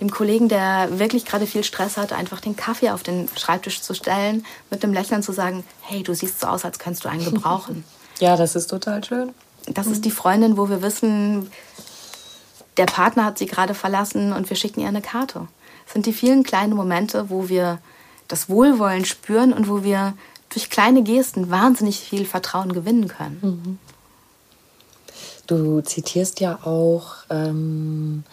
dem 0.04 0.12
Kollegen, 0.12 0.50
der 0.50 1.00
wirklich 1.00 1.26
gerade 1.26 1.48
viel 1.48 1.64
Stress 1.64 1.98
hat, 1.98 2.12
einfach 2.12 2.42
den 2.42 2.56
Kaffee 2.56 2.90
auf 2.90 3.04
den 3.04 3.30
Schreibtisch 3.38 3.82
zu 3.82 3.94
stellen, 3.94 4.46
mit 4.70 4.84
dem 4.84 4.94
Lächeln 4.94 5.24
zu 5.24 5.32
sagen, 5.32 5.64
hey, 5.82 6.04
du 6.04 6.14
siehst 6.14 6.42
so 6.42 6.48
aus, 6.48 6.66
als 6.66 6.78
könntest 6.78 7.06
du 7.06 7.10
einen 7.10 7.24
gebrauchen. 7.24 7.84
ja, 8.20 8.36
das 8.36 8.56
ist 8.56 8.68
total 8.68 9.04
schön. 9.04 9.34
Das 9.66 9.88
ist 9.88 10.04
die 10.04 10.12
Freundin, 10.12 10.58
wo 10.58 10.68
wir 10.68 10.82
wissen, 10.82 11.50
der 12.76 12.86
Partner 12.86 13.24
hat 13.24 13.38
sie 13.38 13.46
gerade 13.46 13.74
verlassen 13.74 14.34
und 14.34 14.50
wir 14.50 14.58
schicken 14.58 14.82
ihr 14.82 14.90
eine 14.90 15.02
Karte. 15.02 15.48
Das 15.86 15.94
sind 15.94 16.06
die 16.06 16.14
vielen 16.14 16.44
kleinen 16.44 16.74
Momente, 16.74 17.30
wo 17.30 17.48
wir 17.48 17.80
das 18.28 18.50
Wohlwollen 18.50 19.06
spüren 19.06 19.54
und 19.54 19.70
wo 19.70 19.84
wir 19.84 20.14
durch 20.50 20.70
kleine 20.70 21.04
Gesten 21.04 21.50
wahnsinnig 21.50 22.00
viel 22.00 22.26
Vertrauen 22.26 22.74
gewinnen 22.74 23.08
können. 23.08 23.40
Mhm. 23.42 23.80
Du 25.48 25.82
zitierst 25.82 26.40
ja 26.40 26.60
auch 26.64 27.16
ähm, 27.30 28.24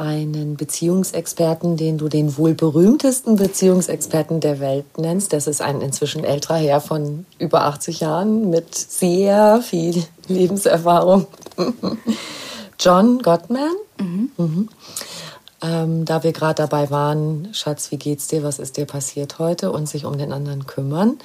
einen 0.00 0.56
Beziehungsexperten, 0.56 1.76
den 1.76 1.98
du 1.98 2.08
den 2.08 2.36
wohl 2.36 2.54
berühmtesten 2.54 3.36
Beziehungsexperten 3.36 4.40
der 4.40 4.60
Welt 4.60 4.98
nennst. 4.98 5.32
Das 5.32 5.46
ist 5.46 5.60
ein 5.60 5.80
inzwischen 5.80 6.24
älterer 6.24 6.56
Herr 6.56 6.80
von 6.80 7.26
über 7.38 7.64
80 7.64 8.00
Jahren 8.00 8.50
mit 8.50 8.74
sehr 8.74 9.62
viel 9.62 10.02
Lebenserfahrung. 10.28 11.26
John 12.80 13.20
Gottman. 13.20 13.72
Mhm. 13.98 14.30
Mhm. 14.36 14.68
Ähm, 15.62 16.04
da 16.06 16.22
wir 16.22 16.32
gerade 16.32 16.54
dabei 16.54 16.90
waren, 16.90 17.48
Schatz, 17.52 17.90
wie 17.90 17.98
geht's 17.98 18.28
dir, 18.28 18.42
was 18.42 18.58
ist 18.58 18.78
dir 18.78 18.86
passiert 18.86 19.38
heute 19.38 19.70
und 19.70 19.88
sich 19.88 20.06
um 20.06 20.16
den 20.16 20.32
anderen 20.32 20.66
kümmern. 20.66 21.18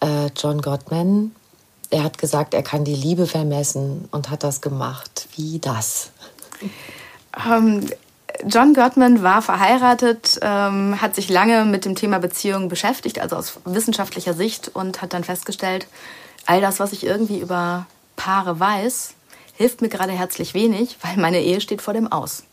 Äh, 0.00 0.30
John 0.36 0.62
Gottman, 0.62 1.32
er 1.90 2.04
hat 2.04 2.16
gesagt, 2.16 2.54
er 2.54 2.62
kann 2.62 2.84
die 2.84 2.94
Liebe 2.94 3.26
vermessen 3.26 4.08
und 4.12 4.30
hat 4.30 4.44
das 4.44 4.62
gemacht. 4.62 5.28
Wie 5.36 5.58
das? 5.58 6.10
Ähm, 7.48 7.86
John 8.46 8.74
Gottman 8.74 9.22
war 9.22 9.42
verheiratet, 9.42 10.38
ähm, 10.42 11.00
hat 11.00 11.14
sich 11.14 11.28
lange 11.28 11.64
mit 11.64 11.84
dem 11.84 11.94
Thema 11.94 12.18
Beziehungen 12.18 12.68
beschäftigt, 12.68 13.18
also 13.18 13.36
aus 13.36 13.60
wissenschaftlicher 13.64 14.34
Sicht, 14.34 14.70
und 14.74 15.02
hat 15.02 15.12
dann 15.12 15.24
festgestellt, 15.24 15.86
all 16.46 16.60
das, 16.60 16.80
was 16.80 16.92
ich 16.92 17.04
irgendwie 17.04 17.40
über 17.40 17.86
Paare 18.16 18.58
weiß, 18.58 19.14
hilft 19.54 19.82
mir 19.82 19.88
gerade 19.88 20.12
herzlich 20.12 20.54
wenig, 20.54 20.96
weil 21.02 21.16
meine 21.16 21.40
Ehe 21.42 21.60
steht 21.60 21.82
vor 21.82 21.94
dem 21.94 22.10
Aus. 22.10 22.44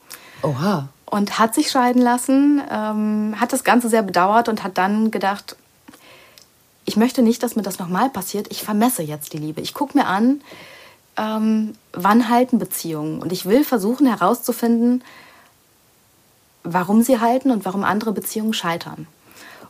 Oha 0.42 0.90
und 1.10 1.40
hat 1.40 1.56
sich 1.56 1.70
scheiden 1.72 2.02
lassen, 2.02 2.62
ähm, 2.70 3.36
hat 3.40 3.54
das 3.54 3.64
Ganze 3.64 3.90
sehr 3.90 4.04
bedauert 4.04 4.50
und 4.50 4.64
hat 4.64 4.78
dann 4.78 5.10
gedacht, 5.10 5.56
ich 6.86 6.98
möchte 6.98 7.22
nicht, 7.22 7.44
dass 7.44 7.56
mir 7.56 7.64
das 7.64 7.80
nochmal 7.80 8.10
passiert. 8.10 8.48
Ich 8.50 8.64
vermesse 8.64 9.04
jetzt 9.04 9.34
die 9.34 9.38
Liebe. 9.38 9.62
Ich 9.62 9.74
gucke 9.74 9.98
mir 9.98 10.06
an, 10.06 10.42
ähm, 11.18 11.76
wann 11.94 12.30
halten 12.30 12.60
Beziehungen. 12.60 13.22
Und 13.22 13.32
ich 13.32 13.46
will 13.46 13.64
versuchen 13.64 14.08
herauszufinden, 14.08 15.04
warum 16.64 17.02
sie 17.02 17.20
halten 17.20 17.52
und 17.52 17.66
warum 17.66 17.84
andere 17.84 18.12
Beziehungen 18.12 18.54
scheitern. 18.54 19.08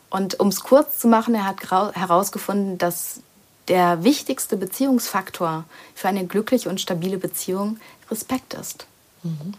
Und 0.10 0.40
um 0.40 0.48
es 0.48 0.62
kurz 0.62 1.00
zu 1.00 1.08
machen, 1.08 1.36
er 1.36 1.46
hat 1.46 1.62
herausgefunden, 1.96 2.78
dass 2.78 3.22
der 3.68 4.04
wichtigste 4.04 4.56
Beziehungsfaktor 4.56 5.66
für 5.94 6.08
eine 6.08 6.26
glückliche 6.26 6.70
und 6.70 6.80
stabile 6.80 7.18
Beziehung 7.18 7.80
Respekt 8.10 8.54
ist. 8.54 8.88
Mhm. 9.24 9.54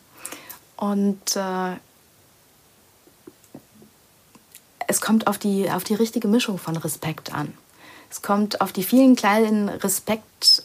Und 0.77 1.37
äh, 1.37 1.77
es 4.87 5.01
kommt 5.01 5.27
auf 5.27 5.39
die, 5.39 5.71
auf 5.71 5.85
die 5.85 5.95
richtige 5.95 6.29
Mischung 6.29 6.59
von 6.59 6.77
Respekt 6.77 7.35
an. 7.35 7.53
Es 8.11 8.23
kommt 8.23 8.63
auf 8.63 8.73
die 8.73 8.85
vielen 8.85 9.17
kleinen 9.17 9.69
Respekt, 9.69 10.65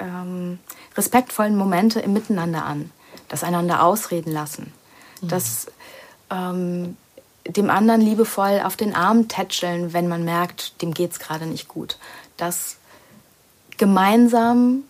ähm, 0.00 0.58
respektvollen 0.96 1.56
Momente 1.56 2.00
im 2.00 2.12
Miteinander 2.12 2.64
an. 2.64 2.90
Das 3.28 3.44
einander 3.44 3.82
ausreden 3.82 4.32
lassen. 4.32 4.72
Mhm. 5.20 5.28
Das 5.28 5.66
ähm, 6.30 6.96
dem 7.46 7.70
anderen 7.70 8.00
liebevoll 8.00 8.60
auf 8.64 8.76
den 8.76 8.94
Arm 8.94 9.28
tätscheln, 9.28 9.92
wenn 9.92 10.08
man 10.08 10.24
merkt, 10.24 10.82
dem 10.82 10.92
geht 10.92 11.12
es 11.12 11.18
gerade 11.18 11.46
nicht 11.46 11.68
gut. 11.68 11.98
Das 12.36 12.76
gemeinsam 13.76 14.84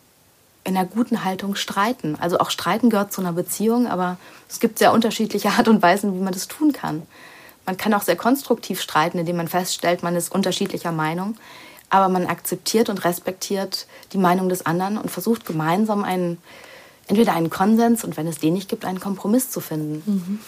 in 0.64 0.76
einer 0.76 0.86
guten 0.86 1.24
Haltung 1.24 1.54
streiten. 1.54 2.16
Also 2.20 2.38
auch 2.38 2.50
streiten 2.50 2.90
gehört 2.90 3.12
zu 3.12 3.20
einer 3.20 3.32
Beziehung, 3.32 3.86
aber 3.86 4.18
es 4.48 4.61
gibt 4.61 4.78
sehr 4.78 4.92
unterschiedliche 4.92 5.50
Art 5.50 5.68
und 5.68 5.80
Weisen, 5.82 6.14
wie 6.14 6.22
man 6.22 6.32
das 6.32 6.48
tun 6.48 6.72
kann. 6.72 7.02
Man 7.66 7.76
kann 7.76 7.94
auch 7.94 8.02
sehr 8.02 8.16
konstruktiv 8.16 8.80
streiten, 8.80 9.18
indem 9.18 9.36
man 9.36 9.48
feststellt, 9.48 10.02
man 10.02 10.16
ist 10.16 10.32
unterschiedlicher 10.32 10.92
Meinung, 10.92 11.36
aber 11.91 12.09
man 12.09 12.26
akzeptiert 12.26 12.88
und 12.88 13.05
respektiert 13.05 13.86
die 14.12 14.18
Meinung 14.18 14.49
des 14.49 14.64
anderen 14.64 14.97
und 14.97 15.11
versucht 15.11 15.45
gemeinsam 15.45 16.05
einen, 16.05 16.38
entweder 17.09 17.34
einen 17.34 17.51
Konsens 17.51 18.05
und 18.05 18.16
wenn 18.16 18.26
es 18.26 18.38
den 18.38 18.55
nicht 18.55 18.68
gibt, 18.68 18.84
einen 18.84 19.01
Kompromiss 19.01 19.51
zu 19.51 19.61
finden. 19.61 20.03
Mhm 20.07 20.38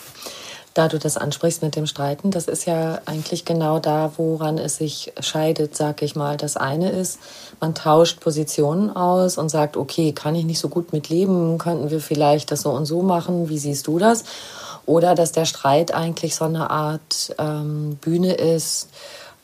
da 0.74 0.88
du 0.88 0.98
das 0.98 1.16
ansprichst 1.16 1.62
mit 1.62 1.76
dem 1.76 1.86
Streiten, 1.86 2.30
das 2.30 2.48
ist 2.48 2.66
ja 2.66 3.00
eigentlich 3.04 3.44
genau 3.44 3.78
da, 3.78 4.12
woran 4.16 4.58
es 4.58 4.76
sich 4.76 5.12
scheidet, 5.20 5.76
sag 5.76 6.02
ich 6.02 6.16
mal. 6.16 6.36
Das 6.36 6.56
eine 6.56 6.90
ist, 6.90 7.18
man 7.60 7.74
tauscht 7.74 8.20
Positionen 8.20 8.94
aus 8.94 9.36
und 9.36 9.50
sagt, 9.50 9.76
okay, 9.76 10.12
kann 10.12 10.34
ich 10.34 10.44
nicht 10.44 10.58
so 10.58 10.68
gut 10.68 10.92
mit 10.92 11.08
leben, 11.08 11.58
könnten 11.58 11.90
wir 11.90 12.00
vielleicht 12.00 12.50
das 12.50 12.62
so 12.62 12.70
und 12.70 12.86
so 12.86 13.02
machen, 13.02 13.48
wie 13.48 13.58
siehst 13.58 13.86
du 13.86 13.98
das? 13.98 14.24
Oder 14.86 15.14
dass 15.14 15.32
der 15.32 15.44
Streit 15.44 15.94
eigentlich 15.94 16.34
so 16.34 16.44
eine 16.44 16.70
Art 16.70 17.34
ähm, 17.38 17.98
Bühne 18.00 18.34
ist, 18.34 18.88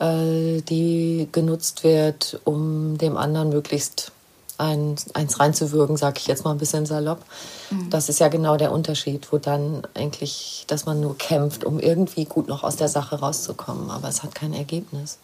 die 0.01 1.29
genutzt 1.33 1.83
wird, 1.83 2.41
um 2.45 2.99
dem 2.99 3.17
anderen 3.17 3.49
möglichst 3.49 4.13
ein, 4.59 4.97
eins 5.15 5.41
reinzuwürgen, 5.41 5.97
sage 5.97 6.19
ich 6.19 6.27
jetzt 6.27 6.45
mal 6.45 6.51
ein 6.51 6.59
bisschen 6.59 6.85
salopp. 6.85 7.25
Mhm. 7.71 7.91
Das 7.91 8.09
ist 8.09 8.19
ja 8.19 8.29
genau 8.29 8.57
der 8.57 8.73
Unterschied, 8.73 9.29
wo 9.33 9.39
dann 9.39 9.83
eigentlich, 9.95 10.65
dass 10.67 10.85
man 10.85 11.01
nur 11.01 11.17
kämpft, 11.17 11.65
um 11.65 11.79
irgendwie 11.79 12.25
gut 12.25 12.49
noch 12.49 12.65
aus 12.65 12.77
der 12.77 12.89
Sache 12.89 13.21
rauszukommen, 13.21 13.91
aber 13.91 14.09
es 14.09 14.23
hat 14.23 14.35
kein 14.35 14.53
Ergebnis. 14.53 15.19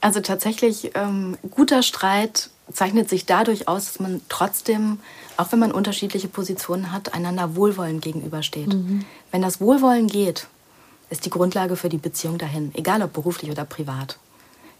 Also 0.00 0.20
tatsächlich, 0.20 0.92
ähm, 0.94 1.36
guter 1.50 1.82
Streit 1.82 2.50
zeichnet 2.72 3.08
sich 3.08 3.26
dadurch 3.26 3.68
aus, 3.68 3.86
dass 3.86 4.00
man 4.00 4.20
trotzdem, 4.28 5.00
auch 5.36 5.52
wenn 5.52 5.58
man 5.58 5.72
unterschiedliche 5.72 6.28
Positionen 6.28 6.92
hat, 6.92 7.14
einander 7.14 7.56
wohlwollend 7.56 8.02
gegenübersteht. 8.02 8.68
Mhm. 8.68 9.04
Wenn 9.30 9.42
das 9.42 9.60
Wohlwollen 9.60 10.08
geht, 10.08 10.48
ist 11.10 11.24
die 11.24 11.30
Grundlage 11.30 11.76
für 11.76 11.88
die 11.88 11.98
Beziehung 11.98 12.38
dahin, 12.38 12.72
egal 12.74 13.02
ob 13.02 13.12
beruflich 13.12 13.50
oder 13.50 13.64
privat. 13.64 14.18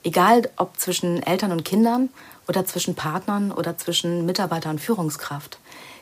Egal 0.03 0.49
ob 0.57 0.79
zwischen 0.79 1.23
Eltern 1.23 1.53
und 1.53 1.65
Kindern 1.65 2.11
oder 2.49 2.65
zwischen 2.65 2.95
Partnern 2.95 3.51
oder 3.53 3.77
zwischen 3.77 4.25
Mitarbeiter 4.27 4.71
und 4.71 4.81
Führungskraft. 4.81 5.59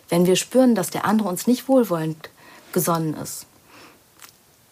Wenn 0.09 0.27
wir 0.27 0.37
spüren, 0.37 0.75
dass 0.75 0.91
der 0.91 1.05
andere 1.05 1.29
uns 1.29 1.47
nicht 1.47 1.68
wohlwollend 1.68 2.29
gesonnen 2.72 3.14
ist, 3.14 3.47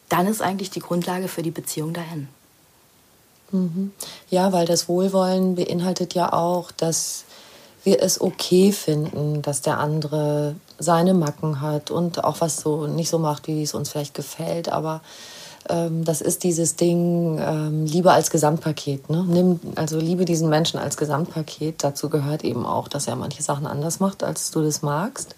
dann 0.09 0.26
ist 0.26 0.42
eigentlich 0.42 0.70
die 0.70 0.80
Grundlage 0.80 1.28
für 1.28 1.42
die 1.42 1.50
Beziehung 1.50 1.94
dahin. 1.94 2.28
Mhm. 3.50 3.92
Ja, 4.28 4.53
weil 4.53 4.66
das 4.66 4.88
Wohlwollen 4.88 5.55
beinhaltet 5.55 6.14
ja 6.14 6.32
auch, 6.32 6.70
dass 6.70 7.24
wir 7.84 8.03
es 8.03 8.20
okay 8.20 8.72
finden, 8.72 9.42
dass 9.42 9.62
der 9.62 9.78
andere 9.78 10.57
seine 10.78 11.14
Macken 11.14 11.61
hat 11.61 11.90
und 11.90 12.22
auch 12.24 12.40
was 12.40 12.59
so 12.59 12.86
nicht 12.86 13.09
so 13.09 13.18
macht, 13.18 13.46
wie 13.46 13.62
es 13.62 13.74
uns 13.74 13.90
vielleicht 13.90 14.14
gefällt, 14.14 14.68
aber 14.68 15.00
das 15.64 16.20
ist 16.20 16.42
dieses 16.42 16.76
Ding 16.76 17.38
ähm, 17.40 17.86
Liebe 17.86 18.12
als 18.12 18.30
Gesamtpaket. 18.30 19.10
Ne? 19.10 19.24
Nimm, 19.28 19.60
also 19.76 19.98
liebe 19.98 20.24
diesen 20.24 20.48
Menschen 20.48 20.78
als 20.78 20.96
Gesamtpaket. 20.96 21.84
Dazu 21.84 22.08
gehört 22.08 22.44
eben 22.44 22.66
auch, 22.66 22.88
dass 22.88 23.06
er 23.06 23.16
manche 23.16 23.42
Sachen 23.42 23.66
anders 23.66 24.00
macht, 24.00 24.24
als 24.24 24.50
du 24.50 24.62
das 24.62 24.82
magst. 24.82 25.36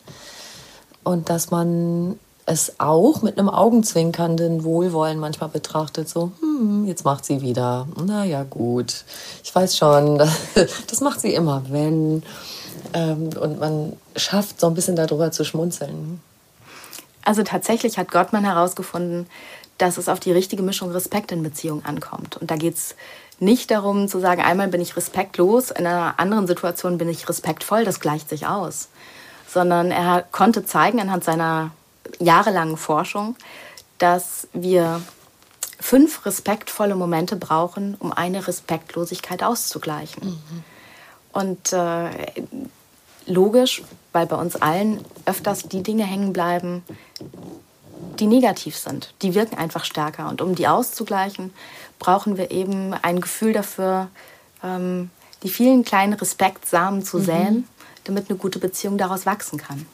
Und 1.03 1.29
dass 1.29 1.51
man 1.51 2.19
es 2.47 2.79
auch 2.79 3.23
mit 3.23 3.39
einem 3.39 3.49
augenzwinkernden 3.49 4.65
Wohlwollen 4.65 5.19
manchmal 5.19 5.49
betrachtet, 5.49 6.09
so, 6.09 6.33
hm, 6.41 6.87
jetzt 6.87 7.05
macht 7.05 7.25
sie 7.25 7.41
wieder. 7.41 7.87
Na 8.05 8.25
ja, 8.25 8.43
gut. 8.43 9.05
Ich 9.43 9.55
weiß 9.55 9.77
schon, 9.77 10.19
das 10.89 11.01
macht 11.01 11.21
sie 11.21 11.35
immer, 11.35 11.63
wenn. 11.71 12.23
Ähm, 12.93 13.31
und 13.41 13.61
man 13.61 13.95
schafft 14.17 14.61
so 14.61 14.67
ein 14.67 14.75
bisschen 14.75 14.97
darüber 14.97 15.33
zu 15.33 15.45
schmunzeln. 15.45 16.21
Also 17.25 17.43
tatsächlich 17.43 17.97
hat 17.97 18.11
Gottmann 18.11 18.45
herausgefunden, 18.45 19.27
dass 19.79 19.99
es 19.99 20.09
auf 20.09 20.21
die 20.21 20.33
richtige 20.33 20.63
Mischung 20.63 20.91
Respekt 20.91 21.33
in 21.33 21.43
Beziehungen 21.43 21.85
ankommt. 21.85 22.37
Und 22.37 22.51
da 22.51 22.57
geht 22.57 22.75
es 22.75 22.95
nicht 23.41 23.71
darum 23.71 24.09
zu 24.09 24.21
sagen, 24.21 24.43
einmal 24.43 24.69
bin 24.69 24.81
ich 24.81 24.97
respektlos, 24.97 25.71
in 25.71 25.87
einer 25.87 26.19
anderen 26.19 26.47
Situation 26.47 26.99
bin 26.99 27.09
ich 27.09 27.29
respektvoll, 27.29 27.85
das 27.85 28.01
gleicht 28.01 28.29
sich 28.29 28.47
aus. 28.47 28.89
Sondern 29.49 29.91
er 29.91 30.23
konnte 30.23 30.65
zeigen 30.65 31.01
anhand 31.01 31.25
seiner 31.25 31.71
jahrelangen 32.19 32.77
Forschung, 32.77 33.37
dass 33.99 34.49
wir 34.53 35.01
fünf 35.81 36.25
respektvolle 36.25 36.95
Momente 36.95 37.37
brauchen, 37.37 37.97
um 37.99 38.13
eine 38.13 38.47
Respektlosigkeit 38.47 39.43
auszugleichen. 39.43 40.29
Mhm. 40.29 40.65
Und 41.33 41.73
äh, 41.73 42.11
logisch, 43.27 43.83
weil 44.13 44.27
bei 44.27 44.37
uns 44.37 44.57
allen 44.57 45.05
öfters 45.27 45.65
die 45.65 45.83
Dinge 45.83 46.05
hängen 46.05 46.33
bleiben, 46.33 46.85
die 48.19 48.27
negativ 48.27 48.77
sind. 48.77 49.15
Die 49.23 49.35
wirken 49.35 49.57
einfach 49.57 49.85
stärker. 49.85 50.29
Und 50.29 50.41
um 50.41 50.55
die 50.55 50.69
auszugleichen, 50.69 51.53
brauchen 51.99 52.37
wir 52.37 52.51
eben 52.51 52.95
ein 52.95 53.21
Gefühl 53.21 53.53
dafür, 53.53 54.09
ähm, 54.63 55.11
die 55.43 55.49
vielen 55.49 55.85
kleinen 55.85 56.15
Respektsamen 56.15 57.05
zu 57.05 57.19
mhm. 57.19 57.25
säen, 57.25 57.69
damit 58.05 58.29
eine 58.29 58.39
gute 58.39 58.59
Beziehung 58.59 58.99
daraus 58.99 59.27
wachsen 59.27 59.59
kann. 59.59 59.87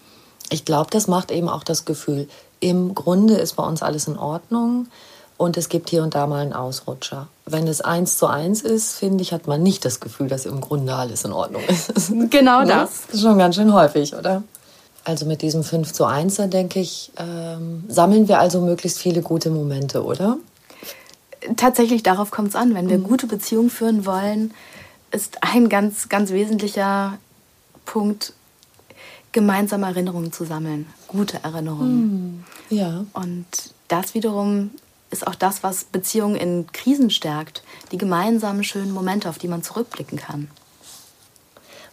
Ich 0.51 0.65
glaube, 0.65 0.91
das 0.91 1.07
macht 1.07 1.31
eben 1.31 1.49
auch 1.49 1.63
das 1.63 1.85
Gefühl, 1.85 2.29
im 2.59 2.95
Grunde 2.95 3.35
ist 3.35 3.55
bei 3.55 3.63
uns 3.63 3.83
alles 3.83 4.07
in 4.07 4.19
Ordnung 4.19 4.89
und 5.37 5.57
es 5.57 5.69
gibt 5.69 5.89
hier 5.89 6.03
und 6.03 6.15
da 6.15 6.27
mal 6.27 6.43
einen 6.43 6.53
Ausrutscher. 6.53 7.29
Wenn 7.47 7.67
es 7.67 7.81
eins 7.81 8.19
zu 8.19 8.27
eins 8.27 8.61
ist, 8.61 8.95
finde 8.95 9.23
ich, 9.23 9.33
hat 9.33 9.47
man 9.47 9.63
nicht 9.63 9.85
das 9.85 10.01
Gefühl, 10.01 10.29
dass 10.29 10.45
im 10.45 10.61
Grunde 10.61 10.95
alles 10.95 11.25
in 11.25 11.33
Ordnung 11.33 11.63
ist. 11.67 12.13
Genau 12.31 12.65
das. 12.67 13.07
Das 13.07 13.15
ist 13.15 13.23
schon 13.23 13.39
ganz 13.39 13.55
schön 13.55 13.73
häufig, 13.73 14.15
oder? 14.15 14.43
Also 15.05 15.27
mit 15.27 15.43
diesem 15.43 15.65
5 15.65 15.93
zu 15.93 16.05
1, 16.05 16.37
da 16.37 16.47
denke 16.47 16.81
ich, 16.81 17.11
ähm, 17.17 17.85
sammeln 17.89 18.29
wir 18.29 18.39
also 18.39 18.61
möglichst 18.61 18.99
viele 18.99 19.23
gute 19.23 19.51
Momente, 19.51 20.05
oder? 20.05 20.39
Tatsächlich 21.57 22.03
darauf 22.03 22.31
kommt 22.31 22.49
es 22.49 22.55
an. 22.55 22.75
Wenn 22.75 22.91
wir 22.91 22.99
mhm. 22.99 23.05
gute 23.05 23.27
Beziehungen 23.27 23.71
führen 23.71 24.05
wollen, 24.05 24.53
ist 25.11 25.39
ein 25.43 25.69
ganz, 25.69 26.09
ganz 26.09 26.31
wesentlicher 26.31 27.19
Punkt 27.87 28.35
gemeinsame 29.33 29.87
Erinnerungen 29.87 30.33
zu 30.33 30.45
sammeln, 30.45 30.87
gute 31.09 31.43
Erinnerungen. 31.43 32.45
Hm, 32.69 32.77
ja. 32.77 33.05
Und 33.13 33.47
das 33.89 34.15
wiederum 34.15 34.71
ist 35.11 35.27
auch 35.27 35.35
das, 35.35 35.63
was 35.63 35.85
Beziehungen 35.85 36.37
in 36.37 36.67
Krisen 36.73 37.11
stärkt, 37.11 37.63
die 37.93 37.99
gemeinsamen 37.99 38.65
schönen 38.65 38.93
Momente, 38.93 39.29
auf 39.29 39.39
die 39.39 39.49
man 39.49 39.63
zurückblicken 39.63 40.19
kann. 40.19 40.49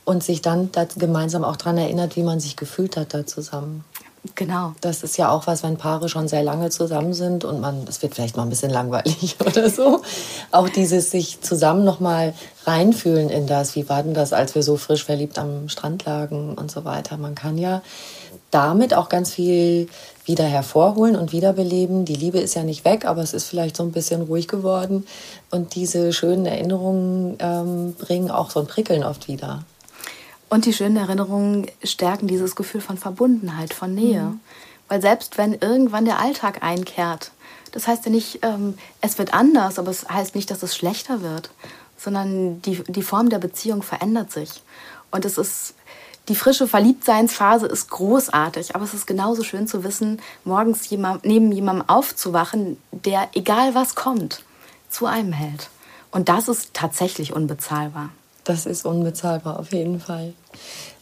Und 0.07 0.23
sich 0.23 0.41
dann 0.41 0.69
gemeinsam 0.97 1.43
auch 1.43 1.57
daran 1.57 1.77
erinnert, 1.77 2.15
wie 2.15 2.23
man 2.23 2.39
sich 2.39 2.55
gefühlt 2.55 2.95
hat 2.95 3.13
da 3.13 3.25
zusammen. 3.25 3.83
Genau. 4.35 4.73
Das 4.79 5.03
ist 5.03 5.17
ja 5.17 5.29
auch 5.29 5.47
was, 5.47 5.63
wenn 5.63 5.75
Paare 5.75 6.07
schon 6.07 6.29
sehr 6.29 6.43
lange 6.43 6.69
zusammen 6.69 7.13
sind 7.13 7.43
und 7.43 7.59
man, 7.59 7.85
es 7.89 8.01
wird 8.01 8.15
vielleicht 8.15 8.37
mal 8.37 8.43
ein 8.43 8.49
bisschen 8.49 8.71
langweilig 8.71 9.35
oder 9.45 9.69
so. 9.69 10.01
Auch 10.51 10.69
dieses 10.69 11.11
sich 11.11 11.41
zusammen 11.41 11.83
noch 11.83 11.99
mal 11.99 12.33
reinfühlen 12.65 13.29
in 13.29 13.47
das, 13.47 13.75
wie 13.75 13.89
war 13.89 14.01
denn 14.01 14.13
das, 14.13 14.31
als 14.31 14.55
wir 14.55 14.63
so 14.63 14.77
frisch 14.77 15.03
verliebt 15.03 15.37
am 15.37 15.67
Strand 15.67 16.05
lagen 16.05 16.55
und 16.55 16.71
so 16.71 16.85
weiter. 16.85 17.17
Man 17.17 17.35
kann 17.35 17.57
ja 17.57 17.81
damit 18.49 18.93
auch 18.93 19.09
ganz 19.09 19.31
viel 19.33 19.87
wieder 20.25 20.45
hervorholen 20.45 21.17
und 21.17 21.33
wiederbeleben. 21.33 22.05
Die 22.05 22.15
Liebe 22.15 22.39
ist 22.39 22.55
ja 22.55 22.63
nicht 22.63 22.85
weg, 22.85 23.05
aber 23.05 23.21
es 23.21 23.33
ist 23.33 23.45
vielleicht 23.45 23.75
so 23.75 23.83
ein 23.83 23.91
bisschen 23.91 24.21
ruhig 24.21 24.47
geworden. 24.47 25.05
Und 25.51 25.75
diese 25.75 26.13
schönen 26.13 26.45
Erinnerungen 26.45 27.37
ähm, 27.39 27.93
bringen 27.93 28.31
auch 28.31 28.49
so 28.49 28.61
ein 28.61 28.67
Prickeln 28.67 29.03
oft 29.03 29.27
wieder. 29.27 29.63
Und 30.49 30.65
die 30.65 30.73
schönen 30.73 30.97
Erinnerungen 30.97 31.67
stärken 31.83 32.27
dieses 32.27 32.55
Gefühl 32.55 32.81
von 32.81 32.97
Verbundenheit, 32.97 33.73
von 33.73 33.93
Nähe. 33.93 34.23
Mhm. 34.23 34.39
Weil 34.87 35.01
selbst 35.01 35.37
wenn 35.37 35.53
irgendwann 35.53 36.05
der 36.05 36.19
Alltag 36.19 36.63
einkehrt, 36.63 37.31
das 37.71 37.87
heißt 37.87 38.05
ja 38.05 38.11
nicht, 38.11 38.39
ähm, 38.43 38.77
es 39.01 39.17
wird 39.17 39.33
anders, 39.33 39.77
aber 39.77 39.91
es 39.91 40.07
heißt 40.07 40.35
nicht, 40.35 40.49
dass 40.49 40.63
es 40.63 40.75
schlechter 40.75 41.21
wird, 41.21 41.49
sondern 41.97 42.61
die, 42.61 42.81
die 42.87 43.03
Form 43.03 43.29
der 43.29 43.39
Beziehung 43.39 43.83
verändert 43.83 44.31
sich. 44.31 44.63
Und 45.11 45.25
es 45.25 45.37
ist, 45.37 45.73
die 46.29 46.35
frische 46.35 46.67
Verliebtseinsphase 46.67 47.67
ist 47.67 47.89
großartig, 47.89 48.75
aber 48.75 48.85
es 48.85 48.93
ist 48.93 49.07
genauso 49.07 49.43
schön 49.43 49.67
zu 49.67 49.83
wissen, 49.83 50.21
morgens 50.45 50.89
jemand, 50.89 51.25
neben 51.25 51.51
jemandem 51.51 51.89
aufzuwachen, 51.89 52.77
der, 52.91 53.29
egal 53.33 53.75
was 53.75 53.95
kommt, 53.95 54.43
zu 54.89 55.05
einem 55.05 55.33
hält. 55.33 55.69
Und 56.11 56.29
das 56.29 56.47
ist 56.47 56.73
tatsächlich 56.73 57.33
unbezahlbar. 57.33 58.09
Das 58.47 58.65
ist 58.65 58.85
unbezahlbar, 58.85 59.59
auf 59.59 59.73
jeden 59.73 59.99
Fall. 59.99 60.31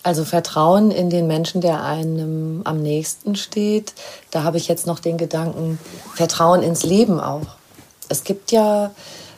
Also 0.02 0.26
Vertrauen 0.26 0.90
in 0.90 1.12
den 1.12 1.28
Menschen, 1.28 1.62
der 1.62 1.84
einem 1.84 2.62
am 2.64 2.82
nächsten 2.82 3.36
steht. 3.36 3.94
Da 4.32 4.42
habe 4.42 4.58
ich 4.58 4.68
jetzt 4.68 4.88
noch 4.88 4.98
den 4.98 5.18
Gedanken, 5.18 5.78
Vertrauen 6.16 6.64
ins 6.64 6.84
Leben 6.84 7.20
auch. 7.20 7.46
Es 8.10 8.24
gibt 8.24 8.52
ja 8.52 8.90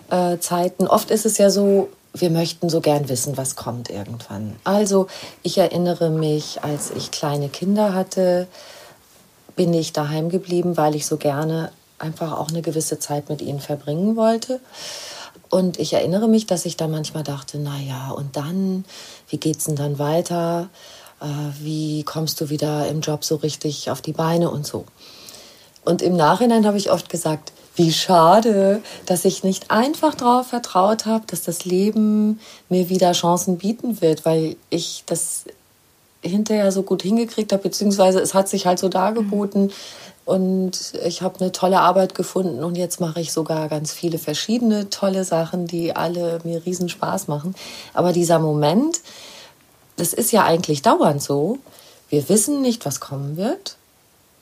äh, 0.09 0.37
Zeiten, 0.39 0.87
oft 0.87 1.11
ist 1.11 1.25
es 1.25 1.37
ja 1.37 1.49
so, 1.49 1.89
wir 2.13 2.29
möchten 2.29 2.69
so 2.69 2.79
gern 2.79 3.09
wissen, 3.09 3.35
was 3.35 3.57
kommt 3.57 3.89
irgendwann. 3.89 4.55
Also 4.63 5.07
ich 5.43 5.57
erinnere 5.57 6.09
mich, 6.09 6.63
als 6.63 6.91
ich 6.91 7.11
kleine 7.11 7.49
Kinder 7.49 7.93
hatte, 7.93 8.47
bin 9.57 9.73
ich 9.73 9.91
daheim 9.91 10.29
geblieben, 10.29 10.77
weil 10.77 10.95
ich 10.95 11.05
so 11.05 11.17
gerne 11.17 11.73
einfach 11.99 12.37
auch 12.39 12.47
eine 12.47 12.61
gewisse 12.61 12.99
Zeit 12.99 13.27
mit 13.27 13.41
ihnen 13.41 13.59
verbringen 13.59 14.15
wollte. 14.15 14.61
Und 15.49 15.79
ich 15.79 15.93
erinnere 15.93 16.27
mich, 16.27 16.45
dass 16.45 16.65
ich 16.65 16.77
da 16.77 16.87
manchmal 16.87 17.23
dachte, 17.23 17.57
na 17.57 17.79
ja, 17.79 18.11
und 18.11 18.35
dann, 18.35 18.85
wie 19.29 19.37
geht's 19.37 19.65
denn 19.65 19.75
dann 19.75 19.99
weiter? 19.99 20.69
Äh, 21.21 21.25
wie 21.59 22.03
kommst 22.03 22.41
du 22.41 22.49
wieder 22.49 22.87
im 22.87 23.01
Job 23.01 23.23
so 23.23 23.35
richtig 23.35 23.89
auf 23.89 24.01
die 24.01 24.13
Beine 24.13 24.49
und 24.49 24.65
so? 24.65 24.85
Und 25.85 26.01
im 26.01 26.17
Nachhinein 26.17 26.65
habe 26.65 26.77
ich 26.77 26.91
oft 26.91 27.09
gesagt, 27.09 27.53
wie 27.77 27.93
schade, 27.93 28.81
dass 29.05 29.23
ich 29.23 29.43
nicht 29.43 29.71
einfach 29.71 30.15
darauf 30.15 30.47
vertraut 30.47 31.05
habe, 31.05 31.25
dass 31.27 31.43
das 31.43 31.63
Leben 31.63 32.39
mir 32.69 32.89
wieder 32.89 33.11
Chancen 33.13 33.57
bieten 33.57 34.01
wird, 34.01 34.25
weil 34.25 34.57
ich 34.69 35.03
das 35.05 35.45
hinterher 36.21 36.71
so 36.71 36.81
gut 36.81 37.03
hingekriegt 37.03 37.53
habe, 37.53 37.63
beziehungsweise 37.63 38.19
es 38.19 38.33
hat 38.33 38.49
sich 38.49 38.65
halt 38.65 38.79
so 38.79 38.89
dargeboten, 38.89 39.71
und 40.27 40.91
ich 41.05 41.21
habe 41.21 41.39
eine 41.39 41.53
tolle 41.53 41.79
Arbeit 41.79 42.13
gefunden 42.13 42.61
und 42.61 42.75
jetzt 42.75 42.99
mache 42.99 43.21
ich 43.21 43.31
sogar 43.31 43.69
ganz 43.69 43.93
viele 43.93 44.17
verschiedene 44.17 44.89
tolle 44.89 45.23
Sachen, 45.23 45.67
die 45.67 45.95
alle 45.95 46.41
mir 46.43 46.65
riesen 46.65 46.89
Spaß 46.89 47.29
machen. 47.29 47.55
Aber 47.93 48.11
dieser 48.11 48.37
Moment, 48.37 48.99
das 49.95 50.11
ist 50.11 50.33
ja 50.33 50.43
eigentlich 50.43 50.81
dauernd 50.81 51.23
so. 51.23 51.59
Wir 52.09 52.27
wissen 52.27 52.61
nicht, 52.61 52.85
was 52.85 52.99
kommen 52.99 53.37
wird. 53.37 53.77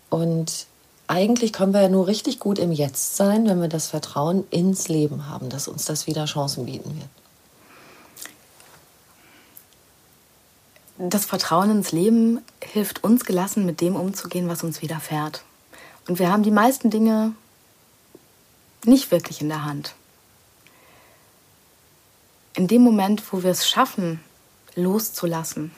Und 0.09 0.65
eigentlich 1.05 1.53
können 1.53 1.75
wir 1.75 1.83
ja 1.83 1.89
nur 1.89 2.07
richtig 2.07 2.39
gut 2.39 2.57
im 2.57 2.71
Jetzt 2.71 3.15
sein, 3.15 3.47
wenn 3.47 3.61
wir 3.61 3.67
das 3.67 3.85
Vertrauen 3.85 4.43
ins 4.49 4.87
Leben 4.87 5.29
haben, 5.29 5.49
dass 5.49 5.67
uns 5.67 5.85
das 5.85 6.07
wieder 6.07 6.25
Chancen 6.25 6.65
bieten 6.65 6.99
wird. 10.97 11.11
Das 11.11 11.25
Vertrauen 11.25 11.69
ins 11.69 11.91
Leben 11.91 12.41
hilft 12.59 13.03
uns 13.03 13.23
gelassen, 13.23 13.67
mit 13.67 13.81
dem 13.81 13.95
umzugehen, 13.95 14.49
was 14.49 14.63
uns 14.63 14.81
widerfährt. 14.81 15.43
Und 16.07 16.19
wir 16.19 16.31
haben 16.31 16.43
die 16.43 16.51
meisten 16.51 16.89
Dinge 16.89 17.33
nicht 18.85 19.11
wirklich 19.11 19.41
in 19.41 19.49
der 19.49 19.65
Hand. 19.65 19.95
In 22.53 22.67
dem 22.67 22.83
Moment, 22.83 23.21
wo 23.31 23.43
wir 23.43 23.51
es 23.51 23.67
schaffen, 23.67 24.21
loszulassen, 24.75 25.71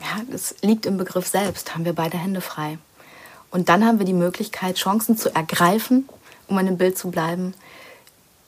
ja, 0.00 0.22
das 0.30 0.54
liegt 0.62 0.86
im 0.86 0.96
Begriff 0.96 1.26
selbst, 1.26 1.74
haben 1.74 1.84
wir 1.84 1.94
beide 1.94 2.18
Hände 2.18 2.40
frei. 2.40 2.78
Und 3.50 3.68
dann 3.68 3.84
haben 3.84 3.98
wir 3.98 4.06
die 4.06 4.12
Möglichkeit, 4.12 4.76
Chancen 4.76 5.16
zu 5.16 5.34
ergreifen, 5.34 6.08
um 6.46 6.56
an 6.56 6.66
dem 6.66 6.78
Bild 6.78 6.96
zu 6.96 7.10
bleiben, 7.10 7.54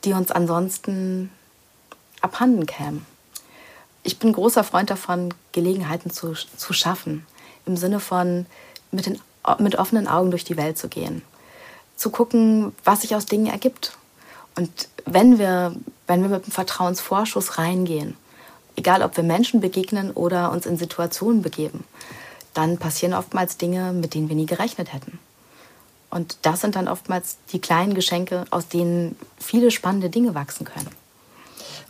die 0.03 0.13
uns 0.13 0.31
ansonsten 0.31 1.29
abhanden 2.21 2.65
kämen. 2.65 3.05
Ich 4.03 4.19
bin 4.19 4.33
großer 4.33 4.63
Freund 4.63 4.89
davon, 4.89 5.33
Gelegenheiten 5.51 6.09
zu, 6.09 6.33
zu 6.33 6.73
schaffen, 6.73 7.25
im 7.65 7.77
Sinne 7.77 7.99
von 7.99 8.45
mit 8.91 9.05
den 9.05 9.19
mit 9.59 9.75
offenen 9.75 10.07
Augen 10.07 10.31
durch 10.31 10.43
die 10.43 10.57
Welt 10.57 10.77
zu 10.77 10.87
gehen. 10.87 11.21
Zu 11.95 12.09
gucken, 12.09 12.73
was 12.83 13.01
sich 13.01 13.15
aus 13.15 13.25
Dingen 13.25 13.47
ergibt. 13.47 13.97
Und 14.55 14.87
wenn 15.05 15.39
wir, 15.39 15.75
wenn 16.07 16.21
wir 16.21 16.29
mit 16.29 16.43
einem 16.43 16.51
Vertrauensvorschuss 16.51 17.57
reingehen, 17.57 18.15
egal 18.75 19.01
ob 19.01 19.17
wir 19.17 19.23
Menschen 19.23 19.61
begegnen 19.61 20.11
oder 20.11 20.51
uns 20.51 20.65
in 20.65 20.77
Situationen 20.77 21.41
begeben, 21.41 21.83
dann 22.53 22.77
passieren 22.77 23.13
oftmals 23.13 23.57
Dinge, 23.57 23.93
mit 23.93 24.13
denen 24.13 24.29
wir 24.29 24.35
nie 24.35 24.45
gerechnet 24.45 24.93
hätten. 24.93 25.19
Und 26.09 26.37
das 26.43 26.61
sind 26.61 26.75
dann 26.75 26.87
oftmals 26.87 27.37
die 27.51 27.59
kleinen 27.59 27.95
Geschenke, 27.95 28.45
aus 28.51 28.67
denen 28.67 29.17
viele 29.39 29.71
spannende 29.71 30.11
Dinge 30.11 30.35
wachsen 30.35 30.65
können. 30.65 30.89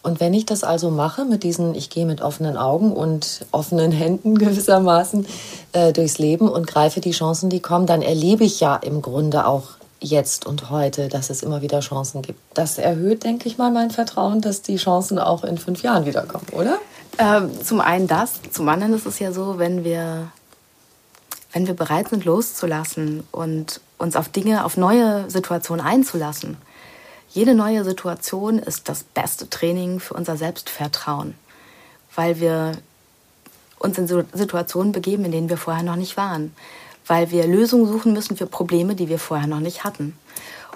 Und 0.03 0.19
wenn 0.19 0.33
ich 0.33 0.45
das 0.45 0.63
also 0.65 0.89
mache 0.89 1.23
mit 1.23 1.43
diesen, 1.43 1.73
ich 1.75 1.89
gehe 1.89 2.05
mit 2.05 2.21
offenen 2.21 2.57
Augen 2.57 2.91
und 2.91 3.45
offenen 3.51 3.91
Händen 3.91 4.37
gewissermaßen 4.37 5.25
äh, 5.71 5.93
durchs 5.93 6.19
Leben 6.19 6.49
und 6.49 6.67
greife 6.67 6.99
die 6.99 7.11
Chancen, 7.11 7.49
die 7.49 7.61
kommen, 7.61 7.87
dann 7.87 8.01
erlebe 8.01 8.43
ich 8.43 8.59
ja 8.59 8.75
im 8.75 9.01
Grunde 9.01 9.47
auch 9.47 9.69
jetzt 10.01 10.45
und 10.45 10.69
heute, 10.69 11.07
dass 11.07 11.29
es 11.29 11.41
immer 11.41 11.61
wieder 11.61 11.79
Chancen 11.79 12.21
gibt. 12.21 12.39
Das 12.53 12.77
erhöht, 12.77 13.23
denke 13.23 13.47
ich 13.47 13.57
mal, 13.57 13.71
mein 13.71 13.89
Vertrauen, 13.89 14.41
dass 14.41 14.61
die 14.61 14.75
Chancen 14.75 15.17
auch 15.17 15.45
in 15.45 15.57
fünf 15.57 15.81
Jahren 15.81 16.05
wiederkommen, 16.05 16.47
oder? 16.51 16.77
Ähm, 17.17 17.49
zum 17.63 17.79
einen 17.79 18.07
das, 18.07 18.41
zum 18.51 18.67
anderen 18.67 18.93
ist 18.93 19.05
es 19.05 19.19
ja 19.19 19.31
so, 19.31 19.59
wenn 19.59 19.85
wir, 19.85 20.27
wenn 21.53 21.67
wir 21.67 21.75
bereit 21.75 22.09
sind, 22.09 22.25
loszulassen 22.25 23.23
und 23.31 23.79
uns 23.97 24.17
auf 24.17 24.27
Dinge, 24.27 24.65
auf 24.65 24.75
neue 24.75 25.29
Situationen 25.29 25.85
einzulassen, 25.85 26.57
jede 27.33 27.55
neue 27.55 27.83
Situation 27.83 28.59
ist 28.59 28.89
das 28.89 29.03
beste 29.03 29.49
Training 29.49 29.99
für 29.99 30.13
unser 30.13 30.37
Selbstvertrauen, 30.37 31.33
weil 32.15 32.39
wir 32.39 32.73
uns 33.79 33.97
in 33.97 34.07
Situationen 34.07 34.91
begeben, 34.91 35.25
in 35.25 35.31
denen 35.31 35.49
wir 35.49 35.57
vorher 35.57 35.83
noch 35.83 35.95
nicht 35.95 36.15
waren, 36.15 36.55
weil 37.07 37.31
wir 37.31 37.47
Lösungen 37.47 37.87
suchen 37.87 38.13
müssen 38.13 38.37
für 38.37 38.45
Probleme, 38.45 38.93
die 38.93 39.09
wir 39.09 39.17
vorher 39.17 39.47
noch 39.47 39.59
nicht 39.59 39.83
hatten. 39.83 40.15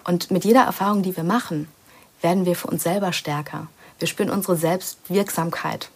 Und 0.04 0.32
mit 0.32 0.46
jeder 0.46 0.64
Erfahrung, 0.64 1.04
die 1.04 1.16
wir 1.16 1.24
machen, 1.24 1.68
werden 2.22 2.46
wir 2.46 2.56
für 2.56 2.68
uns 2.68 2.82
selber 2.82 3.14
stärker. 3.14 3.68
Wir 4.00 4.08
spüren 4.08 4.32
unsere 4.32 4.58
Selbstwirksamkeit. 4.58 5.90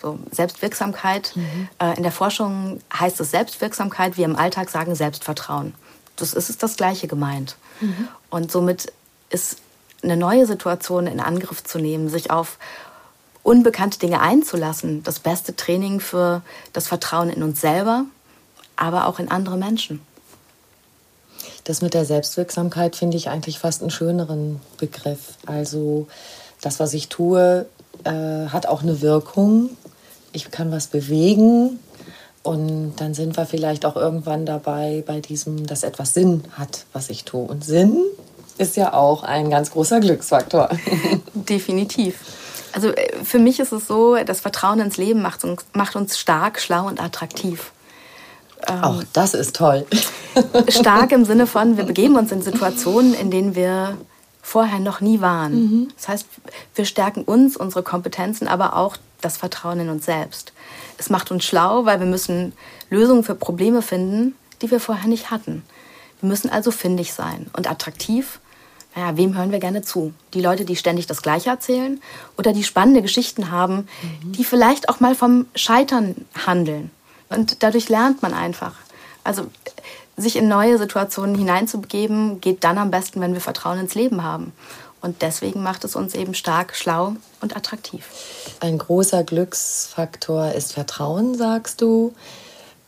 So, 0.00 0.18
Selbstwirksamkeit, 0.30 1.32
mhm. 1.36 1.68
äh, 1.78 1.96
in 1.96 2.02
der 2.02 2.12
Forschung 2.12 2.80
heißt 2.98 3.20
es 3.20 3.30
Selbstwirksamkeit, 3.30 4.16
wir 4.16 4.24
im 4.24 4.36
Alltag 4.36 4.70
sagen 4.70 4.94
Selbstvertrauen. 4.94 5.74
Das 6.16 6.32
ist 6.32 6.62
das 6.62 6.76
Gleiche 6.76 7.06
gemeint. 7.06 7.56
Mhm. 7.80 8.08
Und 8.30 8.50
somit 8.50 8.92
ist 9.28 9.58
eine 10.06 10.16
neue 10.16 10.46
Situation 10.46 11.06
in 11.06 11.20
Angriff 11.20 11.62
zu 11.62 11.78
nehmen, 11.78 12.08
sich 12.08 12.30
auf 12.30 12.58
unbekannte 13.42 13.98
Dinge 13.98 14.20
einzulassen, 14.20 15.02
das 15.02 15.20
beste 15.20 15.54
Training 15.54 16.00
für 16.00 16.42
das 16.72 16.88
Vertrauen 16.88 17.30
in 17.30 17.42
uns 17.42 17.60
selber, 17.60 18.04
aber 18.74 19.06
auch 19.06 19.18
in 19.18 19.30
andere 19.30 19.56
Menschen. 19.56 20.00
Das 21.64 21.82
mit 21.82 21.94
der 21.94 22.04
Selbstwirksamkeit 22.04 22.96
finde 22.96 23.16
ich 23.16 23.28
eigentlich 23.28 23.58
fast 23.58 23.82
einen 23.82 23.90
schöneren 23.90 24.60
Begriff. 24.78 25.34
Also 25.46 26.06
das, 26.60 26.80
was 26.80 26.94
ich 26.94 27.08
tue, 27.08 27.66
äh, 28.04 28.10
hat 28.48 28.66
auch 28.66 28.82
eine 28.82 29.00
Wirkung. 29.00 29.70
Ich 30.32 30.50
kann 30.50 30.70
was 30.70 30.86
bewegen 30.86 31.78
und 32.46 32.94
dann 32.96 33.14
sind 33.14 33.36
wir 33.36 33.46
vielleicht 33.46 33.84
auch 33.84 33.96
irgendwann 33.96 34.46
dabei 34.46 35.02
bei 35.04 35.20
diesem, 35.20 35.66
dass 35.66 35.82
etwas 35.82 36.14
Sinn 36.14 36.44
hat, 36.52 36.84
was 36.92 37.10
ich 37.10 37.24
tue. 37.24 37.44
Und 37.44 37.64
Sinn 37.64 37.96
ist 38.58 38.76
ja 38.76 38.92
auch 38.92 39.22
ein 39.22 39.50
ganz 39.50 39.70
großer 39.70 40.00
Glücksfaktor. 40.00 40.68
Definitiv. 41.34 42.18
Also 42.72 42.88
äh, 42.88 43.24
für 43.24 43.38
mich 43.38 43.60
ist 43.60 43.72
es 43.72 43.86
so, 43.86 44.16
das 44.24 44.40
Vertrauen 44.40 44.80
ins 44.80 44.96
Leben 44.96 45.22
macht 45.22 45.44
uns, 45.44 45.64
macht 45.72 45.96
uns 45.96 46.18
stark, 46.18 46.60
schlau 46.60 46.86
und 46.86 47.02
attraktiv. 47.02 47.72
Ähm, 48.66 48.82
Auch 48.82 49.02
das 49.12 49.34
ist 49.34 49.56
toll. 49.56 49.86
stark 50.68 51.12
im 51.12 51.24
Sinne 51.24 51.46
von, 51.46 51.76
wir 51.76 51.84
begeben 51.84 52.16
uns 52.16 52.32
in 52.32 52.42
Situationen, 52.42 53.14
in 53.14 53.30
denen 53.30 53.54
wir 53.54 53.96
vorher 54.42 54.78
noch 54.78 55.00
nie 55.00 55.20
waren. 55.20 55.54
Mhm. 55.54 55.88
Das 55.96 56.08
heißt, 56.08 56.26
wir 56.74 56.84
stärken 56.84 57.22
uns, 57.22 57.56
unsere 57.56 57.82
Kompetenzen, 57.82 58.46
aber 58.46 58.76
auch 58.76 58.96
das 59.20 59.36
Vertrauen 59.36 59.80
in 59.80 59.88
uns 59.88 60.06
selbst. 60.06 60.52
Es 60.98 61.10
macht 61.10 61.30
uns 61.30 61.44
schlau, 61.44 61.84
weil 61.84 61.98
wir 61.98 62.06
müssen 62.06 62.52
Lösungen 62.90 63.24
für 63.24 63.34
Probleme 63.34 63.82
finden, 63.82 64.36
die 64.62 64.70
wir 64.70 64.80
vorher 64.80 65.08
nicht 65.08 65.30
hatten. 65.30 65.64
Wir 66.20 66.28
müssen 66.28 66.48
also 66.48 66.70
findig 66.70 67.12
sein 67.12 67.50
und 67.56 67.68
attraktiv. 67.68 68.40
Naja, 68.96 69.16
wem 69.18 69.36
hören 69.36 69.52
wir 69.52 69.58
gerne 69.60 69.82
zu? 69.82 70.14
Die 70.32 70.40
Leute, 70.40 70.64
die 70.64 70.74
ständig 70.74 71.06
das 71.06 71.20
Gleiche 71.20 71.50
erzählen 71.50 72.00
oder 72.38 72.54
die 72.54 72.64
spannende 72.64 73.02
Geschichten 73.02 73.50
haben, 73.50 73.88
mhm. 74.22 74.32
die 74.32 74.44
vielleicht 74.44 74.88
auch 74.88 75.00
mal 75.00 75.14
vom 75.14 75.46
Scheitern 75.54 76.16
handeln. 76.46 76.90
Und 77.28 77.62
dadurch 77.62 77.90
lernt 77.90 78.22
man 78.22 78.32
einfach. 78.32 78.72
Also 79.22 79.48
sich 80.16 80.36
in 80.36 80.48
neue 80.48 80.78
Situationen 80.78 81.36
hineinzubegeben, 81.36 82.40
geht 82.40 82.64
dann 82.64 82.78
am 82.78 82.90
besten, 82.90 83.20
wenn 83.20 83.34
wir 83.34 83.42
Vertrauen 83.42 83.78
ins 83.78 83.94
Leben 83.94 84.22
haben. 84.22 84.52
Und 85.02 85.20
deswegen 85.20 85.62
macht 85.62 85.84
es 85.84 85.94
uns 85.94 86.14
eben 86.14 86.32
stark, 86.32 86.74
schlau 86.74 87.16
und 87.42 87.54
attraktiv. 87.54 88.08
Ein 88.60 88.78
großer 88.78 89.24
Glücksfaktor 89.24 90.52
ist 90.52 90.72
Vertrauen, 90.72 91.34
sagst 91.36 91.82
du. 91.82 92.14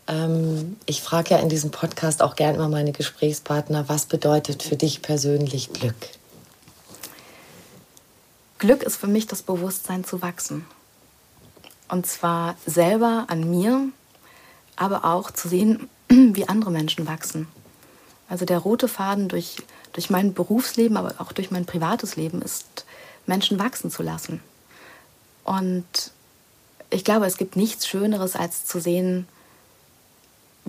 Ähm, 0.06 0.77
ich 0.88 1.02
frage 1.02 1.34
ja 1.34 1.36
in 1.40 1.50
diesem 1.50 1.70
Podcast 1.70 2.22
auch 2.22 2.34
gerne 2.34 2.56
immer 2.56 2.70
meine 2.70 2.92
Gesprächspartner, 2.92 3.90
was 3.90 4.06
bedeutet 4.06 4.62
für 4.62 4.76
dich 4.76 5.02
persönlich 5.02 5.74
Glück? 5.74 5.94
Glück 8.58 8.82
ist 8.82 8.96
für 8.96 9.06
mich 9.06 9.26
das 9.26 9.42
Bewusstsein 9.42 10.02
zu 10.04 10.22
wachsen. 10.22 10.64
Und 11.90 12.06
zwar 12.06 12.56
selber 12.64 13.26
an 13.28 13.50
mir, 13.50 13.88
aber 14.76 15.04
auch 15.04 15.30
zu 15.30 15.48
sehen, 15.48 15.90
wie 16.08 16.48
andere 16.48 16.70
Menschen 16.70 17.06
wachsen. 17.06 17.48
Also 18.30 18.46
der 18.46 18.58
rote 18.58 18.88
Faden 18.88 19.28
durch, 19.28 19.56
durch 19.92 20.08
mein 20.08 20.32
Berufsleben, 20.32 20.96
aber 20.96 21.16
auch 21.18 21.32
durch 21.32 21.50
mein 21.50 21.66
privates 21.66 22.16
Leben 22.16 22.40
ist, 22.40 22.86
Menschen 23.26 23.58
wachsen 23.58 23.90
zu 23.90 24.02
lassen. 24.02 24.40
Und 25.44 26.12
ich 26.88 27.04
glaube, 27.04 27.26
es 27.26 27.36
gibt 27.36 27.56
nichts 27.56 27.86
Schöneres, 27.86 28.36
als 28.36 28.64
zu 28.64 28.80
sehen, 28.80 29.28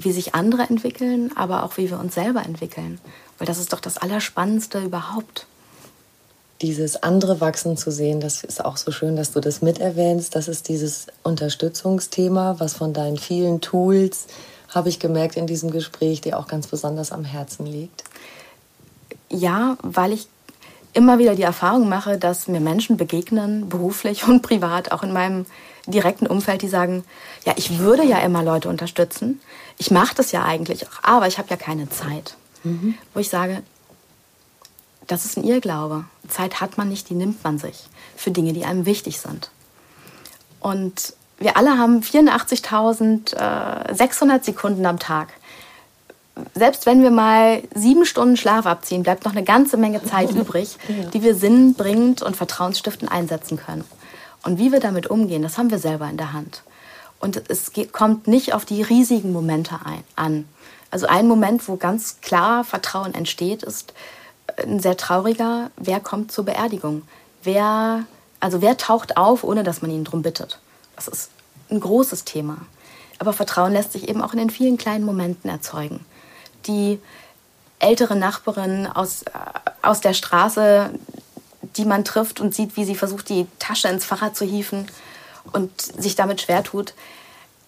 wie 0.04 0.12
sich 0.12 0.36
andere 0.36 0.64
entwickeln, 0.64 1.32
aber 1.36 1.64
auch 1.64 1.78
wie 1.78 1.90
wir 1.90 2.00
uns 2.00 2.16
selber 2.16 2.44
entwickeln. 2.44 3.00
Weil 3.38 3.48
das 3.48 3.60
ist 3.60 3.74
doch 3.74 3.80
das 3.80 3.98
Allerspannendste 3.98 4.80
überhaupt. 4.80 5.46
Dieses 6.62 7.02
andere 7.04 7.40
Wachsen 7.40 7.78
zu 7.78 7.90
sehen, 7.90 8.20
das 8.20 8.44
ist 8.44 8.64
auch 8.64 8.76
so 8.76 8.92
schön, 8.92 9.16
dass 9.16 9.32
du 9.32 9.40
das 9.40 9.62
miterwähnst. 9.62 10.36
Das 10.36 10.48
ist 10.48 10.68
dieses 10.68 11.08
Unterstützungsthema, 11.24 12.56
was 12.60 12.74
von 12.74 12.94
deinen 12.94 13.18
vielen 13.18 13.62
Tools, 13.62 14.28
habe 14.68 14.90
ich 14.90 15.00
gemerkt 15.00 15.36
in 15.36 15.48
diesem 15.48 15.72
Gespräch, 15.72 16.22
dir 16.22 16.38
auch 16.38 16.48
ganz 16.48 16.68
besonders 16.68 17.12
am 17.12 17.24
Herzen 17.24 17.66
liegt. 17.66 18.04
Ja, 19.30 19.78
weil 19.82 20.12
ich 20.12 20.28
immer 20.94 21.20
wieder 21.20 21.36
die 21.36 21.44
Erfahrung 21.44 21.88
mache, 21.88 22.18
dass 22.18 22.48
mir 22.48 22.60
Menschen 22.60 22.98
begegnen, 22.98 23.70
beruflich 23.70 24.28
und 24.28 24.42
privat, 24.42 24.92
auch 24.92 25.04
in 25.04 25.14
meinem 25.14 25.46
direkten 25.92 26.28
Umfeld, 26.28 26.62
die 26.62 26.68
sagen, 26.68 27.04
ja, 27.46 27.54
ich 27.56 27.80
würde 27.80 28.04
ja 28.04 28.20
immer 28.20 28.44
Leute 28.44 28.70
unterstützen, 28.70 29.42
ich 29.78 29.92
mache 29.92 30.16
das 30.16 30.32
ja 30.32 30.44
eigentlich 30.44 30.88
auch, 30.88 31.04
aber 31.04 31.28
ich 31.28 31.38
habe 31.38 31.50
ja 31.50 31.56
keine 31.56 31.90
Zeit. 31.90 32.36
Mhm. 32.64 32.96
Wo 33.14 33.20
ich 33.20 33.30
sage, 33.30 33.64
das 35.08 35.26
ist 35.26 35.38
ein 35.38 35.44
Irrglaube. 35.44 36.06
Zeit 36.28 36.62
hat 36.62 36.78
man 36.78 36.90
nicht, 36.90 37.10
die 37.10 37.16
nimmt 37.16 37.44
man 37.44 37.58
sich 37.58 37.88
für 38.16 38.32
Dinge, 38.32 38.54
die 38.54 38.66
einem 38.66 38.86
wichtig 38.86 39.20
sind. 39.20 39.50
Und 40.60 41.14
wir 41.40 41.58
alle 41.58 41.78
haben 41.78 42.02
84.600 42.02 44.44
Sekunden 44.44 44.86
am 44.86 45.00
Tag. 45.00 45.30
Selbst 46.54 46.86
wenn 46.86 47.02
wir 47.02 47.12
mal 47.12 47.64
sieben 47.74 48.06
Stunden 48.06 48.38
Schlaf 48.38 48.66
abziehen, 48.66 49.04
bleibt 49.04 49.26
noch 49.26 49.32
eine 49.32 49.44
ganze 49.44 49.78
Menge 49.78 50.04
Zeit 50.04 50.32
übrig, 50.36 50.78
die 51.14 51.24
wir 51.24 51.36
sinnbringend 51.36 52.22
und 52.22 52.38
vertrauensstiftend 52.38 53.12
einsetzen 53.12 53.58
können. 53.58 53.84
Und 54.44 54.58
wie 54.58 54.72
wir 54.72 54.80
damit 54.80 55.08
umgehen, 55.08 55.42
das 55.42 55.58
haben 55.58 55.72
wir 55.72 55.80
selber 55.80 56.10
in 56.10 56.18
der 56.18 56.34
Hand. 56.34 56.64
Und 57.20 57.50
es 57.50 57.72
kommt 57.92 58.28
nicht 58.28 58.54
auf 58.54 58.66
die 58.66 58.82
riesigen 58.82 59.34
Momente 59.34 59.80
ein, 59.84 60.04
an. 60.16 60.48
Also 60.92 61.08
ein 61.08 61.28
Moment, 61.28 61.68
wo 61.68 61.76
ganz 61.76 62.22
klar 62.22 62.64
Vertrauen 62.64 63.14
entsteht, 63.14 63.64
ist 63.64 63.94
ein 64.58 64.80
sehr 64.80 64.98
trauriger. 64.98 65.70
Wer 65.78 66.00
kommt 66.00 66.32
zur 66.32 66.46
Beerdigung? 66.46 67.04
Wer, 67.44 68.06
also 68.40 68.62
wer 68.62 68.78
taucht 68.78 69.18
auf, 69.18 69.44
ohne 69.44 69.64
dass 69.64 69.82
man 69.82 69.92
ihn 69.92 70.06
darum 70.06 70.22
bittet? 70.22 70.60
Das 70.96 71.08
ist 71.08 71.30
ein 71.70 71.80
großes 71.80 72.24
Thema. 72.24 72.58
Aber 73.20 73.34
Vertrauen 73.34 73.74
lässt 73.74 73.92
sich 73.92 74.08
eben 74.08 74.22
auch 74.22 74.32
in 74.32 74.40
den 74.40 74.50
vielen 74.50 74.78
kleinen 74.78 75.06
Momenten 75.06 75.50
erzeugen. 75.50 76.06
Die 76.66 77.00
ältere 77.80 78.16
Nachbarin 78.16 78.88
aus, 78.88 79.24
äh, 79.24 79.30
aus 79.82 80.02
der 80.02 80.14
Straße, 80.14 80.92
die 81.62 81.86
man 81.86 82.06
trifft 82.06 82.40
und 82.40 82.54
sieht, 82.54 82.78
wie 82.78 82.86
sie 82.86 82.96
versucht, 82.96 83.30
die 83.30 83.48
Tasche 83.60 83.88
ins 83.88 84.06
Fahrrad 84.06 84.36
zu 84.36 84.46
hieven 84.46 84.88
und 85.52 85.82
sich 85.82 86.16
damit 86.16 86.42
schwer 86.42 86.64
tut. 86.64 86.94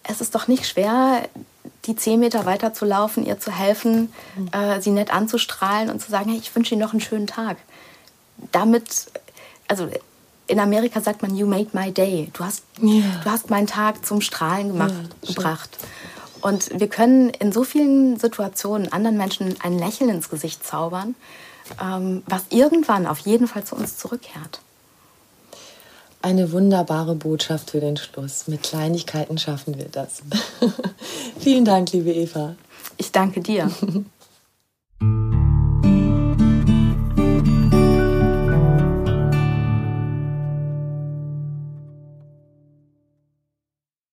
Es 0.02 0.20
ist 0.20 0.34
doch 0.34 0.48
nicht 0.48 0.66
schwer, 0.66 1.28
die 1.84 1.96
zehn 1.96 2.20
Meter 2.20 2.46
weiter 2.46 2.72
zu 2.72 2.84
laufen, 2.84 3.24
ihr 3.24 3.38
zu 3.38 3.50
helfen, 3.50 4.12
mhm. 4.36 4.48
äh, 4.52 4.80
sie 4.80 4.90
nett 4.90 5.12
anzustrahlen 5.12 5.90
und 5.90 6.00
zu 6.00 6.10
sagen, 6.10 6.30
hey, 6.30 6.38
ich 6.38 6.54
wünsche 6.54 6.74
Ihnen 6.74 6.82
noch 6.82 6.92
einen 6.92 7.00
schönen 7.00 7.26
Tag. 7.26 7.56
Damit, 8.50 9.06
also 9.68 9.88
in 10.46 10.58
Amerika 10.58 11.00
sagt 11.00 11.22
man, 11.22 11.36
you 11.36 11.46
made 11.46 11.68
my 11.72 11.92
day. 11.92 12.30
Du 12.32 12.44
hast, 12.44 12.64
ja. 12.80 13.02
du 13.22 13.30
hast 13.30 13.50
meinen 13.50 13.66
Tag 13.66 14.04
zum 14.04 14.20
Strahlen 14.20 14.68
gemacht, 14.68 14.94
ja, 15.22 15.34
gebracht. 15.34 15.70
Und 16.40 16.78
wir 16.78 16.88
können 16.88 17.30
in 17.30 17.52
so 17.52 17.62
vielen 17.62 18.18
Situationen 18.18 18.92
anderen 18.92 19.16
Menschen 19.16 19.54
ein 19.62 19.78
Lächeln 19.78 20.10
ins 20.10 20.28
Gesicht 20.28 20.66
zaubern 20.66 21.14
was 21.78 22.42
irgendwann 22.50 23.06
auf 23.06 23.18
jeden 23.20 23.46
Fall 23.46 23.64
zu 23.64 23.76
uns 23.76 23.96
zurückkehrt. 23.98 24.60
Eine 26.20 26.52
wunderbare 26.52 27.16
Botschaft 27.16 27.72
für 27.72 27.80
den 27.80 27.96
Schluss. 27.96 28.46
Mit 28.46 28.62
Kleinigkeiten 28.62 29.38
schaffen 29.38 29.76
wir 29.76 29.86
das. 29.86 30.22
Vielen 31.40 31.64
Dank, 31.64 31.92
liebe 31.92 32.12
Eva. 32.12 32.54
Ich 32.96 33.10
danke 33.10 33.40
dir. 33.40 33.70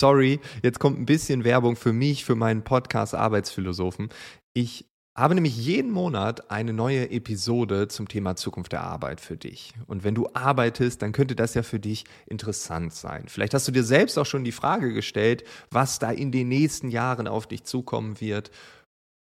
Sorry, 0.02 0.40
jetzt 0.64 0.80
kommt 0.80 1.00
ein 1.00 1.06
bisschen 1.06 1.44
Werbung 1.44 1.76
für 1.76 1.94
mich, 1.94 2.26
für 2.26 2.34
meinen 2.34 2.64
Podcast 2.64 3.14
Arbeitsphilosophen. 3.14 4.10
Ich 4.54 4.88
habe 5.16 5.36
nämlich 5.36 5.56
jeden 5.56 5.92
Monat 5.92 6.50
eine 6.50 6.74
neue 6.74 7.12
Episode 7.12 7.88
zum 7.88 8.08
Thema 8.08 8.36
Zukunft 8.36 8.72
der 8.72 8.82
Arbeit 8.82 9.22
für 9.22 9.38
dich. 9.38 9.74
Und 9.86 10.04
wenn 10.04 10.16
du 10.16 10.28
arbeitest, 10.34 11.04
dann 11.04 11.12
könnte 11.12 11.36
das 11.36 11.54
ja 11.54 11.62
für 11.62 11.80
dich 11.80 12.06
interessant 12.26 12.94
sein. 12.94 13.26
Vielleicht 13.28 13.54
hast 13.54 13.68
du 13.68 13.72
dir 13.72 13.84
selbst 13.84 14.18
auch 14.18 14.26
schon 14.26 14.44
die 14.44 14.52
Frage 14.52 14.92
gestellt, 14.92 15.44
was 15.70 16.00
da 16.00 16.10
in 16.10 16.32
den 16.32 16.48
nächsten 16.48 16.90
Jahren 16.90 17.28
auf 17.28 17.46
dich 17.46 17.64
zukommen 17.66 18.20
wird. 18.20 18.50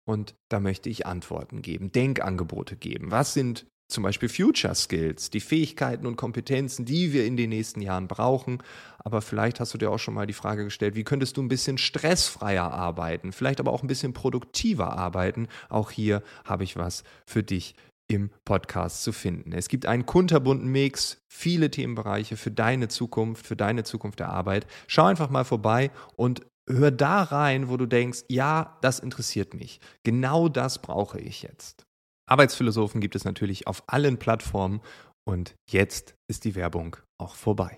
Und 0.07 0.33
da 0.49 0.59
möchte 0.59 0.89
ich 0.89 1.05
Antworten 1.05 1.61
geben, 1.61 1.91
Denkangebote 1.91 2.75
geben. 2.75 3.11
Was 3.11 3.35
sind 3.35 3.67
zum 3.91 4.03
Beispiel 4.03 4.29
Future 4.29 4.75
Skills, 4.75 5.29
die 5.29 5.39
Fähigkeiten 5.39 6.05
und 6.05 6.15
Kompetenzen, 6.15 6.85
die 6.85 7.13
wir 7.13 7.25
in 7.25 7.37
den 7.37 7.49
nächsten 7.49 7.81
Jahren 7.81 8.07
brauchen. 8.07 8.61
Aber 8.99 9.21
vielleicht 9.21 9.59
hast 9.59 9.73
du 9.73 9.77
dir 9.77 9.91
auch 9.91 9.99
schon 9.99 10.13
mal 10.13 10.27
die 10.27 10.33
Frage 10.33 10.63
gestellt, 10.63 10.95
wie 10.95 11.03
könntest 11.03 11.37
du 11.37 11.41
ein 11.41 11.47
bisschen 11.47 11.77
stressfreier 11.77 12.71
arbeiten, 12.71 13.31
vielleicht 13.31 13.59
aber 13.59 13.71
auch 13.71 13.83
ein 13.83 13.87
bisschen 13.87 14.13
produktiver 14.13 14.97
arbeiten. 14.97 15.47
Auch 15.69 15.91
hier 15.91 16.23
habe 16.45 16.63
ich 16.63 16.77
was 16.77 17.03
für 17.25 17.43
dich 17.43 17.75
im 18.07 18.29
Podcast 18.45 19.03
zu 19.03 19.13
finden. 19.13 19.53
Es 19.53 19.69
gibt 19.69 19.85
einen 19.85 20.05
kunterbunten 20.05 20.69
Mix, 20.69 21.21
viele 21.29 21.71
Themenbereiche 21.71 22.35
für 22.35 22.51
deine 22.51 22.89
Zukunft, 22.89 23.47
für 23.47 23.55
deine 23.55 23.83
Zukunft 23.83 24.19
der 24.19 24.29
Arbeit. 24.29 24.67
Schau 24.87 25.05
einfach 25.05 25.29
mal 25.29 25.45
vorbei 25.45 25.91
und 26.17 26.41
hör 26.67 26.91
da 26.91 27.23
rein, 27.23 27.69
wo 27.69 27.77
du 27.77 27.85
denkst, 27.85 28.23
ja, 28.27 28.77
das 28.81 28.99
interessiert 28.99 29.53
mich. 29.53 29.79
Genau 30.03 30.49
das 30.49 30.81
brauche 30.81 31.19
ich 31.19 31.41
jetzt. 31.43 31.85
Arbeitsphilosophen 32.31 33.01
gibt 33.01 33.15
es 33.15 33.25
natürlich 33.25 33.67
auf 33.67 33.83
allen 33.87 34.17
Plattformen 34.17 34.79
und 35.25 35.53
jetzt 35.69 36.15
ist 36.29 36.45
die 36.45 36.55
Werbung 36.55 36.95
auch 37.17 37.35
vorbei. 37.35 37.77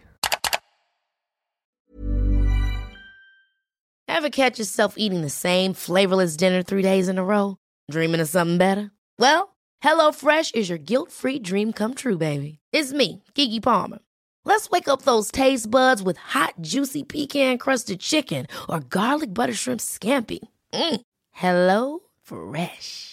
Ever 4.07 4.29
catch 4.29 4.59
yourself 4.59 4.93
eating 4.95 5.23
the 5.23 5.29
same 5.29 5.73
flavorless 5.73 6.37
dinner 6.37 6.63
three 6.63 6.83
days 6.83 7.07
in 7.07 7.17
a 7.17 7.23
row? 7.23 7.57
Dreaming 7.89 8.21
of 8.21 8.29
something 8.29 8.59
better? 8.59 8.91
Well, 9.17 9.55
HelloFresh 9.83 10.53
is 10.53 10.69
your 10.69 10.77
guilt-free 10.77 11.39
dream 11.39 11.73
come 11.73 11.95
true, 11.95 12.17
baby. 12.17 12.59
It's 12.71 12.93
me, 12.93 13.23
Kiki 13.33 13.59
Palmer. 13.59 13.99
Let's 14.45 14.69
wake 14.69 14.87
up 14.87 15.01
those 15.01 15.31
taste 15.31 15.71
buds 15.71 16.03
with 16.03 16.17
hot, 16.17 16.53
juicy 16.61 17.03
pecan-crusted 17.03 17.99
chicken 17.99 18.45
or 18.69 18.81
garlic 18.81 19.33
butter 19.33 19.55
shrimp 19.55 19.81
scampi. 19.81 20.39
Mm. 20.73 21.01
Hello 21.31 21.99
Fresh. 22.21 23.12